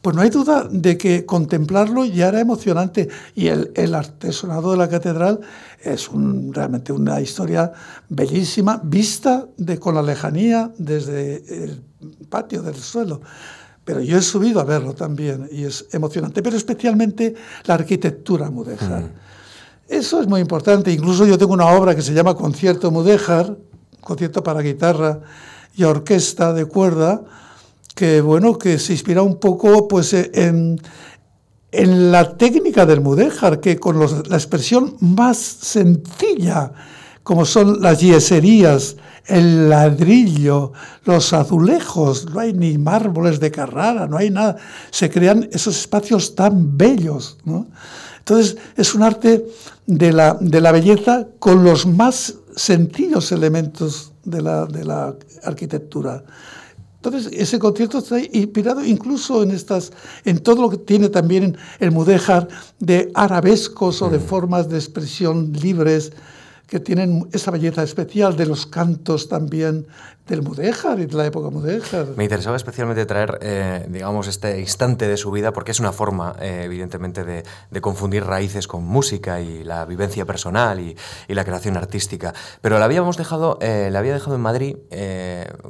Pues 0.00 0.16
no 0.16 0.22
hay 0.22 0.30
duda 0.30 0.66
de 0.68 0.98
que 0.98 1.24
contemplarlo 1.24 2.04
ya 2.04 2.28
era 2.28 2.40
emocionante 2.40 3.08
y 3.36 3.46
el, 3.46 3.70
el 3.76 3.94
artesonado 3.94 4.72
de 4.72 4.76
la 4.76 4.88
catedral 4.88 5.40
es 5.80 6.10
realmente 6.50 6.92
una 6.92 7.20
historia 7.20 7.72
bellísima, 8.08 8.80
vista 8.82 9.46
de, 9.56 9.78
con 9.78 9.94
la 9.94 10.02
lejanía 10.02 10.72
desde 10.76 11.64
el 11.64 11.82
patio 12.28 12.62
del 12.62 12.74
suelo. 12.74 13.20
Pero 13.84 14.00
yo 14.00 14.18
he 14.18 14.22
subido 14.22 14.60
a 14.60 14.64
verlo 14.64 14.94
también 14.94 15.48
y 15.50 15.64
es 15.64 15.86
emocionante, 15.92 16.42
pero 16.42 16.56
especialmente 16.56 17.34
la 17.64 17.74
arquitectura 17.74 18.50
mudéjar. 18.50 19.02
Mm. 19.02 19.31
Eso 19.92 20.22
es 20.22 20.26
muy 20.26 20.40
importante. 20.40 20.90
Incluso 20.90 21.26
yo 21.26 21.36
tengo 21.36 21.52
una 21.52 21.66
obra 21.66 21.94
que 21.94 22.00
se 22.00 22.14
llama 22.14 22.34
Concierto 22.34 22.90
Mudéjar, 22.90 23.58
concierto 24.00 24.42
para 24.42 24.62
guitarra 24.62 25.20
y 25.74 25.84
orquesta 25.84 26.54
de 26.54 26.64
cuerda, 26.64 27.20
que 27.94 28.22
bueno, 28.22 28.56
que 28.56 28.78
se 28.78 28.94
inspira 28.94 29.20
un 29.20 29.38
poco 29.38 29.86
pues 29.88 30.14
en, 30.14 30.80
en 31.70 32.10
la 32.10 32.38
técnica 32.38 32.86
del 32.86 33.02
mudéjar, 33.02 33.60
que 33.60 33.78
con 33.78 34.00
la 34.00 34.36
expresión 34.36 34.96
más 35.00 35.36
sencilla, 35.36 36.72
como 37.22 37.44
son 37.44 37.82
las 37.82 38.00
yeserías, 38.00 38.96
el 39.26 39.68
ladrillo, 39.68 40.72
los 41.04 41.34
azulejos, 41.34 42.30
no 42.30 42.40
hay 42.40 42.54
ni 42.54 42.78
mármoles 42.78 43.40
de 43.40 43.50
Carrara, 43.50 44.06
no 44.06 44.16
hay 44.16 44.30
nada, 44.30 44.56
se 44.90 45.10
crean 45.10 45.50
esos 45.52 45.78
espacios 45.78 46.34
tan 46.34 46.78
bellos. 46.78 47.36
Entonces 48.22 48.56
es 48.76 48.94
un 48.94 49.02
arte 49.02 49.44
de 49.86 50.12
la, 50.12 50.34
de 50.40 50.60
la 50.60 50.70
belleza 50.70 51.26
con 51.40 51.64
los 51.64 51.86
más 51.86 52.36
sencillos 52.54 53.32
elementos 53.32 54.12
de 54.22 54.40
la, 54.40 54.66
de 54.66 54.84
la 54.84 55.16
arquitectura. 55.42 56.22
Entonces, 56.96 57.32
ese 57.32 57.58
concierto 57.58 57.98
está 57.98 58.20
inspirado 58.20 58.84
incluso 58.84 59.42
en 59.42 59.50
estas, 59.50 59.92
en 60.24 60.38
todo 60.38 60.62
lo 60.62 60.70
que 60.70 60.76
tiene 60.76 61.08
también 61.08 61.56
el 61.80 61.90
mudéjar 61.90 62.46
de 62.78 63.10
arabescos 63.14 64.02
o 64.02 64.08
de 64.08 64.18
mm. 64.18 64.22
formas 64.22 64.68
de 64.68 64.76
expresión 64.76 65.52
libres 65.52 66.12
que 66.68 66.78
tienen 66.78 67.28
esa 67.32 67.50
belleza 67.50 67.82
especial 67.82 68.36
de 68.36 68.46
los 68.46 68.66
cantos 68.66 69.28
también 69.28 69.84
del 70.26 70.42
mudéjar 70.42 71.00
y 71.00 71.06
de 71.06 71.16
la 71.16 71.26
época 71.26 71.50
mudéjar. 71.50 72.06
Me 72.16 72.24
interesaba 72.24 72.56
especialmente 72.56 73.04
traer, 73.06 73.38
eh, 73.42 73.86
digamos, 73.88 74.28
este 74.28 74.60
instante 74.60 75.08
de 75.08 75.16
su 75.16 75.30
vida 75.32 75.52
porque 75.52 75.72
es 75.72 75.80
una 75.80 75.92
forma, 75.92 76.36
eh, 76.40 76.62
evidentemente, 76.64 77.24
de, 77.24 77.42
confundir 77.80 78.24
raíces 78.24 78.68
con 78.68 78.84
música 78.84 79.40
y 79.40 79.64
la 79.64 79.84
vivencia 79.84 80.24
personal 80.24 80.78
y, 80.78 80.96
la 81.28 81.44
creación 81.44 81.78
artística. 81.78 82.34
Pero 82.60 82.78
la 82.78 82.84
habíamos 82.84 83.16
dejado, 83.16 83.58
eh, 83.62 83.88
la 83.90 84.00
había 84.00 84.12
dejado 84.12 84.36
en 84.36 84.42
Madrid 84.42 84.76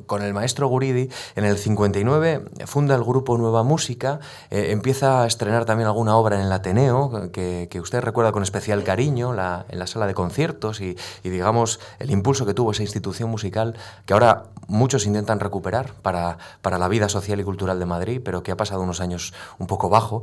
con 0.06 0.22
el 0.22 0.34
maestro 0.34 0.66
Guridi. 0.66 1.08
En 1.36 1.44
el 1.44 1.56
59 1.56 2.42
funda 2.66 2.96
el 2.96 3.04
grupo 3.04 3.38
Nueva 3.38 3.62
Música, 3.62 4.18
empieza 4.50 5.22
a 5.22 5.26
estrenar 5.28 5.64
también 5.64 5.86
alguna 5.86 6.16
obra 6.16 6.36
en 6.40 6.46
el 6.46 6.52
Ateneo 6.52 7.30
que, 7.32 7.80
usted 7.80 8.00
recuerda 8.00 8.32
con 8.32 8.42
especial 8.42 8.82
cariño, 8.82 9.30
en 9.30 9.78
la 9.78 9.86
sala 9.86 10.08
de 10.08 10.14
conciertos 10.14 10.80
y, 10.80 10.96
y, 11.22 11.30
digamos, 11.30 11.78
el 12.00 12.10
impulso 12.10 12.44
que 12.44 12.54
tuvo 12.54 12.72
esa 12.72 12.82
institución 12.82 13.30
musical 13.30 13.76
que 14.04 14.14
ahora 14.14 14.41
muchos 14.68 15.06
intentan 15.06 15.40
recuperar 15.40 15.94
para, 16.02 16.38
para, 16.60 16.78
la 16.78 16.88
vida 16.88 17.08
social 17.08 17.40
y 17.40 17.44
cultural 17.44 17.78
de 17.78 17.86
Madrid, 17.86 18.20
pero 18.24 18.42
que 18.42 18.52
ha 18.52 18.56
pasado 18.56 18.82
unos 18.82 19.00
años 19.00 19.32
un 19.58 19.66
poco 19.66 19.88
bajo. 19.88 20.22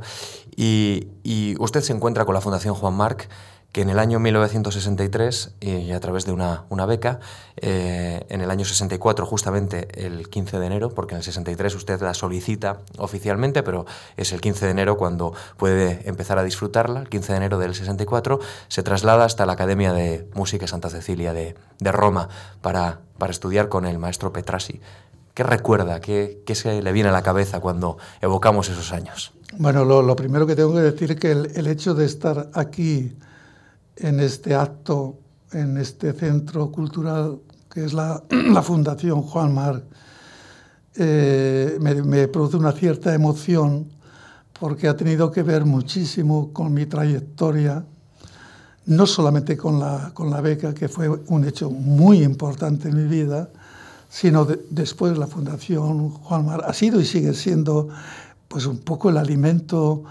Y, 0.56 1.08
y 1.22 1.54
usted 1.58 1.82
se 1.82 1.92
encuentra 1.92 2.24
con 2.24 2.34
la 2.34 2.40
Fundación 2.40 2.74
Juan 2.74 2.94
Marc 2.94 3.28
que 3.72 3.82
en 3.82 3.90
el 3.90 4.00
año 4.00 4.18
1963, 4.18 5.52
y 5.60 5.92
a 5.92 6.00
través 6.00 6.26
de 6.26 6.32
una, 6.32 6.64
una 6.70 6.86
beca, 6.86 7.20
eh, 7.56 8.26
en 8.28 8.40
el 8.40 8.50
año 8.50 8.64
64, 8.64 9.24
justamente 9.26 10.06
el 10.06 10.28
15 10.28 10.58
de 10.58 10.66
enero, 10.66 10.90
porque 10.90 11.14
en 11.14 11.18
el 11.18 11.22
63 11.22 11.74
usted 11.76 12.00
la 12.00 12.14
solicita 12.14 12.78
oficialmente, 12.98 13.62
pero 13.62 13.86
es 14.16 14.32
el 14.32 14.40
15 14.40 14.66
de 14.66 14.70
enero 14.72 14.96
cuando 14.96 15.34
puede 15.56 16.08
empezar 16.08 16.38
a 16.38 16.42
disfrutarla, 16.42 17.00
el 17.00 17.08
15 17.08 17.32
de 17.32 17.36
enero 17.36 17.58
del 17.58 17.74
64, 17.74 18.40
se 18.66 18.82
traslada 18.82 19.24
hasta 19.24 19.46
la 19.46 19.52
Academia 19.52 19.92
de 19.92 20.28
Música 20.34 20.66
Santa 20.66 20.90
Cecilia 20.90 21.32
de, 21.32 21.54
de 21.78 21.92
Roma 21.92 22.28
para, 22.62 23.00
para 23.18 23.30
estudiar 23.30 23.68
con 23.68 23.86
el 23.86 23.98
maestro 23.98 24.32
Petrasi. 24.32 24.80
¿Qué 25.32 25.44
recuerda? 25.44 26.00
¿Qué, 26.00 26.42
¿Qué, 26.44 26.56
se 26.56 26.82
le 26.82 26.92
viene 26.92 27.10
a 27.10 27.12
la 27.12 27.22
cabeza 27.22 27.60
cuando 27.60 27.98
evocamos 28.20 28.68
esos 28.68 28.92
años? 28.92 29.32
Bueno, 29.56 29.84
lo, 29.84 30.02
lo 30.02 30.16
primero 30.16 30.44
que 30.44 30.56
tengo 30.56 30.74
que 30.74 30.80
decir 30.80 31.12
es 31.12 31.20
que 31.20 31.30
el, 31.30 31.52
el 31.54 31.68
hecho 31.68 31.94
de 31.94 32.04
estar 32.04 32.50
aquí 32.52 33.16
en 34.00 34.20
este 34.20 34.54
acto, 34.54 35.18
en 35.52 35.76
este 35.76 36.12
centro 36.12 36.70
cultural 36.70 37.38
que 37.70 37.84
es 37.84 37.92
la, 37.92 38.22
Fundación 38.62 39.22
Juan 39.22 39.54
Mar, 39.54 39.82
eh, 40.96 41.78
me, 41.80 42.28
produce 42.28 42.56
una 42.56 42.72
cierta 42.72 43.14
emoción 43.14 43.88
porque 44.58 44.88
ha 44.88 44.96
tenido 44.96 45.30
que 45.30 45.42
ver 45.42 45.64
muchísimo 45.64 46.52
con 46.52 46.74
mi 46.74 46.84
trayectoria, 46.86 47.84
no 48.86 49.06
solamente 49.06 49.56
con 49.56 49.78
la, 49.78 50.10
con 50.12 50.30
la 50.30 50.40
beca, 50.40 50.74
que 50.74 50.88
fue 50.88 51.08
un 51.08 51.44
hecho 51.46 51.70
muy 51.70 52.22
importante 52.22 52.88
en 52.88 52.96
mi 52.96 53.08
vida, 53.08 53.48
sino 54.10 54.44
después 54.70 55.16
la 55.16 55.28
Fundación 55.28 56.10
Juan 56.10 56.44
Mar 56.44 56.64
ha 56.66 56.74
sido 56.74 57.00
y 57.00 57.04
sigue 57.04 57.32
siendo 57.32 57.88
pues 58.48 58.66
un 58.66 58.78
poco 58.78 59.10
el 59.10 59.16
alimento 59.16 60.02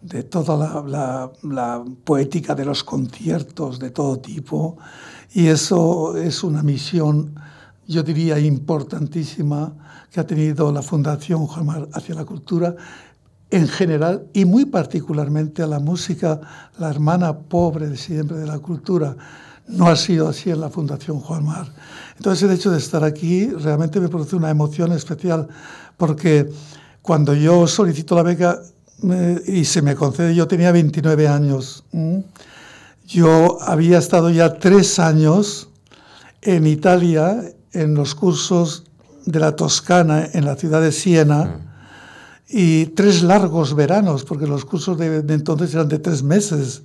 de 0.00 0.22
toda 0.22 0.84
la, 0.86 1.84
poética 2.04 2.54
de 2.54 2.64
los 2.64 2.84
conciertos 2.84 3.78
de 3.78 3.90
todo 3.90 4.18
tipo. 4.18 4.78
Y 5.32 5.46
eso 5.48 6.16
es 6.16 6.42
una 6.42 6.62
misión, 6.62 7.34
yo 7.86 8.02
diría, 8.02 8.38
importantísima 8.38 9.72
que 10.10 10.20
ha 10.20 10.26
tenido 10.26 10.72
la 10.72 10.82
Fundación 10.82 11.46
Juan 11.46 11.88
hacia 11.92 12.14
la 12.14 12.24
cultura 12.24 12.74
en 13.50 13.66
general 13.66 14.26
y 14.32 14.44
muy 14.44 14.66
particularmente 14.66 15.62
a 15.62 15.66
la 15.66 15.80
música, 15.80 16.40
la 16.78 16.90
hermana 16.90 17.36
pobre 17.36 17.88
de 17.88 17.96
siempre 17.96 18.38
de 18.38 18.46
la 18.46 18.58
cultura. 18.58 19.16
No 19.66 19.86
ha 19.86 19.96
sido 19.96 20.28
así 20.28 20.50
en 20.50 20.60
la 20.60 20.70
Fundación 20.70 21.20
Juan 21.20 21.44
Mar. 21.44 21.66
Entonces 22.16 22.48
el 22.48 22.54
hecho 22.54 22.70
de 22.70 22.78
estar 22.78 23.04
aquí 23.04 23.46
realmente 23.50 24.00
me 24.00 24.08
produce 24.08 24.36
una 24.36 24.50
emoción 24.50 24.92
especial 24.92 25.48
porque 25.96 26.50
cuando 27.02 27.34
yo 27.34 27.66
solicito 27.66 28.14
la 28.14 28.22
beca 28.22 28.62
y 29.46 29.64
se 29.64 29.82
me 29.82 29.94
concede, 29.94 30.34
yo 30.34 30.48
tenía 30.48 30.72
29 30.72 31.28
años. 31.28 31.84
Yo 33.06 33.58
había 33.62 33.98
estado 33.98 34.30
ya 34.30 34.58
tres 34.58 34.98
años 34.98 35.68
en 36.42 36.66
Italia 36.66 37.42
en 37.72 37.94
los 37.94 38.14
cursos 38.14 38.84
de 39.24 39.40
la 39.40 39.56
Toscana 39.56 40.28
en 40.32 40.44
la 40.44 40.56
ciudad 40.56 40.80
de 40.80 40.92
Siena 40.92 41.60
y 42.48 42.86
tres 42.86 43.22
largos 43.22 43.74
veranos, 43.74 44.24
porque 44.24 44.46
los 44.46 44.64
cursos 44.64 44.96
de, 44.96 45.18
entonces 45.28 45.74
eran 45.74 45.88
de 45.88 45.98
tres 45.98 46.22
meses. 46.22 46.82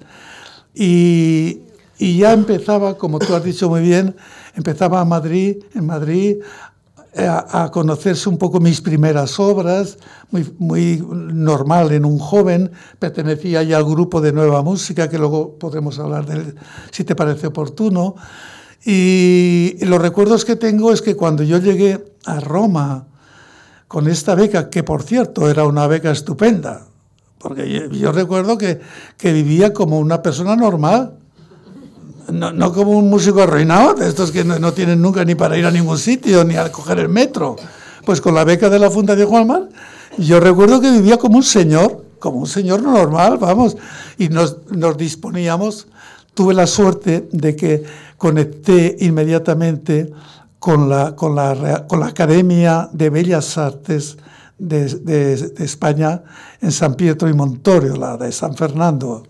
Y, 0.74 1.62
y, 1.98 2.18
ya 2.18 2.34
empezaba, 2.34 2.98
como 2.98 3.20
tú 3.20 3.34
has 3.34 3.44
dicho 3.44 3.70
muy 3.70 3.82
bien, 3.82 4.16
empezaba 4.56 5.00
a 5.00 5.06
Madrid, 5.06 5.64
en 5.74 5.86
Madrid 5.86 6.38
a, 7.16 7.70
conocerse 7.72 8.28
un 8.30 8.38
poco 8.38 8.60
mis 8.60 8.82
primeras 8.82 9.40
obras, 9.40 9.98
muy, 10.32 10.52
muy 10.58 11.06
normal 11.08 11.92
en 11.92 12.06
un 12.06 12.18
joven, 12.18 12.72
pertenecía 13.00 13.64
ya 13.64 13.78
al 13.78 13.86
grupo 13.86 14.22
de 14.22 14.34
Nueva 14.34 14.64
Música, 14.64 15.10
que 15.10 15.18
luego 15.18 15.58
podremos 15.58 16.00
hablar 16.00 16.26
de 16.26 16.36
él 16.36 16.56
si 16.92 17.04
te 17.04 17.16
parece 17.16 17.48
oportuno. 17.48 18.16
Y 18.86 19.78
los 19.82 20.02
recuerdos 20.02 20.44
que 20.44 20.56
tengo 20.56 20.92
es 20.92 21.02
que 21.02 21.16
cuando 21.16 21.44
yo 21.44 21.58
llegué 21.58 22.04
a 22.26 22.40
Roma 22.40 23.08
con 23.88 24.08
esta 24.08 24.36
beca, 24.36 24.70
que 24.70 24.84
por 24.84 25.04
cierto 25.04 25.50
era 25.50 25.66
una 25.66 25.88
beca 25.88 26.12
estupenda, 26.12 26.88
porque 27.38 27.90
yo, 27.92 28.12
recuerdo 28.12 28.58
que, 28.58 28.80
que 29.18 29.34
vivía 29.34 29.74
como 29.74 30.00
una 30.00 30.22
persona 30.22 30.56
normal, 30.56 31.20
no, 32.32 32.74
como 32.74 32.92
un 32.92 33.10
músico 33.10 33.42
arruinado, 33.42 33.94
de 33.94 34.08
estos 34.08 34.32
que 34.32 34.44
no, 34.44 34.74
tienen 34.74 35.02
nunca 35.02 35.26
ni 35.26 35.36
para 35.36 35.58
ir 35.58 35.66
a 35.66 35.72
ningún 35.72 35.98
sitio, 35.98 36.44
ni 36.44 36.56
a 36.56 36.72
coger 36.72 37.00
el 37.00 37.10
metro. 37.10 37.56
Pues 38.06 38.22
con 38.22 38.36
la 38.36 38.44
beca 38.44 38.70
de 38.70 38.80
la 38.80 38.90
Fundación 38.90 39.28
Juan 39.30 39.70
yo 40.18 40.40
recuerdo 40.40 40.80
que 40.80 40.92
vivía 40.92 41.18
como 41.18 41.38
un 41.38 41.44
señor, 41.44 42.06
como 42.20 42.40
un 42.40 42.48
señor 42.48 42.84
normal, 42.84 43.38
vamos, 43.38 43.76
y 44.18 44.30
nos, 44.30 44.58
nos 44.70 44.98
disponíamos. 44.98 45.88
Tuve 46.34 46.54
la 46.54 46.68
suerte 46.68 47.28
de 47.32 47.56
que 47.56 47.84
conecté 48.18 48.96
inmediatamente 49.00 50.12
con 50.60 50.90
la, 50.90 51.16
con 51.16 51.36
la, 51.36 51.86
con 51.88 52.00
la 52.00 52.08
Academia 52.08 52.90
de 52.92 53.10
Bellas 53.10 53.58
Artes 53.58 54.18
de, 54.58 54.88
de, 54.88 55.54
España 55.58 56.24
en 56.62 56.72
San 56.72 56.96
Pietro 56.96 57.28
y 57.28 57.34
Montorio, 57.34 57.96
la 57.96 58.18
de 58.18 58.32
San 58.32 58.56
Fernando. 58.56 59.24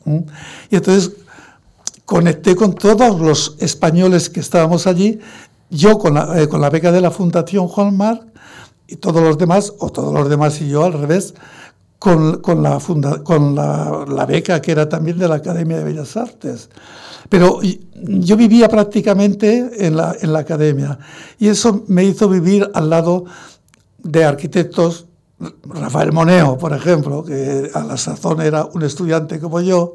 Y 0.69 0.75
entonces 0.75 1.11
conecté 2.06 2.56
con 2.56 2.74
todos 2.74 3.20
los 3.20 3.56
españoles 3.60 4.30
que 4.30 4.39
estábamos 4.39 4.88
allí, 4.88 5.20
yo 5.70 5.97
con 5.97 6.14
la, 6.14 6.41
eh, 6.41 6.47
con 6.47 6.62
la 6.62 6.70
beca 6.70 6.91
de 6.91 7.01
la 7.01 7.12
Fundación 7.12 7.68
Juan 7.68 7.97
Marc 7.97 8.24
y 8.88 8.97
todos 8.97 9.24
los 9.24 9.38
demás, 9.38 9.74
o 9.80 9.89
todos 9.89 10.14
los 10.14 10.30
demás 10.30 10.62
y 10.62 10.70
yo 10.70 10.84
al 10.84 10.93
revés, 10.93 11.34
con, 11.97 12.41
con, 12.41 12.62
la, 12.62 12.80
funda, 12.80 13.24
con 13.24 13.56
la, 13.56 14.06
la, 14.08 14.26
beca 14.26 14.62
que 14.62 14.74
era 14.74 14.89
también 14.89 15.18
de 15.18 15.28
la 15.28 15.36
Academia 15.36 15.78
de 15.78 15.86
Bellas 15.86 16.18
Artes. 16.18 16.70
Pero 17.30 17.62
yo 17.93 18.36
vivía 18.36 18.68
prácticamente 18.68 19.88
en 19.88 19.95
la, 19.95 20.16
en 20.20 20.34
la 20.34 20.39
academia 20.39 20.99
y 21.39 21.47
eso 21.47 21.86
me 21.88 22.04
hizo 22.04 22.28
vivir 22.28 22.70
al 22.74 22.89
lado 22.89 23.24
de 23.99 24.26
arquitectos, 24.26 25.08
Rafael 25.64 26.12
Moneo, 26.12 26.58
por 26.58 26.74
ejemplo, 26.74 27.24
que 27.24 27.72
a 27.74 27.84
la 27.84 27.97
sazón 27.97 28.41
era 28.41 28.66
un 28.66 28.84
estudiante 28.84 29.39
como 29.39 29.62
yo, 29.62 29.93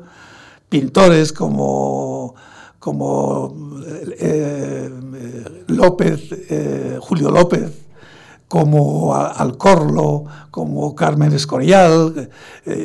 pintores 0.69 1.33
como, 1.33 2.35
como 2.79 3.83
eh, 3.87 4.11
eh, 4.21 5.65
López, 5.69 6.21
eh, 6.51 6.99
Julio 7.01 7.31
López, 7.31 7.71
como 8.47 9.15
Alcorlo, 9.15 10.25
como 10.51 10.95
Carmen 10.95 11.35
Escorial, 11.35 12.31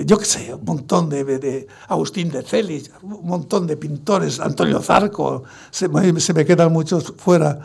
yo 0.06 0.18
qué 0.18 0.26
sé, 0.26 0.54
un 0.54 0.66
montón 0.66 1.08
de, 1.08 1.68
Agustín 1.88 2.30
de 2.32 2.44
Celis, 2.44 2.92
un 3.02 3.26
montón 3.26 3.66
de 3.66 3.78
pintores, 3.78 4.42
Antonio 4.42 4.82
Zarco, 4.82 5.44
se 5.72 5.88
se 6.20 6.34
me 6.34 6.44
quedan 6.44 6.74
muchos 6.74 7.14
fuera. 7.16 7.62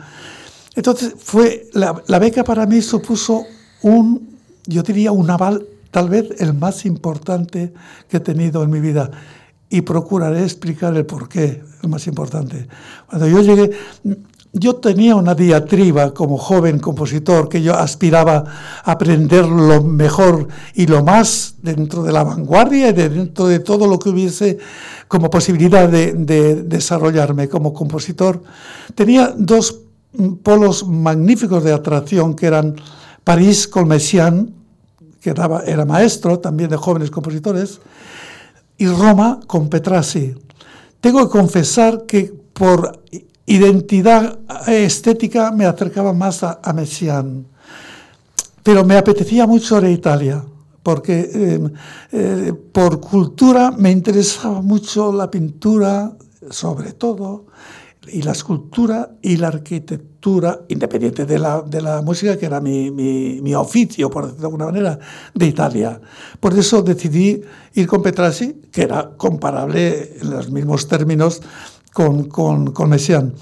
Entonces, 0.75 1.13
fue, 1.17 1.67
la, 1.73 2.01
la, 2.07 2.19
beca 2.19 2.45
para 2.45 2.65
mí 2.65 2.81
supuso 2.81 3.43
un, 3.81 4.37
yo 4.65 4.81
diría, 4.81 5.11
un 5.11 5.29
aval, 5.29 5.67
tal 5.91 6.07
vez 6.07 6.39
el 6.39 6.53
más 6.53 6.85
importante 6.85 7.73
que 8.07 8.15
he 8.15 8.21
tenido 8.21 8.63
en 8.63 8.69
mi 8.69 8.79
vida 8.79 9.11
y 9.69 9.81
procuraré 9.81 10.43
explicar 10.43 10.95
el 10.95 11.05
porqué, 11.05 11.61
el 11.83 11.89
más 11.89 12.07
importante. 12.07 12.67
Cuando 13.07 13.27
yo 13.27 13.41
llegué, 13.41 13.71
yo 14.51 14.77
tenía 14.77 15.15
una 15.15 15.35
diatriba 15.35 16.11
como 16.11 16.37
joven 16.37 16.79
compositor 16.79 17.49
que 17.49 17.61
yo 17.61 17.75
aspiraba 17.75 18.43
a 18.83 18.91
aprender 18.91 19.45
lo 19.45 19.83
mejor 19.83 20.47
y 20.73 20.87
lo 20.87 21.03
más 21.03 21.55
dentro 21.61 22.01
de 22.01 22.11
la 22.11 22.23
vanguardia 22.23 22.89
y 22.89 22.93
dentro 22.93 23.45
de 23.45 23.59
todo 23.59 23.85
lo 23.85 23.99
que 23.99 24.09
hubiese 24.09 24.57
como 25.07 25.29
posibilidad 25.29 25.87
de, 25.87 26.13
desarrollarme 26.63 27.47
como 27.47 27.73
compositor. 27.73 28.41
Tenía 28.95 29.33
dos 29.37 29.81
polos 30.41 30.87
magníficos 30.87 31.63
de 31.63 31.71
atracción 31.71 32.33
que 32.33 32.47
eran 32.47 32.75
París 33.23 33.67
con 33.67 33.87
Messiaen, 33.87 34.55
que 35.21 35.29
era 35.29 35.85
maestro 35.85 36.39
también 36.39 36.71
de 36.71 36.77
jóvenes 36.77 37.11
compositores, 37.11 37.79
y 38.79 38.87
Roma 38.87 39.39
con 39.45 39.69
Petrassi. 39.69 40.33
Tengo 40.99 41.23
que 41.27 41.37
confesar 41.37 42.05
que 42.07 42.33
por 42.53 43.03
identidad 43.45 44.39
estética 44.67 45.51
me 45.51 45.65
acercaba 45.65 46.13
más 46.13 46.43
a, 46.43 46.59
a 46.63 46.73
Messiaen, 46.73 47.45
pero 48.63 48.83
me 48.83 48.97
apetecía 48.97 49.45
mucho 49.45 49.77
a 49.77 49.89
Italia, 49.89 50.43
porque 50.81 51.29
eh, 51.33 51.69
eh, 52.11 52.53
por 52.71 52.99
cultura 52.99 53.71
me 53.71 53.91
interesaba 53.91 54.61
mucho 54.61 55.11
la 55.11 55.29
pintura, 55.29 56.11
sobre 56.49 56.93
todo, 56.93 57.45
y 58.07 58.21
la 58.21 58.31
escultura 58.31 59.11
y 59.21 59.37
la 59.37 59.49
arquitectura, 59.49 60.61
independiente 60.69 61.25
de 61.25 61.37
la, 61.37 61.61
de 61.61 61.81
la 61.81 62.01
música, 62.01 62.37
que 62.37 62.45
era 62.45 62.59
mi, 62.59 62.91
mi, 62.91 63.41
mi, 63.41 63.53
oficio, 63.53 64.09
por 64.09 64.25
decirlo 64.25 64.41
de 64.41 64.47
alguna 64.47 64.65
manera, 64.65 64.99
de 65.33 65.45
Italia. 65.45 65.99
Por 66.39 66.57
eso 66.57 66.81
decidí 66.81 67.41
ir 67.73 67.87
con 67.87 68.01
Petrassi, 68.01 68.61
que 68.71 68.83
era 68.83 69.11
comparable 69.17 70.17
en 70.21 70.29
los 70.29 70.49
mismos 70.49 70.87
términos 70.87 71.41
con, 71.93 72.25
con, 72.25 72.71
con 72.71 72.89
Messiaen. 72.89 73.33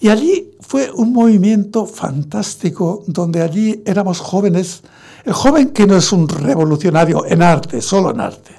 Y 0.00 0.08
allí 0.08 0.50
fue 0.60 0.90
un 0.90 1.12
movimiento 1.12 1.86
fantástico, 1.86 3.04
donde 3.06 3.40
allí 3.40 3.82
éramos 3.86 4.18
jóvenes, 4.18 4.82
el 5.24 5.32
joven 5.32 5.68
que 5.68 5.86
no 5.86 5.96
es 5.96 6.12
un 6.12 6.28
revolucionario 6.28 7.24
en 7.24 7.42
arte, 7.42 7.80
solo 7.80 8.10
en 8.10 8.20
arte, 8.20 8.52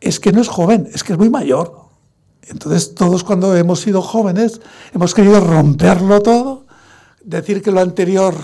es 0.00 0.20
que 0.20 0.30
no 0.30 0.40
es 0.40 0.48
joven, 0.48 0.88
es 0.92 1.02
que 1.02 1.14
es 1.14 1.18
muy 1.18 1.30
mayor 1.30 1.83
entonces 2.48 2.94
todos 2.94 3.24
cuando 3.24 3.56
hemos 3.56 3.80
sido 3.80 4.02
jóvenes 4.02 4.60
hemos 4.92 5.14
querido 5.14 5.40
romperlo 5.40 6.20
todo, 6.20 6.64
decir 7.22 7.62
que 7.62 7.70
lo 7.70 7.80
anterior 7.80 8.34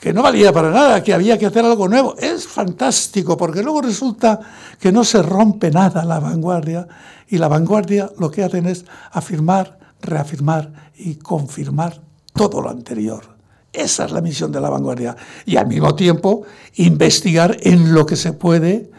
que 0.00 0.12
no 0.12 0.22
valía 0.22 0.52
para 0.52 0.70
nada, 0.70 1.02
que 1.02 1.12
había 1.12 1.38
que 1.38 1.46
hacer 1.46 1.64
algo 1.64 1.88
nuevo. 1.88 2.14
Es 2.18 2.46
fantástico 2.46 3.36
porque 3.36 3.62
luego 3.62 3.82
resulta 3.82 4.38
que 4.78 4.92
no 4.92 5.02
se 5.04 5.22
rompe 5.22 5.70
nada 5.70 6.04
la 6.04 6.20
vanguardia 6.20 6.86
y 7.28 7.38
la 7.38 7.48
vanguardia 7.48 8.10
lo 8.18 8.30
que 8.30 8.44
hacen 8.44 8.66
es 8.66 8.84
afirmar, 9.10 9.78
reafirmar 10.00 10.90
y 10.96 11.16
confirmar 11.16 12.00
todo 12.32 12.60
lo 12.60 12.70
anterior. 12.70 13.36
Esa 13.72 14.04
es 14.04 14.12
la 14.12 14.20
misión 14.20 14.52
de 14.52 14.60
la 14.60 14.70
vanguardia. 14.70 15.16
Y 15.44 15.56
al 15.56 15.66
mismo 15.66 15.94
tiempo 15.94 16.42
investigar 16.76 17.56
en 17.60 17.92
lo 17.92 18.06
que 18.06 18.16
se 18.16 18.32
puede 18.32 18.90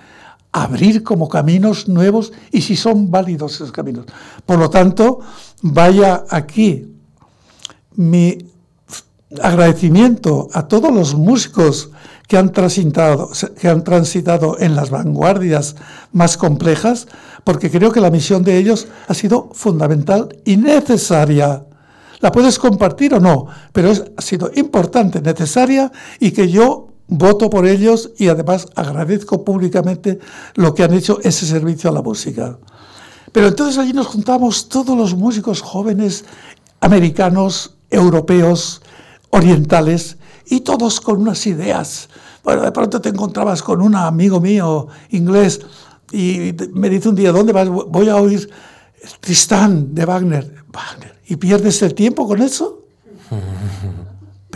abrir 0.51 1.03
como 1.03 1.29
caminos 1.29 1.87
nuevos 1.87 2.33
y 2.51 2.61
si 2.61 2.75
son 2.75 3.11
válidos 3.11 3.55
esos 3.55 3.71
caminos. 3.71 4.05
Por 4.45 4.59
lo 4.59 4.69
tanto, 4.69 5.19
vaya 5.61 6.25
aquí 6.29 6.93
mi 7.95 8.37
agradecimiento 9.41 10.47
a 10.53 10.67
todos 10.67 10.91
los 10.93 11.15
músicos 11.15 11.91
que 12.27 12.37
han 12.37 12.51
transitado, 12.51 13.29
que 13.59 13.67
han 13.69 13.83
transitado 13.83 14.57
en 14.59 14.75
las 14.75 14.89
vanguardias 14.89 15.75
más 16.11 16.37
complejas, 16.37 17.07
porque 17.43 17.69
creo 17.69 17.91
que 17.91 18.01
la 18.01 18.11
misión 18.11 18.43
de 18.43 18.57
ellos 18.57 18.87
ha 19.07 19.13
sido 19.13 19.49
fundamental 19.53 20.37
y 20.45 20.57
necesaria. 20.57 21.65
La 22.19 22.31
puedes 22.31 22.57
compartir 22.57 23.13
o 23.13 23.19
no, 23.19 23.47
pero 23.71 23.91
ha 23.91 24.21
sido 24.21 24.51
importante, 24.55 25.21
necesaria 25.21 25.91
y 26.19 26.31
que 26.31 26.49
yo 26.49 26.87
voto 27.07 27.49
por 27.49 27.65
ellos 27.65 28.11
y 28.17 28.27
además 28.27 28.67
agradezco 28.75 29.43
públicamente 29.43 30.19
lo 30.55 30.73
que 30.73 30.83
han 30.83 30.93
hecho 30.93 31.19
ese 31.23 31.45
servicio 31.45 31.89
a 31.89 31.93
la 31.93 32.01
música. 32.01 32.57
Pero 33.31 33.47
entonces 33.47 33.77
allí 33.77 33.93
nos 33.93 34.07
juntamos 34.07 34.69
todos 34.69 34.97
los 34.97 35.15
músicos 35.15 35.61
jóvenes 35.61 36.25
americanos, 36.79 37.75
europeos, 37.89 38.81
orientales 39.29 40.17
y 40.45 40.61
todos 40.61 41.01
con 41.01 41.21
unas 41.21 41.45
ideas. 41.47 42.09
Bueno, 42.43 42.61
de 42.61 42.71
pronto 42.71 43.01
te 43.01 43.09
encontrabas 43.09 43.61
con 43.61 43.81
un 43.81 43.95
amigo 43.95 44.39
mío 44.39 44.87
inglés 45.09 45.61
y 46.11 46.53
me 46.73 46.89
dice 46.89 47.09
un 47.09 47.15
día, 47.15 47.31
¿dónde 47.31 47.51
vas? 47.51 47.67
Voy 47.67 48.07
a 48.07 48.15
oír 48.15 48.49
Tristán 49.19 49.93
de 49.93 50.05
Wagner. 50.05 50.63
Wagner. 50.71 51.19
¿Y 51.27 51.35
pierdes 51.35 51.81
el 51.81 51.93
tiempo 51.93 52.25
con 52.27 52.41
eso? 52.41 52.76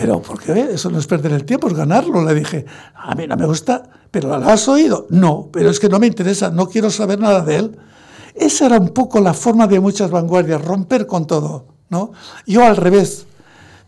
Pero, 0.02 0.20
¿por 0.20 0.42
qué? 0.42 0.70
Eso 0.74 0.90
no 0.90 0.98
es 0.98 1.06
perder 1.06 1.32
el 1.34 1.46
tiempo, 1.46 1.68
es 1.68 1.76
ganarlo. 1.76 2.26
Le 2.26 2.34
dije, 2.34 2.66
a 2.96 3.14
mí 3.14 3.28
no 3.28 3.38
me 3.38 3.46
gusta, 3.46 3.84
pero 4.10 4.36
¿lo 4.36 4.50
has 4.50 4.68
oído? 4.68 5.06
No, 5.12 5.50
pero 5.54 5.70
es 5.70 5.80
que 5.80 5.90
no 5.90 6.00
me 6.00 6.08
interesa, 6.08 6.50
no 6.50 6.68
quiero 6.68 6.90
saber 6.90 7.20
nada 7.20 7.42
de 7.42 7.58
él. 7.58 7.78
Esa 8.34 8.66
era 8.66 8.80
un 8.80 8.90
poco 8.90 9.20
la 9.20 9.36
forma 9.36 9.68
de 9.68 9.80
muchas 9.80 10.10
vanguardias, 10.10 10.60
romper 10.66 11.06
con 11.06 11.28
todo, 11.28 11.66
¿no? 11.90 12.14
Yo 12.48 12.66
al 12.66 12.78
revés. 12.78 13.28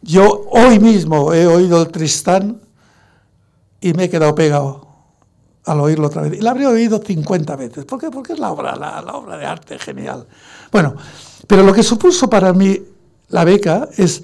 Yo 0.04 0.46
hoy 0.52 0.78
mismo 0.78 1.34
he 1.34 1.48
oído 1.48 1.82
el 1.82 1.88
Tristán 1.88 2.62
y 3.82 3.94
me 3.94 4.04
he 4.04 4.10
quedado 4.12 4.36
pegado 4.36 4.88
al 5.66 5.80
oírlo 5.80 6.08
otra 6.08 6.22
vez. 6.22 6.34
Y 6.34 6.42
la 6.42 6.52
habría 6.52 6.70
oído 6.70 7.02
50 7.04 7.56
veces. 7.56 7.86
¿Por 7.86 8.00
qué? 8.00 8.12
Porque 8.12 8.34
es 8.34 8.40
la 8.40 8.52
obra, 8.52 8.76
la, 8.76 9.02
la 9.02 9.14
obra 9.14 9.36
de 9.36 9.48
arte 9.48 9.80
genial. 9.80 10.28
Bueno, 10.72 10.94
pero 11.48 11.64
lo 11.64 11.74
que 11.74 11.82
supuso 11.82 12.30
para 12.30 12.54
mí 12.54 12.80
la 13.30 13.44
beca 13.46 13.90
es 13.98 14.22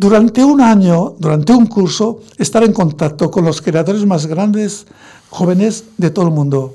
durante 0.00 0.42
un 0.42 0.62
año, 0.62 1.14
durante 1.18 1.52
un 1.52 1.66
curso, 1.66 2.20
estar 2.38 2.64
en 2.64 2.72
contacto 2.72 3.30
con 3.30 3.44
los 3.44 3.60
creadores 3.60 4.06
más 4.06 4.24
grandes, 4.24 4.86
jóvenes 5.28 5.84
de 5.98 6.08
todo 6.08 6.24
el 6.28 6.32
mundo. 6.32 6.74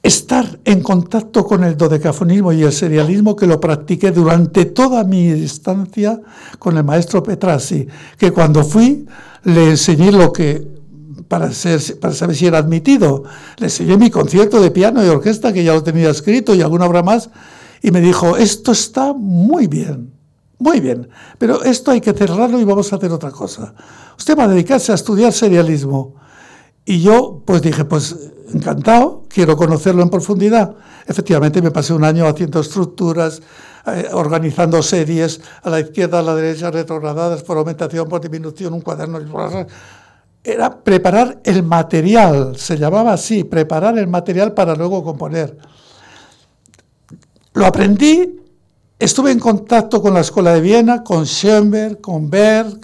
Estar 0.00 0.60
en 0.64 0.84
contacto 0.84 1.44
con 1.44 1.64
el 1.64 1.76
dodecafonismo 1.76 2.52
y 2.52 2.62
el 2.62 2.72
serialismo 2.72 3.34
que 3.34 3.48
lo 3.48 3.58
practiqué 3.58 4.12
durante 4.12 4.66
toda 4.66 5.02
mi 5.02 5.26
estancia 5.26 6.20
con 6.60 6.76
el 6.76 6.84
maestro 6.84 7.24
Petrassi, 7.24 7.88
que 8.18 8.30
cuando 8.30 8.62
fui 8.62 9.04
le 9.42 9.70
enseñé 9.70 10.12
lo 10.12 10.32
que, 10.32 10.64
para, 11.26 11.50
ser, 11.50 11.80
para 11.98 12.14
saber 12.14 12.36
si 12.36 12.46
era 12.46 12.58
admitido, 12.58 13.24
le 13.58 13.66
enseñé 13.66 13.96
mi 13.96 14.10
concierto 14.10 14.60
de 14.60 14.70
piano 14.70 15.04
y 15.04 15.08
orquesta, 15.08 15.52
que 15.52 15.64
ya 15.64 15.74
lo 15.74 15.82
tenía 15.82 16.10
escrito 16.10 16.54
y 16.54 16.62
alguna 16.62 16.86
obra 16.86 17.02
más, 17.02 17.30
y 17.82 17.90
me 17.90 18.00
dijo, 18.00 18.36
esto 18.36 18.70
está 18.70 19.12
muy 19.12 19.66
bien. 19.66 20.13
Muy 20.58 20.80
bien, 20.80 21.08
pero 21.38 21.62
esto 21.62 21.90
hay 21.90 22.00
que 22.00 22.12
cerrarlo 22.12 22.60
y 22.60 22.64
vamos 22.64 22.92
a 22.92 22.96
hacer 22.96 23.10
otra 23.10 23.30
cosa. 23.30 23.74
Usted 24.16 24.38
va 24.38 24.44
a 24.44 24.48
dedicarse 24.48 24.92
a 24.92 24.94
estudiar 24.94 25.32
serialismo. 25.32 26.14
Y 26.84 27.00
yo 27.00 27.42
pues 27.44 27.62
dije, 27.62 27.84
pues 27.84 28.16
encantado, 28.52 29.24
quiero 29.28 29.56
conocerlo 29.56 30.02
en 30.02 30.10
profundidad. 30.10 30.76
Efectivamente 31.06 31.60
me 31.62 31.70
pasé 31.70 31.92
un 31.92 32.04
año 32.04 32.26
haciendo 32.26 32.60
estructuras, 32.60 33.42
eh, 33.86 34.08
organizando 34.12 34.82
series 34.82 35.40
a 35.62 35.70
la 35.70 35.80
izquierda, 35.80 36.20
a 36.20 36.22
la 36.22 36.34
derecha, 36.34 36.70
retrogradadas 36.70 37.42
por 37.42 37.58
aumentación, 37.58 38.08
por 38.08 38.20
disminución, 38.20 38.74
un 38.74 38.80
cuaderno. 38.80 39.18
Era 40.42 40.82
preparar 40.82 41.40
el 41.44 41.62
material, 41.62 42.56
se 42.56 42.76
llamaba 42.76 43.14
así, 43.14 43.44
preparar 43.44 43.98
el 43.98 44.06
material 44.06 44.52
para 44.52 44.74
luego 44.74 45.02
componer. 45.02 45.56
Lo 47.54 47.66
aprendí, 47.66 48.40
estuve 48.98 49.30
en 49.30 49.38
contacto 49.38 50.00
con 50.00 50.14
la 50.14 50.20
Escuela 50.20 50.54
de 50.54 50.60
Viena, 50.60 51.02
con 51.02 51.26
Schoenberg, 51.26 52.00
con 52.00 52.30
Berg, 52.30 52.80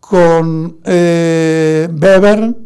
con 0.00 0.78
eh, 0.84 1.88
Webern, 1.90 2.56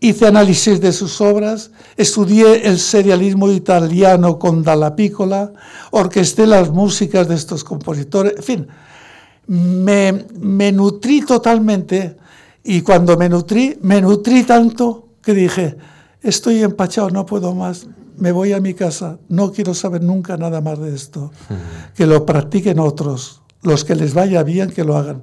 hice 0.00 0.26
análisis 0.26 0.80
de 0.80 0.92
sus 0.92 1.20
obras, 1.20 1.70
estudié 1.96 2.66
el 2.66 2.78
serialismo 2.78 3.50
italiano 3.50 4.38
con 4.38 4.62
Dalla 4.62 4.96
Piccola, 4.96 5.52
orquesté 5.90 6.46
las 6.46 6.70
músicas 6.70 7.28
de 7.28 7.36
estos 7.36 7.62
compositores, 7.62 8.34
en 8.36 8.42
fin, 8.42 8.68
me, 9.46 10.24
me 10.38 10.72
nutrí 10.72 11.22
totalmente 11.22 12.16
y 12.64 12.80
cuando 12.82 13.16
me 13.16 13.28
nutrí, 13.28 13.78
me 13.82 14.00
nutrí 14.00 14.44
tanto 14.44 15.08
que 15.22 15.34
dije, 15.34 15.76
estoy 16.20 16.62
empachado, 16.62 17.10
no 17.10 17.26
puedo 17.26 17.54
más, 17.54 17.86
me 18.16 18.32
voy 18.32 18.52
a 18.52 18.60
mi 18.60 18.74
casa, 18.74 19.18
no 19.28 19.52
quiero 19.52 19.74
saber 19.74 20.02
nunca 20.02 20.36
nada 20.36 20.60
más 20.60 20.78
de 20.78 20.94
esto, 20.94 21.30
que 21.94 22.06
lo 22.06 22.24
practiquen 22.26 22.78
otros, 22.78 23.42
los 23.62 23.84
que 23.84 23.94
les 23.94 24.14
vaya 24.14 24.42
bien 24.42 24.70
que 24.70 24.84
lo 24.84 24.96
hagan. 24.96 25.22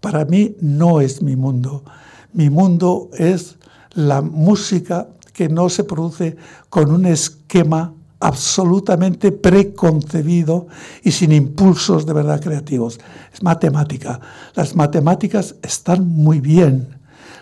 Para 0.00 0.24
mí 0.24 0.56
no 0.60 1.00
es 1.00 1.22
mi 1.22 1.36
mundo, 1.36 1.84
mi 2.32 2.50
mundo 2.50 3.10
es 3.16 3.56
la 3.94 4.22
música 4.22 5.08
que 5.32 5.48
no 5.48 5.68
se 5.68 5.84
produce 5.84 6.36
con 6.68 6.90
un 6.90 7.06
esquema 7.06 7.94
absolutamente 8.20 9.32
preconcebido 9.32 10.66
y 11.02 11.10
sin 11.10 11.32
impulsos 11.32 12.06
de 12.06 12.14
verdad 12.14 12.40
creativos. 12.40 12.98
Es 13.32 13.42
matemática. 13.42 14.20
Las 14.54 14.74
matemáticas 14.74 15.56
están 15.62 16.06
muy 16.06 16.40
bien. 16.40 17.00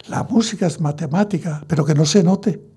La 0.09 0.25
música 0.25 0.67
es 0.67 0.81
matemática, 0.81 1.63
pero 1.69 1.85
que 1.85 1.95
no 1.95 2.05
se 2.05 2.25
note. 2.25 2.72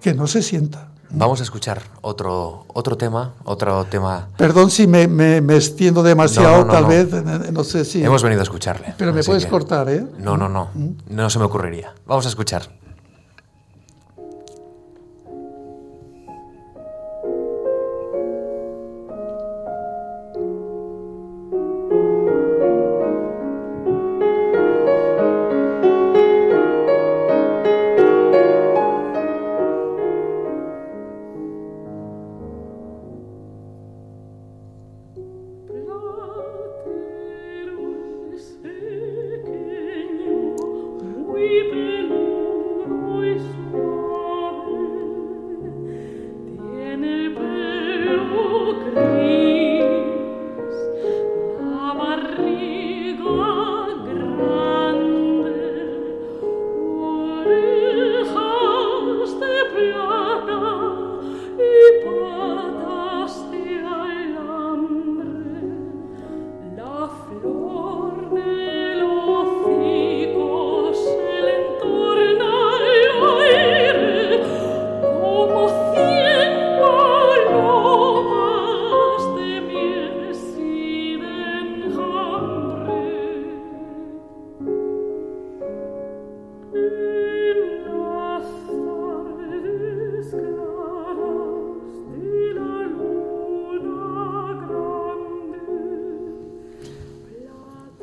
Que 0.00 0.14
no 0.14 0.26
se 0.26 0.42
sienta. 0.42 0.88
Vamos 1.10 1.40
a 1.40 1.42
escuchar 1.42 1.80
otro, 2.02 2.66
otro 2.74 2.96
tema, 2.96 3.32
otro 3.44 3.84
tema. 3.86 4.28
Perdón 4.36 4.70
si 4.70 4.86
me, 4.86 5.08
me, 5.08 5.38
extiendo 5.56 6.02
demasiado, 6.02 6.66
tal 6.66 6.84
vez, 6.84 7.10
no 7.50 7.64
sé 7.64 7.84
si. 7.86 8.04
Hemos 8.04 8.22
venido 8.22 8.40
a 8.40 8.44
escucharle. 8.44 8.94
Pero 8.98 9.14
me 9.14 9.22
puedes 9.22 9.46
cortar, 9.46 9.88
¿eh? 9.88 10.04
No, 10.18 10.36
no, 10.36 10.48
no. 10.48 10.68
¿Mm? 10.74 10.88
No 11.08 11.30
se 11.30 11.38
me 11.38 11.46
ocurriría. 11.46 11.94
Vamos 12.06 12.26
a 12.26 12.28
escuchar. 12.28 12.77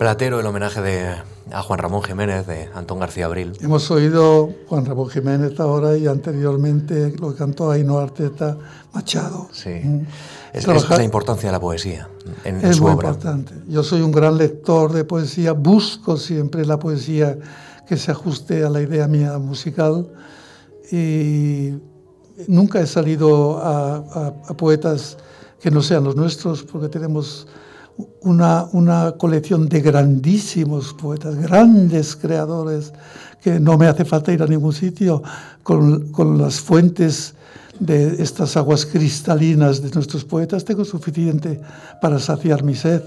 Platero, 0.05 0.39
el 0.39 0.45
homenaje 0.45 0.83
de, 0.83 1.15
a 1.51 1.63
Juan 1.63 1.79
Ramón 1.79 2.03
Jiménez, 2.03 2.45
de 2.45 2.69
Antón 2.75 2.99
García 2.99 3.25
Abril. 3.25 3.53
Hemos 3.59 3.89
oído 3.89 4.51
Juan 4.67 4.85
Ramón 4.85 5.09
Jiménez 5.09 5.59
ahora 5.59 5.97
y 5.97 6.05
anteriormente 6.05 7.15
lo 7.19 7.35
cantó 7.35 7.71
Ainhoa 7.71 8.03
Arteta 8.03 8.55
Machado. 8.93 9.47
Sí. 9.51 9.71
Mm. 9.83 10.05
Es, 10.53 10.67
la 10.67 11.03
importancia 11.03 11.49
de 11.49 11.53
la 11.53 11.59
poesía 11.59 12.07
en, 12.43 12.63
es 12.63 12.75
su 12.75 12.83
muy 12.83 12.91
obra. 12.91 13.07
importante. 13.07 13.55
Yo 13.67 13.81
soy 13.81 14.01
un 14.01 14.11
gran 14.11 14.37
lector 14.37 14.93
de 14.93 15.05
poesía, 15.05 15.53
busco 15.53 16.17
siempre 16.17 16.67
la 16.67 16.77
poesía 16.77 17.39
que 17.87 17.97
se 17.97 18.11
ajuste 18.11 18.63
a 18.63 18.69
la 18.69 18.83
idea 18.83 19.07
mía 19.07 19.39
musical 19.39 20.07
y 20.91 21.73
nunca 22.47 22.79
he 22.79 22.85
salido 22.85 23.57
a 23.57 24.53
poetas 24.55 25.17
que 25.59 25.71
no 25.71 25.81
sean 25.81 26.03
los 26.03 26.15
nuestros 26.15 26.61
porque 26.61 26.89
tenemos 26.89 27.47
una, 28.21 28.65
una 28.73 29.13
colección 29.13 29.69
de 29.69 29.81
grandísimos 29.81 30.93
poetas, 30.93 31.35
grandes 31.35 32.15
creadores, 32.15 32.93
que 33.41 33.59
no 33.59 33.77
me 33.77 33.87
hace 33.87 34.05
falta 34.05 34.33
ir 34.33 34.41
a 34.41 34.47
ningún 34.47 34.73
sitio 34.73 35.21
con, 35.63 36.11
con 36.11 36.37
las 36.37 36.59
fuentes 36.59 37.35
de 37.79 38.21
estas 38.23 38.57
aguas 38.57 38.85
cristalinas 38.85 39.81
de 39.81 39.91
nuestros 39.91 40.25
poetas, 40.25 40.65
tengo 40.65 40.85
suficiente 40.85 41.59
para 42.01 42.19
saciar 42.19 42.63
mi 42.63 42.75
sed. 42.75 43.01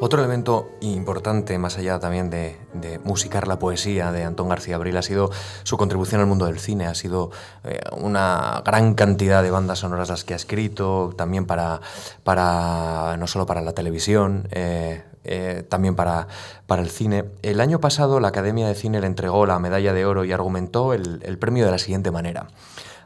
Otro 0.00 0.20
elemento 0.20 0.70
importante, 0.80 1.58
más 1.58 1.78
allá 1.78 1.98
también 1.98 2.30
de, 2.30 2.56
de, 2.74 2.98
musicar 3.00 3.48
la 3.48 3.58
poesía 3.58 4.12
de 4.12 4.24
Antón 4.24 4.48
García 4.48 4.76
Abril, 4.76 4.96
ha 4.96 5.02
sido 5.02 5.30
su 5.64 5.76
contribución 5.76 6.20
al 6.20 6.26
mundo 6.26 6.46
del 6.46 6.60
cine. 6.60 6.86
Ha 6.86 6.94
sido 6.94 7.30
eh, 7.64 7.80
una 7.96 8.62
gran 8.64 8.94
cantidad 8.94 9.42
de 9.42 9.50
bandas 9.50 9.80
sonoras 9.80 10.08
las 10.08 10.24
que 10.24 10.34
ha 10.34 10.36
escrito, 10.36 11.12
también 11.16 11.46
para, 11.46 11.80
para 12.22 13.16
no 13.18 13.26
solo 13.26 13.46
para 13.46 13.62
la 13.62 13.72
televisión, 13.72 14.48
eh, 14.52 15.02
eh, 15.24 15.64
también 15.68 15.96
para, 15.96 16.28
para 16.66 16.82
el 16.82 16.90
cine. 16.90 17.24
El 17.42 17.60
año 17.60 17.80
pasado 17.80 18.20
la 18.20 18.28
Academia 18.28 18.68
de 18.68 18.74
Cine 18.74 19.00
le 19.00 19.06
entregó 19.06 19.46
la 19.46 19.58
medalla 19.58 19.92
de 19.92 20.04
oro 20.04 20.24
y 20.24 20.32
argumentó 20.32 20.92
el, 20.92 21.20
el 21.24 21.38
premio 21.38 21.64
de 21.64 21.70
la 21.70 21.78
siguiente 21.78 22.10
manera. 22.10 22.48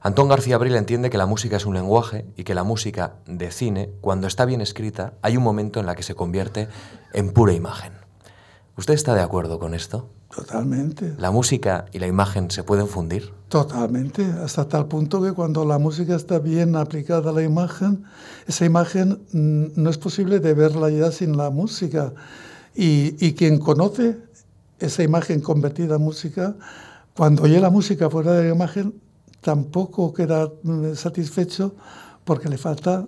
Antón 0.08 0.28
García 0.28 0.54
Abril 0.54 0.74
entiende 0.74 1.10
que 1.10 1.18
la 1.18 1.26
música 1.26 1.58
es 1.58 1.66
un 1.66 1.74
lenguaje 1.74 2.24
y 2.34 2.44
que 2.44 2.54
la 2.54 2.64
música 2.64 3.16
de 3.26 3.50
cine, 3.50 3.90
cuando 4.00 4.26
está 4.26 4.46
bien 4.46 4.62
escrita, 4.62 5.12
hay 5.20 5.36
un 5.36 5.42
momento 5.42 5.80
en 5.80 5.84
la 5.84 5.94
que 5.94 6.02
se 6.02 6.14
convierte 6.14 6.68
en 7.12 7.30
pura 7.30 7.52
imagen. 7.52 7.92
¿Usted 8.78 8.94
está 8.94 9.14
de 9.14 9.20
acuerdo 9.20 9.58
con 9.58 9.74
esto? 9.74 10.08
Totalmente. 10.34 11.14
¿La 11.18 11.30
música 11.30 11.84
y 11.92 11.98
la 11.98 12.06
imagen 12.06 12.50
se 12.50 12.62
pueden 12.62 12.88
fundir? 12.88 13.34
Totalmente, 13.50 14.24
hasta 14.24 14.66
tal 14.66 14.86
punto 14.86 15.20
que 15.20 15.32
cuando 15.32 15.66
la 15.66 15.76
música 15.76 16.16
está 16.16 16.38
bien 16.38 16.74
aplicada 16.74 17.28
a 17.28 17.34
la 17.34 17.42
imagen, 17.42 18.04
esa 18.46 18.64
imagen 18.64 19.20
mm, 19.32 19.66
no 19.76 19.90
es 19.90 19.98
posible 19.98 20.40
de 20.40 20.54
verla 20.54 20.88
ya 20.88 21.12
sin 21.12 21.36
la 21.36 21.50
música. 21.50 22.14
Y, 22.74 23.14
y 23.20 23.34
quien 23.34 23.58
conoce 23.58 24.16
esa 24.78 25.02
imagen 25.02 25.42
convertida 25.42 25.96
en 25.96 26.02
música, 26.02 26.56
cuando 27.14 27.42
oye 27.42 27.60
la 27.60 27.68
música 27.68 28.08
fuera 28.08 28.32
de 28.32 28.48
la 28.48 28.54
imagen, 28.54 28.94
tampoco 29.40 30.12
queda 30.12 30.50
mm, 30.62 30.94
satisfecho 30.94 31.74
porque 32.24 32.48
le 32.48 32.58
falta 32.58 33.06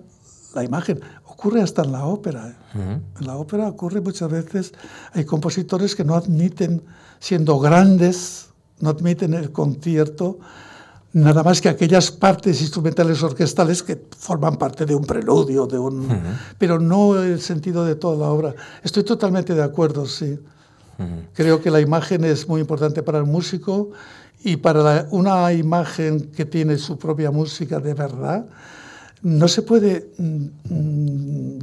la 0.53 0.63
imagen. 0.63 0.99
Ocurre 1.25 1.61
hasta 1.61 1.83
en 1.83 1.91
la 1.91 2.05
ópera. 2.05 2.49
¿eh? 2.49 2.99
En 3.19 3.27
la 3.27 3.37
ópera 3.37 3.67
ocurre 3.67 4.01
muchas 4.01 4.29
veces, 4.29 4.73
hay 5.13 5.25
compositores 5.25 5.95
que 5.95 6.03
no 6.03 6.15
admiten, 6.15 6.83
siendo 7.19 7.59
grandes, 7.59 8.49
no 8.79 8.89
admiten 8.89 9.33
el 9.33 9.51
concierto, 9.51 10.39
nada 11.13 11.43
más 11.43 11.61
que 11.61 11.69
aquellas 11.69 12.11
partes 12.11 12.61
instrumentales 12.61 13.21
orquestales 13.21 13.83
que 13.83 14.01
forman 14.17 14.57
parte 14.57 14.85
de 14.85 14.95
un 14.95 15.03
preludio, 15.03 15.67
de 15.67 15.77
un, 15.77 16.07
pero 16.57 16.79
no 16.79 17.21
el 17.21 17.41
sentido 17.41 17.85
de 17.85 17.95
toda 17.95 18.15
la 18.17 18.31
obra. 18.31 18.55
Estoy 18.83 19.03
totalmente 19.03 19.53
de 19.53 19.63
acuerdo, 19.63 20.05
sí. 20.05 20.39
Creo 21.33 21.59
que 21.59 21.71
la 21.71 21.81
imagen 21.81 22.23
es 22.23 22.47
muy 22.47 22.61
importante 22.61 23.01
para 23.01 23.17
el 23.17 23.25
músico 23.25 23.89
y 24.43 24.57
para 24.57 25.07
una 25.11 25.53
imagen 25.53 26.31
que 26.31 26.45
tiene 26.45 26.77
su 26.77 26.97
propia 26.97 27.31
música 27.31 27.79
de 27.79 27.93
verdad, 27.93 28.45
no 29.23 29.47
se 29.47 29.61
puede, 29.61 30.11
mm, 30.17 30.45
mm, 30.69 31.59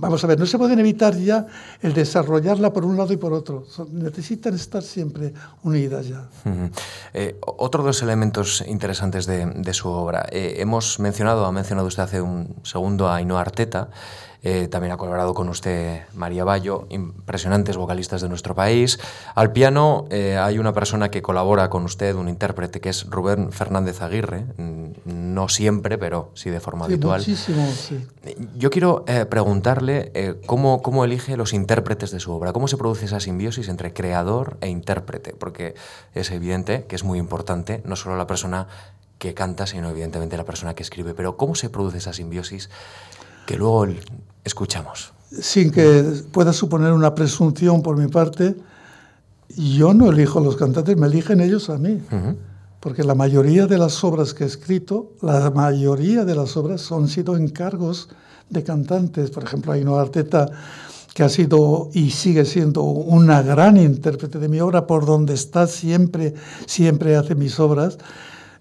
vamos 0.00 0.22
a 0.22 0.26
ver, 0.28 0.38
no 0.38 0.46
se 0.46 0.58
pueden 0.58 0.78
evitar 0.78 1.16
ya 1.16 1.46
el 1.82 1.92
desarrollarla 1.92 2.72
por 2.72 2.84
un 2.84 2.96
lado 2.96 3.12
y 3.12 3.16
por 3.16 3.32
otro. 3.32 3.66
necesitan 3.90 4.54
estar 4.54 4.82
siempre 4.82 5.32
unidas 5.64 6.06
ya. 6.06 6.28
Eh, 7.14 7.36
otro 7.40 7.82
de 7.82 7.88
los 7.88 8.02
elementos 8.02 8.64
interesantes 8.66 9.26
de, 9.26 9.74
su 9.74 9.88
obra, 9.88 10.26
eh, 10.30 10.56
hemos 10.58 11.00
mencionado, 11.00 11.46
ha 11.46 11.52
mencionado 11.52 11.88
usted 11.88 12.04
hace 12.04 12.20
un 12.20 12.54
segundo 12.62 13.08
a 13.08 13.16
Ainhoa 13.16 13.40
Arteta, 13.40 13.90
eh, 14.42 14.68
también 14.68 14.92
ha 14.92 14.96
colaborado 14.96 15.34
con 15.34 15.48
usted 15.48 16.02
María 16.14 16.44
Bayo, 16.44 16.86
impresionantes 16.90 17.76
vocalistas 17.76 18.22
de 18.22 18.28
nuestro 18.28 18.54
país. 18.54 19.00
Al 19.34 19.52
piano 19.52 20.06
eh, 20.10 20.38
hay 20.38 20.58
una 20.58 20.72
persona 20.72 21.10
que 21.10 21.22
colabora 21.22 21.68
con 21.68 21.84
usted, 21.84 22.14
un 22.14 22.28
intérprete, 22.28 22.80
que 22.80 22.90
es 22.90 23.10
Rubén 23.10 23.50
Fernández 23.50 24.00
Aguirre. 24.00 24.44
Mm, 24.56 24.90
no 25.04 25.48
siempre, 25.48 25.98
pero 25.98 26.30
sí 26.34 26.50
de 26.50 26.60
forma 26.60 26.84
habitual. 26.84 27.20
Muchísimo, 27.20 27.66
sí. 27.72 28.06
Yo 28.56 28.70
quiero 28.70 29.04
eh, 29.08 29.24
preguntarle 29.26 30.38
cómo, 30.46 30.82
cómo 30.82 31.04
elige 31.04 31.36
los 31.36 31.52
intérpretes 31.52 32.10
de 32.10 32.20
su 32.20 32.32
obra, 32.32 32.52
cómo 32.52 32.68
se 32.68 32.76
produce 32.76 33.06
esa 33.06 33.20
simbiosis 33.20 33.68
entre 33.68 33.92
creador 33.92 34.56
e 34.60 34.68
intérprete, 34.68 35.32
porque 35.32 35.74
es 36.14 36.30
evidente 36.30 36.84
que 36.86 36.96
es 36.96 37.04
muy 37.04 37.18
importante 37.18 37.82
no 37.84 37.96
solo 37.96 38.16
la 38.16 38.26
persona 38.26 38.68
que 39.18 39.34
canta, 39.34 39.66
sino 39.66 39.90
evidentemente 39.90 40.36
la 40.36 40.44
persona 40.44 40.74
que 40.74 40.82
escribe. 40.82 41.14
Pero 41.14 41.36
¿cómo 41.36 41.54
se 41.54 41.70
produce 41.70 41.98
esa 41.98 42.12
simbiosis 42.12 42.70
que 43.48 43.56
luego 43.56 43.86
escuchamos. 44.44 45.14
Sin 45.30 45.70
que 45.70 46.04
pueda 46.30 46.52
suponer 46.52 46.92
una 46.92 47.14
presunción 47.14 47.80
por 47.80 47.96
mi 47.96 48.06
parte, 48.06 48.54
yo 49.56 49.94
no 49.94 50.10
elijo 50.10 50.38
a 50.38 50.42
los 50.42 50.54
cantantes, 50.56 50.98
me 50.98 51.06
eligen 51.06 51.40
ellos 51.40 51.70
a 51.70 51.78
mí. 51.78 51.98
Porque 52.78 53.04
la 53.04 53.14
mayoría 53.14 53.66
de 53.66 53.78
las 53.78 54.04
obras 54.04 54.34
que 54.34 54.44
he 54.44 54.46
escrito, 54.46 55.12
la 55.22 55.50
mayoría 55.50 56.26
de 56.26 56.34
las 56.34 56.58
obras 56.58 56.92
han 56.92 57.08
sido 57.08 57.38
encargos 57.38 58.10
de 58.50 58.62
cantantes. 58.62 59.30
Por 59.30 59.44
ejemplo, 59.44 59.72
Ainhoa 59.72 60.02
Arteta, 60.02 60.50
que 61.14 61.22
ha 61.22 61.30
sido 61.30 61.88
y 61.94 62.10
sigue 62.10 62.44
siendo 62.44 62.82
una 62.82 63.40
gran 63.40 63.78
intérprete 63.78 64.38
de 64.38 64.48
mi 64.50 64.60
obra, 64.60 64.86
por 64.86 65.06
donde 65.06 65.32
está 65.32 65.66
siempre, 65.66 66.34
siempre 66.66 67.16
hace 67.16 67.34
mis 67.34 67.58
obras. 67.58 67.96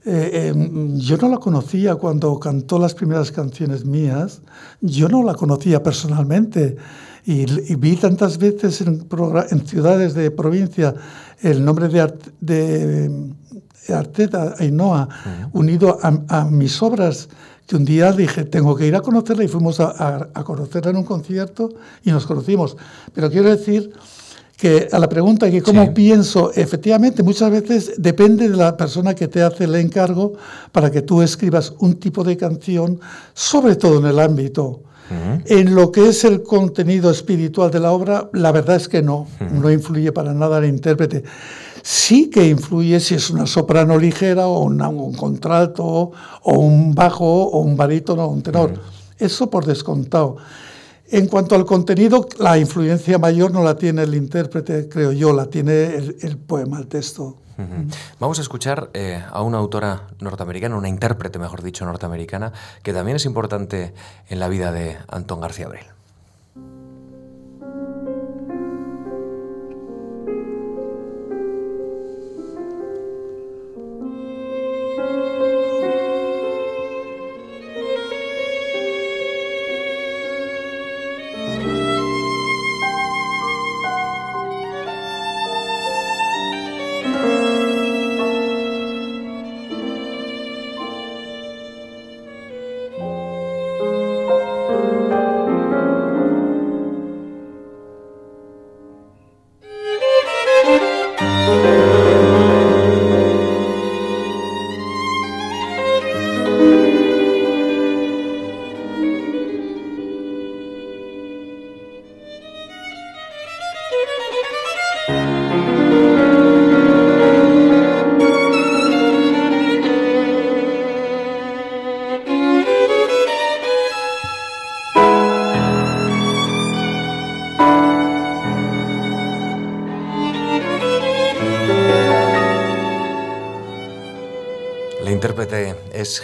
Eh, 0.10 0.48
em, 0.48 0.98
yo 1.00 1.18
no 1.18 1.28
la 1.28 1.38
conocía 1.38 1.96
cuando 1.96 2.40
cantó 2.40 2.80
las 2.80 2.94
primeras 2.94 3.30
canciones 3.30 3.84
mías, 3.84 4.42
yo 4.80 5.10
no 5.10 5.22
la 5.22 5.34
conocía 5.34 5.84
personalmente. 5.84 6.78
Y, 7.26 7.46
vi 7.76 7.98
tantas 7.98 8.38
veces 8.38 8.80
en, 8.80 9.06
ciudades 9.68 10.14
de 10.14 10.32
provincia 10.32 10.96
el 11.42 11.66
nombre 11.66 11.90
de, 11.90 12.10
de, 12.40 13.94
Arteta, 13.94 14.56
Ainhoa, 14.60 15.10
unido 15.52 15.98
a, 16.02 16.46
mis 16.46 16.82
obras, 16.82 17.28
que 17.66 17.76
un 17.76 17.84
día 17.84 18.14
dije, 18.14 18.46
tengo 18.46 18.78
que 18.78 18.88
ir 18.88 18.96
a 18.96 19.02
conocerla 19.02 19.44
y 19.44 19.50
fuimos 19.50 19.82
a 19.82 20.44
conocerla 20.46 20.92
en 20.92 20.98
un 20.98 21.04
concierto 21.04 21.68
y 22.06 22.12
nos 22.12 22.26
conocimos. 22.26 22.78
Pero 23.14 23.30
quiero 23.30 23.50
decir 23.50 23.92
que 24.58 24.90
a 24.92 24.98
la 24.98 25.08
pregunta 25.08 25.52
que 25.52 25.62
cómo 25.62 25.94
pienso, 25.94 26.52
efectivamente 26.54 27.22
muchas 27.22 27.52
veces 27.52 27.94
depende 27.98 28.50
de 28.50 28.58
la 28.58 28.76
persona 28.76 29.14
que 29.14 29.28
te 29.28 29.44
hace 29.44 29.66
el 29.66 29.76
encargo 29.76 30.34
para 30.72 30.90
que 30.90 31.04
tú 31.04 31.22
escribas 31.22 31.74
un 31.78 31.94
tipo 32.00 32.24
de 32.24 32.36
canción, 32.36 33.00
sobre 33.36 33.76
todo 33.76 34.00
en 34.00 34.08
el 34.08 34.20
ámbito. 34.20 34.82
En 35.46 35.74
lo 35.74 35.90
que 35.90 36.10
es 36.10 36.26
el 36.26 36.44
contenido 36.44 37.10
espiritual 37.12 37.72
de 37.72 37.80
la 37.80 37.94
obra, 37.94 38.30
la 38.34 38.52
verdad 38.52 38.76
es 38.76 38.90
que 38.90 39.02
no, 39.02 39.28
no 39.54 39.72
influye 39.72 40.12
para 40.12 40.34
nada 40.34 40.58
el 40.58 40.66
intérprete. 40.66 41.24
Sí 41.82 42.30
que 42.30 42.46
influye 42.46 43.00
si 43.00 43.16
es 43.16 43.30
una 43.30 43.46
soprano 43.46 43.98
ligera 43.98 44.48
o 44.48 44.64
un 44.64 45.14
contralto 45.14 46.12
o 46.42 46.60
un 46.60 46.94
bajo 46.94 47.26
o 47.26 47.62
un 47.62 47.78
barítono 47.78 48.26
o 48.26 48.28
un 48.28 48.42
tenor. 48.42 48.74
Eso 49.18 49.50
por 49.50 49.66
descontado. 49.66 50.38
En 51.10 51.28
cuanto 51.28 51.56
al 51.56 51.66
contenido, 51.66 52.28
la 52.38 52.58
influencia 52.58 53.18
mayor 53.18 53.52
no 53.52 53.64
la 53.64 53.78
tiene 53.78 54.04
el 54.04 54.14
intérprete, 54.14 54.90
creo 54.90 55.14
yo, 55.14 55.32
la 55.32 55.46
tiene 55.46 55.96
el, 55.96 56.38
poema, 56.38 56.80
el 56.80 56.88
texto. 56.88 57.38
Vamos 58.20 58.38
a 58.40 58.42
escuchar 58.42 58.90
eh, 58.94 59.24
a 59.32 59.42
una 59.42 59.58
autora 59.58 60.10
norteamericana, 60.20 60.76
una 60.76 60.90
intérprete, 60.90 61.40
mejor 61.40 61.64
dicho, 61.64 61.86
norteamericana, 61.86 62.52
que 62.84 62.94
también 62.94 63.16
es 63.16 63.26
importante 63.26 63.94
en 64.28 64.40
la 64.40 64.48
vida 64.48 64.72
de 64.72 64.98
Antón 65.08 65.40
García 65.40 65.66
Abril. 65.68 65.97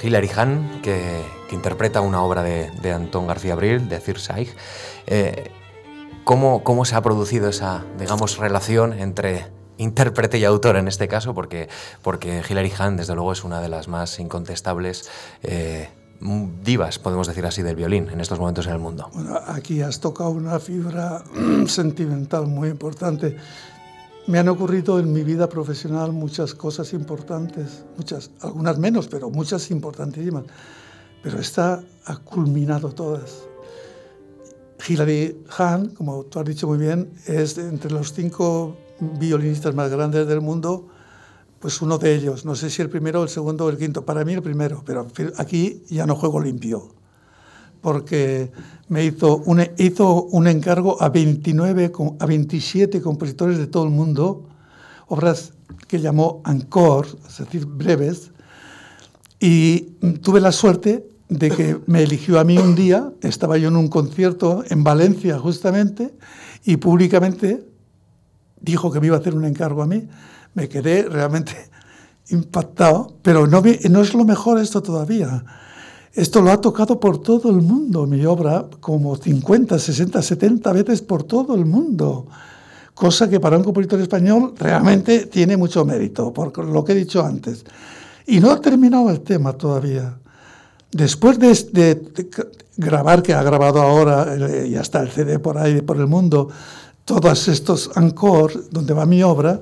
Hilary 0.02 0.30
Hahn, 0.30 0.82
que, 0.82 1.22
interpreta 1.52 2.02
una 2.02 2.24
obra 2.24 2.42
de, 2.42 2.92
Antón 2.92 3.28
García 3.28 3.54
Abril, 3.54 3.88
de 3.88 4.00
Cirsaig. 4.00 4.50
Eh, 5.06 5.52
¿cómo, 6.24 6.64
¿Cómo 6.64 6.84
se 6.84 6.96
ha 6.96 7.02
producido 7.02 7.50
esa, 7.50 7.86
digamos, 8.00 8.38
relación 8.38 8.94
entre 8.94 9.52
intérprete 9.78 10.40
y 10.40 10.46
autor 10.46 10.78
en 10.78 10.88
este 10.88 11.08
caso? 11.08 11.36
Porque, 11.36 11.70
porque 12.02 12.42
Hilary 12.50 12.72
Hahn, 12.78 12.98
desde 12.98 13.14
luego, 13.14 13.34
es 13.34 13.44
una 13.44 13.62
de 13.62 13.70
las 13.70 13.88
más 13.88 14.20
incontestables 14.20 15.10
eh, 15.44 15.90
divas, 16.64 17.00
podemos 17.00 17.28
decir 17.28 17.46
así, 17.46 17.62
del 17.62 17.76
violín 17.76 18.10
en 18.10 18.22
estos 18.22 18.40
momentos 18.40 18.66
en 18.66 18.74
el 18.74 18.80
mundo. 18.80 19.10
Bueno, 19.14 19.38
aquí 19.48 19.82
has 19.82 20.00
tocado 20.00 20.32
una 20.32 20.60
fibra 20.60 21.24
sentimental 21.68 22.48
muy 22.48 22.70
importante. 22.70 23.38
Me 24.26 24.40
han 24.40 24.48
ocurrido 24.48 25.00
en 25.00 25.12
mi 25.12 25.22
vida 25.24 25.50
profesional 25.50 26.14
muchas 26.14 26.54
cosas 26.54 26.94
importantes, 26.94 27.84
muchas, 27.98 28.32
algunas 28.40 28.78
menos, 28.78 29.08
pero 29.10 29.30
muchas 29.30 29.70
importantísimas. 29.70 30.46
Pero 31.22 31.40
esta 31.40 31.84
ha 32.06 32.18
culminado 32.18 32.90
todas. 32.90 33.44
Hilary 34.88 35.44
Hahn, 35.58 35.90
como 35.90 36.24
tú 36.24 36.40
has 36.40 36.46
dicho 36.46 36.68
muy 36.68 36.78
bien, 36.78 37.12
es 37.26 37.58
entre 37.58 37.92
los 37.92 38.14
cinco 38.14 38.78
violinistas 39.00 39.76
más 39.76 39.92
grandes 39.92 40.26
del 40.26 40.40
mundo, 40.40 40.88
pues 41.60 41.82
uno 41.82 41.98
de 41.98 42.16
ellos. 42.16 42.46
No 42.46 42.56
sé 42.56 42.70
si 42.70 42.82
el 42.82 42.90
primero, 42.90 43.24
el 43.24 43.30
segundo 43.30 43.66
o 43.66 43.70
el 43.70 43.78
quinto. 43.78 44.06
Para 44.06 44.24
mí 44.24 44.34
el 44.34 44.42
primero, 44.42 44.84
pero 44.86 45.06
aquí 45.38 45.84
ya 45.90 46.06
no 46.06 46.16
juego 46.16 46.40
limpio 46.40 47.03
porque 47.84 48.50
me 48.88 49.04
hizo 49.04 49.38
un, 49.46 49.62
hizo 49.78 50.24
un 50.24 50.48
encargo 50.48 51.00
a, 51.04 51.10
29, 51.10 51.92
a 52.18 52.26
27 52.26 53.02
compositores 53.02 53.58
de 53.58 53.68
todo 53.68 53.84
el 53.84 53.90
mundo, 53.90 54.48
obras 55.08 55.52
que 55.88 56.00
llamó 56.00 56.42
encore, 56.48 57.10
es 57.28 57.38
decir, 57.38 57.66
breves, 57.66 58.32
y 59.38 59.82
tuve 60.22 60.40
la 60.40 60.54
suerte 60.54 61.06
de 61.28 61.52
que 61.52 61.78
me 61.86 62.04
eligió 62.04 62.40
a 62.40 62.46
mí 62.46 62.58
un 62.58 62.74
día, 62.74 63.12
estaba 63.22 63.58
yo 63.58 63.68
en 63.68 63.76
un 63.76 63.90
concierto 63.90 64.64
en 64.70 64.86
Valencia 64.86 65.38
justamente, 65.38 66.14
y 66.64 66.78
públicamente 66.78 67.68
dijo 68.62 68.94
que 68.94 69.02
me 69.02 69.08
iba 69.08 69.18
a 69.18 69.20
hacer 69.20 69.36
un 69.36 69.44
encargo 69.44 69.84
a 69.84 69.88
mí. 69.88 70.08
Me 70.54 70.70
quedé 70.70 71.04
realmente 71.04 71.54
impactado, 72.30 73.18
pero 73.22 73.46
no, 73.46 73.62
no 73.90 74.02
es 74.02 74.14
lo 74.14 74.24
mejor 74.24 74.60
esto 74.60 74.82
todavía 74.82 75.44
esto 76.14 76.42
lo 76.42 76.52
ha 76.52 76.62
tocado 76.62 77.00
por 77.00 77.18
todo 77.22 77.50
el 77.50 77.62
mundo, 77.62 78.06
mi 78.06 78.24
obra, 78.26 78.68
como 78.80 79.16
50, 79.16 79.80
60, 79.80 80.22
70 80.22 80.72
veces 80.72 81.02
por 81.02 81.24
todo 81.24 81.56
el 81.56 81.66
mundo. 81.66 82.28
Cosa 82.94 83.28
que 83.28 83.40
para 83.40 83.58
un 83.58 83.64
compositor 83.64 84.00
español 84.00 84.54
realmente 84.58 85.26
tiene 85.26 85.58
mucho 85.58 85.84
mérito, 85.84 86.32
por 86.32 86.56
lo 86.64 86.84
que 86.84 86.92
he 86.92 86.96
dicho 86.96 87.26
antes. 87.26 87.66
Y 88.28 88.40
no 88.40 88.52
ha 88.52 88.62
terminado 88.62 89.10
el 89.10 89.22
tema 89.22 89.54
todavía. 89.54 90.16
Después 90.92 91.40
de, 91.40 92.30
grabar, 92.78 93.24
que 93.24 93.34
ha 93.34 93.42
grabado 93.42 93.82
ahora, 93.82 94.36
eh, 94.36 94.70
ya 94.70 94.82
está 94.82 95.02
el 95.02 95.10
CD 95.10 95.40
por 95.40 95.58
ahí, 95.58 95.82
por 95.82 95.98
el 95.98 96.06
mundo, 96.06 96.50
todos 97.06 97.48
estos 97.48 97.90
encore 97.96 98.54
donde 98.70 98.94
va 98.94 99.08
mi 99.08 99.24
obra, 99.24 99.60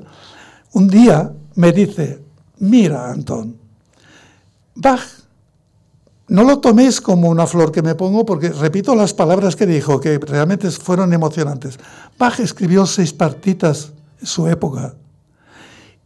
un 0.74 0.89
día 0.89 1.32
me 1.56 1.72
dice, 1.72 2.20
mira, 2.60 3.10
Antón, 3.10 3.56
Bach, 4.76 5.21
no 6.32 6.44
lo 6.44 6.60
toméis 6.60 7.02
como 7.02 7.28
una 7.28 7.46
flor 7.46 7.74
que 7.74 7.82
me 7.82 7.94
pongo, 7.94 8.26
porque 8.26 8.50
repito 8.50 8.96
las 8.96 9.14
palabras 9.14 9.58
que 9.58 9.66
dijo, 9.66 10.00
que 10.00 10.18
realmente 10.18 10.72
fueron 10.72 11.12
emocionantes. 11.12 11.78
Bach 12.18 12.40
escribió 12.40 12.86
seis 12.86 13.12
partitas 13.12 13.92
en 14.22 14.28
su 14.28 14.48
época. 14.48 14.96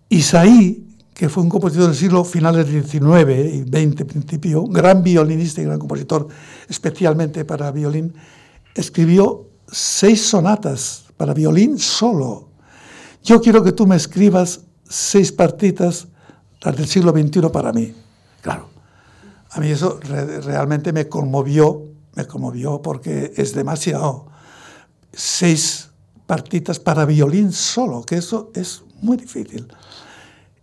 Isaí 0.10 0.82
que 1.14 1.30
fue 1.30 1.44
un 1.44 1.50
compositor 1.50 1.86
del 1.86 1.96
siglo 1.96 2.26
finales 2.26 2.68
del 2.68 2.84
XIX 2.84 3.06
y 3.54 3.62
XX 3.62 4.04
principio, 4.04 4.66
gran 4.66 5.04
violinista 5.04 5.62
y 5.62 5.66
gran 5.66 5.80
compositor, 5.80 6.28
especialmente 6.68 7.46
para 7.46 7.72
violín, 7.72 8.14
escribió 8.74 9.48
seis 9.72 10.26
sonatas 10.26 11.06
para 11.16 11.36
violín 11.36 11.78
solo. 11.78 12.50
Yo 13.24 13.40
quiero 13.40 13.64
que 13.64 13.72
tú 13.72 13.86
me 13.86 13.96
escribas 13.96 14.62
seis 14.90 15.32
partitas, 15.32 16.08
del 16.66 16.88
siglo 16.88 17.12
XXI 17.12 17.50
para 17.54 17.72
mí. 17.72 17.94
Claro, 18.42 18.70
a 19.56 19.62
mí 19.62 19.72
eso 19.72 20.00
realmente 20.02 20.92
me 20.92 21.08
conmovió, 21.08 21.84
me 22.14 22.28
conmovió 22.28 22.82
porque 22.82 23.32
es 23.38 23.56
demasiado. 23.56 24.28
Seis 25.14 25.92
partitas 26.26 26.78
para 26.78 27.06
violín 27.06 27.54
solo, 27.54 28.04
que 28.04 28.18
eso 28.18 28.52
es 28.54 28.84
muy 29.02 29.16
difícil. 29.16 29.70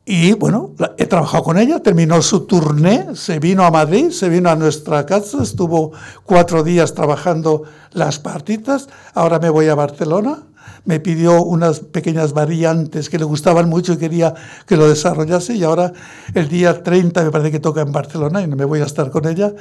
Y 0.05 0.35
bueno, 0.35 0.75
he 0.99 1.07
trabajado 1.07 1.43
con 1.43 1.59
ella, 1.59 1.81
terminó 1.81 2.21
su 2.21 2.41
turné, 2.41 3.17
se 3.17 3.39
vino 3.39 3.65
a 3.65 3.71
Madrid, 3.71 4.11
se 4.11 4.29
vino 4.29 4.51
a 4.51 4.57
nuestra 4.57 5.07
casa, 5.07 5.43
estuvo 5.43 5.93
cuatro 6.27 6.63
días 6.63 6.93
trabajando 6.93 7.63
las 7.93 8.19
partitas, 8.19 8.91
ahora 9.15 9.39
me 9.39 9.49
voy 9.49 9.69
a 9.69 9.75
Barcelona, 9.75 10.43
me 10.85 11.01
pidió 11.01 11.43
unas 11.43 11.81
pequeñas 11.81 12.33
variantes 12.33 13.09
que 13.09 13.19
le 13.19 13.25
gustaban 13.25 13.69
mucho 13.69 13.93
y 13.93 13.97
quería 13.97 14.35
que 14.67 14.77
lo 14.77 14.89
desarrollase 14.89 15.55
y 15.55 15.65
ahora 15.65 15.93
el 16.35 16.49
día 16.49 16.83
30 16.83 17.25
me 17.25 17.31
parece 17.31 17.51
que 17.51 17.61
toca 17.61 17.83
en 17.83 17.93
Barcelona 17.93 18.43
y 18.43 18.47
no 18.47 18.57
me 18.57 18.65
voy 18.65 18.81
a 18.81 18.85
estar 18.85 19.11
con 19.11 19.27
ella. 19.27 19.53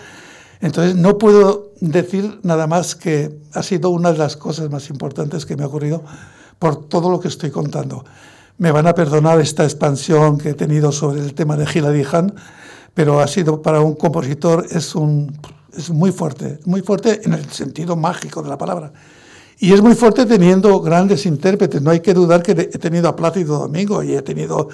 Entonces 0.60 0.95
no 0.95 1.18
puedo 1.18 1.72
decir 1.80 2.39
nada 2.43 2.68
más 2.68 2.95
que 2.95 3.39
ha 3.54 3.64
sido 3.64 3.89
una 3.89 4.12
de 4.12 4.20
las 4.20 4.38
cosas 4.38 4.70
más 4.70 4.89
importantes 4.89 5.45
que 5.45 5.56
me 5.56 5.64
ha 5.64 5.68
ocurrido 5.68 6.04
por 6.60 6.88
todo 6.88 7.10
lo 7.10 7.20
que 7.20 7.28
estoy 7.28 7.49
contando 7.49 8.06
me 8.62 8.72
van 8.72 8.86
a 8.86 8.93
perdonar 8.93 9.41
esta 9.41 9.64
expansión 9.64 10.38
que 10.38 10.49
he 10.49 10.54
tenido 10.54 10.91
sobre 10.91 11.20
el 11.20 11.34
tema 11.34 11.58
de 11.58 11.66
Giladihan, 11.66 12.36
pero 12.93 13.20
ha 13.20 13.26
sido 13.26 13.64
para 13.64 13.82
un 13.82 13.95
compositor 13.95 14.68
es, 14.70 14.93
un, 14.93 15.36
es 15.76 15.89
muy 15.89 16.12
fuerte, 16.12 16.60
muy 16.66 16.82
fuerte 16.82 17.22
en 17.24 17.34
el 17.34 17.49
sentido 17.49 17.95
mágico 17.95 18.43
de 18.43 18.49
la 18.49 18.60
palabra. 18.60 18.93
Y 19.64 19.74
es 19.74 19.82
muy 19.84 19.93
fuerte 19.93 20.26
teniendo 20.26 20.82
grandes 20.82 21.28
intérpretes. 21.28 21.84
No 21.84 21.91
hay 21.91 21.99
que 21.99 22.16
dudar 22.16 22.41
que 22.41 22.53
he 22.53 22.80
tenido 22.80 23.07
a 23.07 23.16
Plácido 23.16 23.59
Domingo 23.59 24.01
y 24.01 24.16
he 24.16 24.24
tenido 24.24 24.70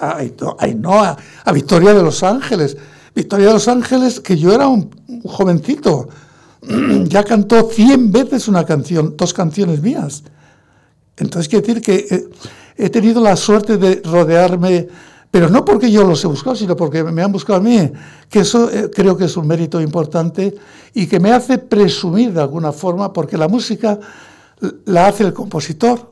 a 0.00 0.16
Ainhoa, 0.60 1.14
a 1.44 1.52
Victoria 1.52 1.92
de 1.92 2.02
los 2.02 2.22
Ángeles. 2.22 2.74
Victoria 3.14 3.48
de 3.48 3.52
los 3.52 3.68
Ángeles, 3.68 4.18
que 4.18 4.38
yo 4.38 4.54
era 4.54 4.66
un, 4.66 4.88
jovencito, 5.24 6.08
ya 7.04 7.22
cantó 7.22 7.68
100 7.68 8.10
veces 8.10 8.48
una 8.48 8.64
canción, 8.64 9.14
dos 9.14 9.34
canciones 9.34 9.82
mías. 9.82 10.22
Entonces, 11.18 11.46
quiere 11.46 11.66
decir 11.66 11.82
que 11.82 12.06
eh, 12.08 12.28
he 12.78 12.88
tenido 12.88 13.20
la 13.20 13.36
suerte 13.36 13.76
de 13.76 14.00
rodearme, 14.02 14.88
pero 15.30 15.50
no 15.50 15.66
porque 15.66 15.92
yo 15.92 16.02
los 16.04 16.24
he 16.24 16.28
buscado, 16.28 16.56
sino 16.56 16.74
porque 16.76 17.04
me 17.04 17.22
han 17.22 17.30
buscado 17.30 17.58
a 17.58 17.62
mí, 17.62 17.92
que 18.30 18.38
eso 18.38 18.70
eh, 18.70 18.90
creo 18.90 19.18
que 19.18 19.26
es 19.26 19.36
un 19.36 19.46
mérito 19.46 19.82
importante 19.82 20.54
y 20.94 21.06
que 21.06 21.20
me 21.20 21.30
hace 21.30 21.58
presumir 21.58 22.32
de 22.32 22.40
alguna 22.40 22.72
forma, 22.72 23.12
porque 23.12 23.36
la 23.36 23.46
música 23.46 24.00
la 24.86 25.06
hace 25.06 25.24
el 25.24 25.32
compositor, 25.32 26.10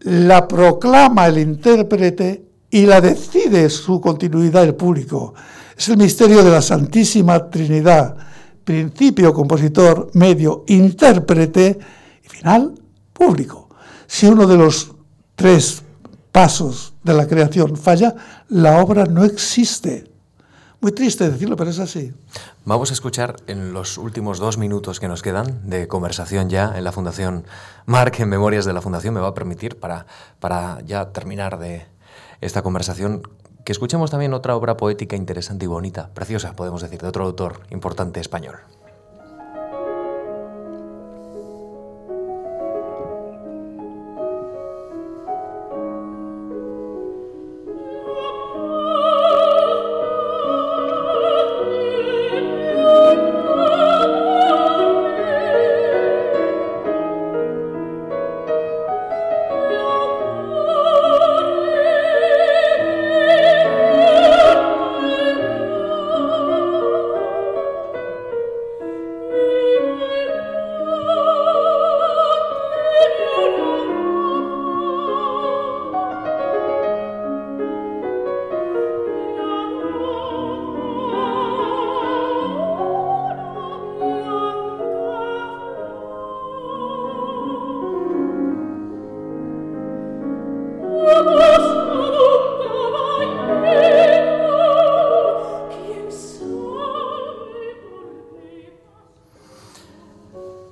la 0.00 0.46
proclama 0.46 1.26
el 1.26 1.38
intérprete 1.38 2.44
y 2.70 2.86
la 2.86 3.00
decide 3.00 3.68
su 3.70 4.00
continuidad 4.00 4.64
el 4.64 4.74
público. 4.74 5.34
Es 5.76 5.88
el 5.88 5.96
misterio 5.96 6.42
de 6.42 6.50
la 6.50 6.62
Santísima 6.62 7.48
Trinidad, 7.50 8.16
principio, 8.64 9.32
compositor, 9.32 10.10
medio, 10.14 10.64
intérprete 10.66 11.78
y 12.24 12.28
final, 12.28 12.74
público. 13.12 13.68
Si 14.06 14.26
uno 14.26 14.46
de 14.46 14.56
los 14.56 14.92
tres 15.34 15.82
pasos 16.32 16.94
de 17.02 17.14
la 17.14 17.26
creación 17.26 17.76
falla, 17.76 18.14
la 18.48 18.82
obra 18.82 19.06
no 19.06 19.24
existe. 19.24 20.07
Muy 20.80 20.92
triste 20.92 21.28
decirlo, 21.28 21.56
pero 21.56 21.70
es 21.70 21.80
así. 21.80 22.14
Vamos 22.64 22.90
a 22.90 22.94
escuchar 22.94 23.34
en 23.48 23.72
los 23.72 23.98
últimos 23.98 24.38
dos 24.38 24.58
minutos 24.58 25.00
que 25.00 25.08
nos 25.08 25.22
quedan 25.22 25.68
de 25.68 25.88
conversación 25.88 26.50
ya 26.50 26.72
en 26.76 26.84
la 26.84 26.92
Fundación 26.92 27.44
Marc, 27.84 28.20
en 28.20 28.28
Memorias 28.28 28.64
de 28.64 28.72
la 28.72 28.80
Fundación, 28.80 29.12
me 29.12 29.20
va 29.20 29.28
a 29.28 29.34
permitir 29.34 29.80
para, 29.80 30.06
para 30.38 30.80
ya 30.82 31.10
terminar 31.10 31.58
de 31.58 31.86
esta 32.40 32.62
conversación 32.62 33.22
que 33.64 33.72
escuchemos 33.72 34.12
también 34.12 34.32
otra 34.34 34.54
obra 34.54 34.76
poética 34.76 35.16
interesante 35.16 35.64
y 35.64 35.68
bonita, 35.68 36.10
preciosa, 36.14 36.54
podemos 36.54 36.80
decir, 36.80 37.00
de 37.00 37.08
otro 37.08 37.24
autor 37.24 37.60
importante 37.70 38.20
español. 38.20 38.58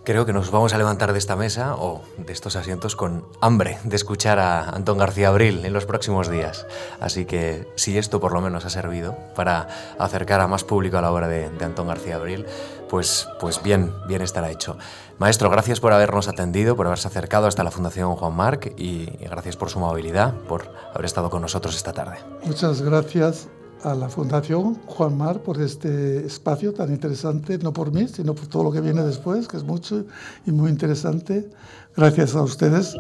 Creo 0.06 0.24
que 0.24 0.32
nos 0.32 0.52
vamos 0.52 0.72
a 0.72 0.78
levantar 0.78 1.12
de 1.12 1.18
esta 1.18 1.34
mesa 1.34 1.74
o 1.74 2.00
de 2.16 2.32
estos 2.32 2.54
asientos 2.54 2.94
con 2.94 3.26
hambre 3.40 3.78
de 3.82 3.96
escuchar 3.96 4.38
a 4.38 4.70
Antón 4.70 4.98
García 4.98 5.26
Abril 5.26 5.64
en 5.64 5.72
los 5.72 5.84
próximos 5.84 6.30
días. 6.30 6.64
Así 7.00 7.24
que 7.24 7.66
si 7.74 7.98
esto 7.98 8.20
por 8.20 8.32
lo 8.32 8.40
menos 8.40 8.64
ha 8.64 8.70
servido 8.70 9.16
para 9.34 9.66
acercar 9.98 10.40
a 10.40 10.46
más 10.46 10.62
público 10.62 10.96
a 10.96 11.00
la 11.00 11.10
obra 11.10 11.26
de, 11.26 11.46
Antón 11.60 11.88
García 11.88 12.14
Abril, 12.14 12.46
pues, 12.88 13.26
pues 13.40 13.60
bien, 13.64 13.92
bien 14.06 14.22
estará 14.22 14.48
hecho. 14.48 14.78
Maestro, 15.18 15.50
gracias 15.50 15.80
por 15.80 15.92
habernos 15.92 16.28
atendido, 16.28 16.76
por 16.76 16.86
haberse 16.86 17.08
acercado 17.08 17.48
hasta 17.48 17.64
la 17.64 17.72
Fundación 17.72 18.14
Juan 18.14 18.32
Marc 18.32 18.74
y 18.76 19.06
gracias 19.18 19.56
por 19.56 19.70
su 19.70 19.80
movilidad, 19.80 20.34
por 20.34 20.70
haber 20.94 21.06
estado 21.06 21.30
con 21.30 21.42
nosotros 21.42 21.74
esta 21.74 21.92
tarde. 21.92 22.18
Muchas 22.44 22.80
gracias 22.80 23.48
a 23.82 23.94
la 23.94 24.08
Fundación 24.08 24.74
Juan 24.86 25.16
Mar 25.16 25.40
por 25.40 25.60
este 25.60 26.26
espacio 26.26 26.72
tan 26.72 26.90
interesante, 26.90 27.58
no 27.58 27.72
por 27.72 27.92
mí, 27.92 28.08
sino 28.08 28.34
por 28.34 28.46
todo 28.46 28.64
lo 28.64 28.72
que 28.72 28.80
viene 28.80 29.02
después, 29.02 29.46
que 29.48 29.56
es 29.56 29.64
mucho 29.64 30.04
y 30.46 30.52
muy 30.52 30.70
interesante. 30.70 31.50
Gracias 31.96 32.34
a 32.34 32.42
ustedes 32.42 32.96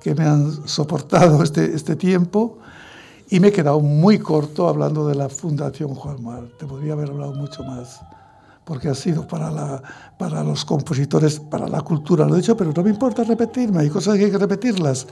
que 0.00 0.14
me 0.14 0.24
han 0.24 0.68
soportado 0.68 1.42
este, 1.42 1.74
este 1.74 1.96
tiempo. 1.96 2.58
Y 3.30 3.40
me 3.40 3.48
he 3.48 3.52
quedado 3.52 3.80
muy 3.80 4.18
corto 4.18 4.68
hablando 4.68 5.08
de 5.08 5.14
la 5.14 5.28
Fundación 5.28 5.94
Juan 5.94 6.22
Mar. 6.22 6.44
Te 6.58 6.66
podría 6.66 6.92
haber 6.92 7.10
hablado 7.10 7.32
mucho 7.32 7.64
más, 7.64 8.00
porque 8.64 8.88
ha 8.88 8.94
sido 8.94 9.26
para, 9.26 9.50
la, 9.50 9.82
para 10.18 10.44
los 10.44 10.64
compositores, 10.64 11.40
para 11.40 11.66
la 11.66 11.80
cultura, 11.80 12.26
lo 12.26 12.34
he 12.34 12.38
dicho, 12.38 12.56
pero 12.56 12.72
no 12.76 12.82
me 12.82 12.90
importa 12.90 13.24
repetirme, 13.24 13.80
hay 13.80 13.88
cosas 13.88 14.18
que 14.18 14.26
hay 14.26 14.30
que 14.30 14.38
repetirlas 14.38 15.06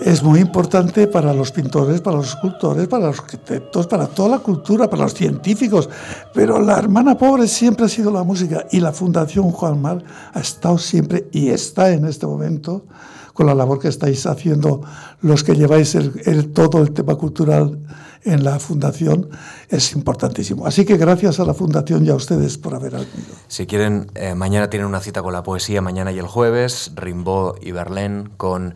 es 0.00 0.22
muy 0.22 0.40
importante 0.40 1.08
para 1.08 1.34
los 1.34 1.50
pintores, 1.50 2.00
para 2.00 2.18
los 2.18 2.28
escultores, 2.28 2.86
para 2.86 3.06
los 3.06 3.18
arquitectos, 3.18 3.86
para 3.86 4.06
toda 4.06 4.28
la 4.28 4.38
cultura, 4.38 4.88
para 4.88 5.02
los 5.02 5.14
científicos. 5.14 5.88
Pero 6.32 6.60
la 6.60 6.78
hermana 6.78 7.18
pobre 7.18 7.48
siempre 7.48 7.86
ha 7.86 7.88
sido 7.88 8.10
la 8.10 8.22
música 8.22 8.66
y 8.70 8.80
la 8.80 8.92
Fundación 8.92 9.50
Juan 9.50 9.80
Mar 9.80 10.02
ha 10.32 10.40
estado 10.40 10.78
siempre 10.78 11.28
y 11.32 11.48
está 11.48 11.90
en 11.92 12.04
este 12.04 12.26
momento 12.26 12.86
con 13.34 13.46
la 13.46 13.54
labor 13.54 13.78
que 13.78 13.88
estáis 13.88 14.26
haciendo 14.26 14.82
los 15.20 15.44
que 15.44 15.54
lleváis 15.54 15.94
el, 15.94 16.52
todo 16.52 16.82
el 16.82 16.92
tema 16.92 17.14
cultural 17.14 17.78
en 18.24 18.42
la 18.42 18.58
Fundación 18.58 19.28
es 19.68 19.92
importantísimo. 19.92 20.66
Así 20.66 20.84
que 20.84 20.96
gracias 20.96 21.38
a 21.38 21.44
la 21.44 21.54
Fundación 21.54 22.04
y 22.04 22.08
a 22.08 22.16
ustedes 22.16 22.58
por 22.58 22.74
haber 22.74 22.92
venido. 22.92 23.34
Si 23.46 23.66
quieren, 23.66 24.10
eh, 24.14 24.34
mañana 24.34 24.70
tienen 24.70 24.88
una 24.88 24.98
cita 25.00 25.22
con 25.22 25.32
la 25.32 25.44
poesía, 25.44 25.80
mañana 25.80 26.10
y 26.10 26.18
el 26.18 26.26
jueves, 26.26 26.92
Rimbaud 26.96 27.58
y 27.60 27.70
Verlaine 27.70 28.30
con 28.36 28.74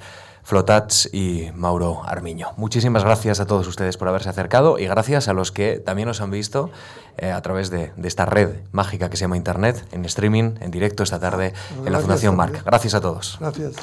Flotats 0.53 1.09
y 1.15 1.49
Mauro 1.55 2.03
Armiño. 2.05 2.49
Muchísimas 2.59 3.05
gracias 3.05 3.41
a 3.41 3.47
todos 3.47 3.67
ustedes 3.67 3.97
por 3.97 4.09
haberse 4.09 4.29
acercado 4.29 4.79
y 4.79 4.87
gracias 4.87 5.27
a 5.29 5.33
los 5.33 5.51
que 5.51 5.79
también 5.79 6.09
nos 6.09 6.21
han 6.21 6.31
visto 6.31 6.69
eh, 7.17 7.31
a 7.31 7.41
través 7.41 7.71
de, 7.71 7.91
esta 8.05 8.27
red 8.27 8.57
mágica 8.71 9.09
que 9.09 9.17
se 9.17 9.23
llama 9.23 9.39
Internet, 9.39 9.83
en 9.93 10.05
streaming, 10.05 10.57
en 10.61 10.71
directo 10.71 11.05
esta 11.05 11.19
tarde 11.19 11.55
en 11.87 11.91
la 11.91 12.01
Fundación 12.01 12.37
Marc. 12.37 12.63
Gracias 12.67 12.93
a 12.93 13.01
todos. 13.01 13.39
Gracias. 13.41 13.77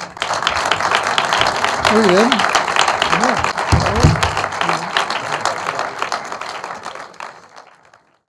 Muy 1.92 2.08
bien. 2.08 2.30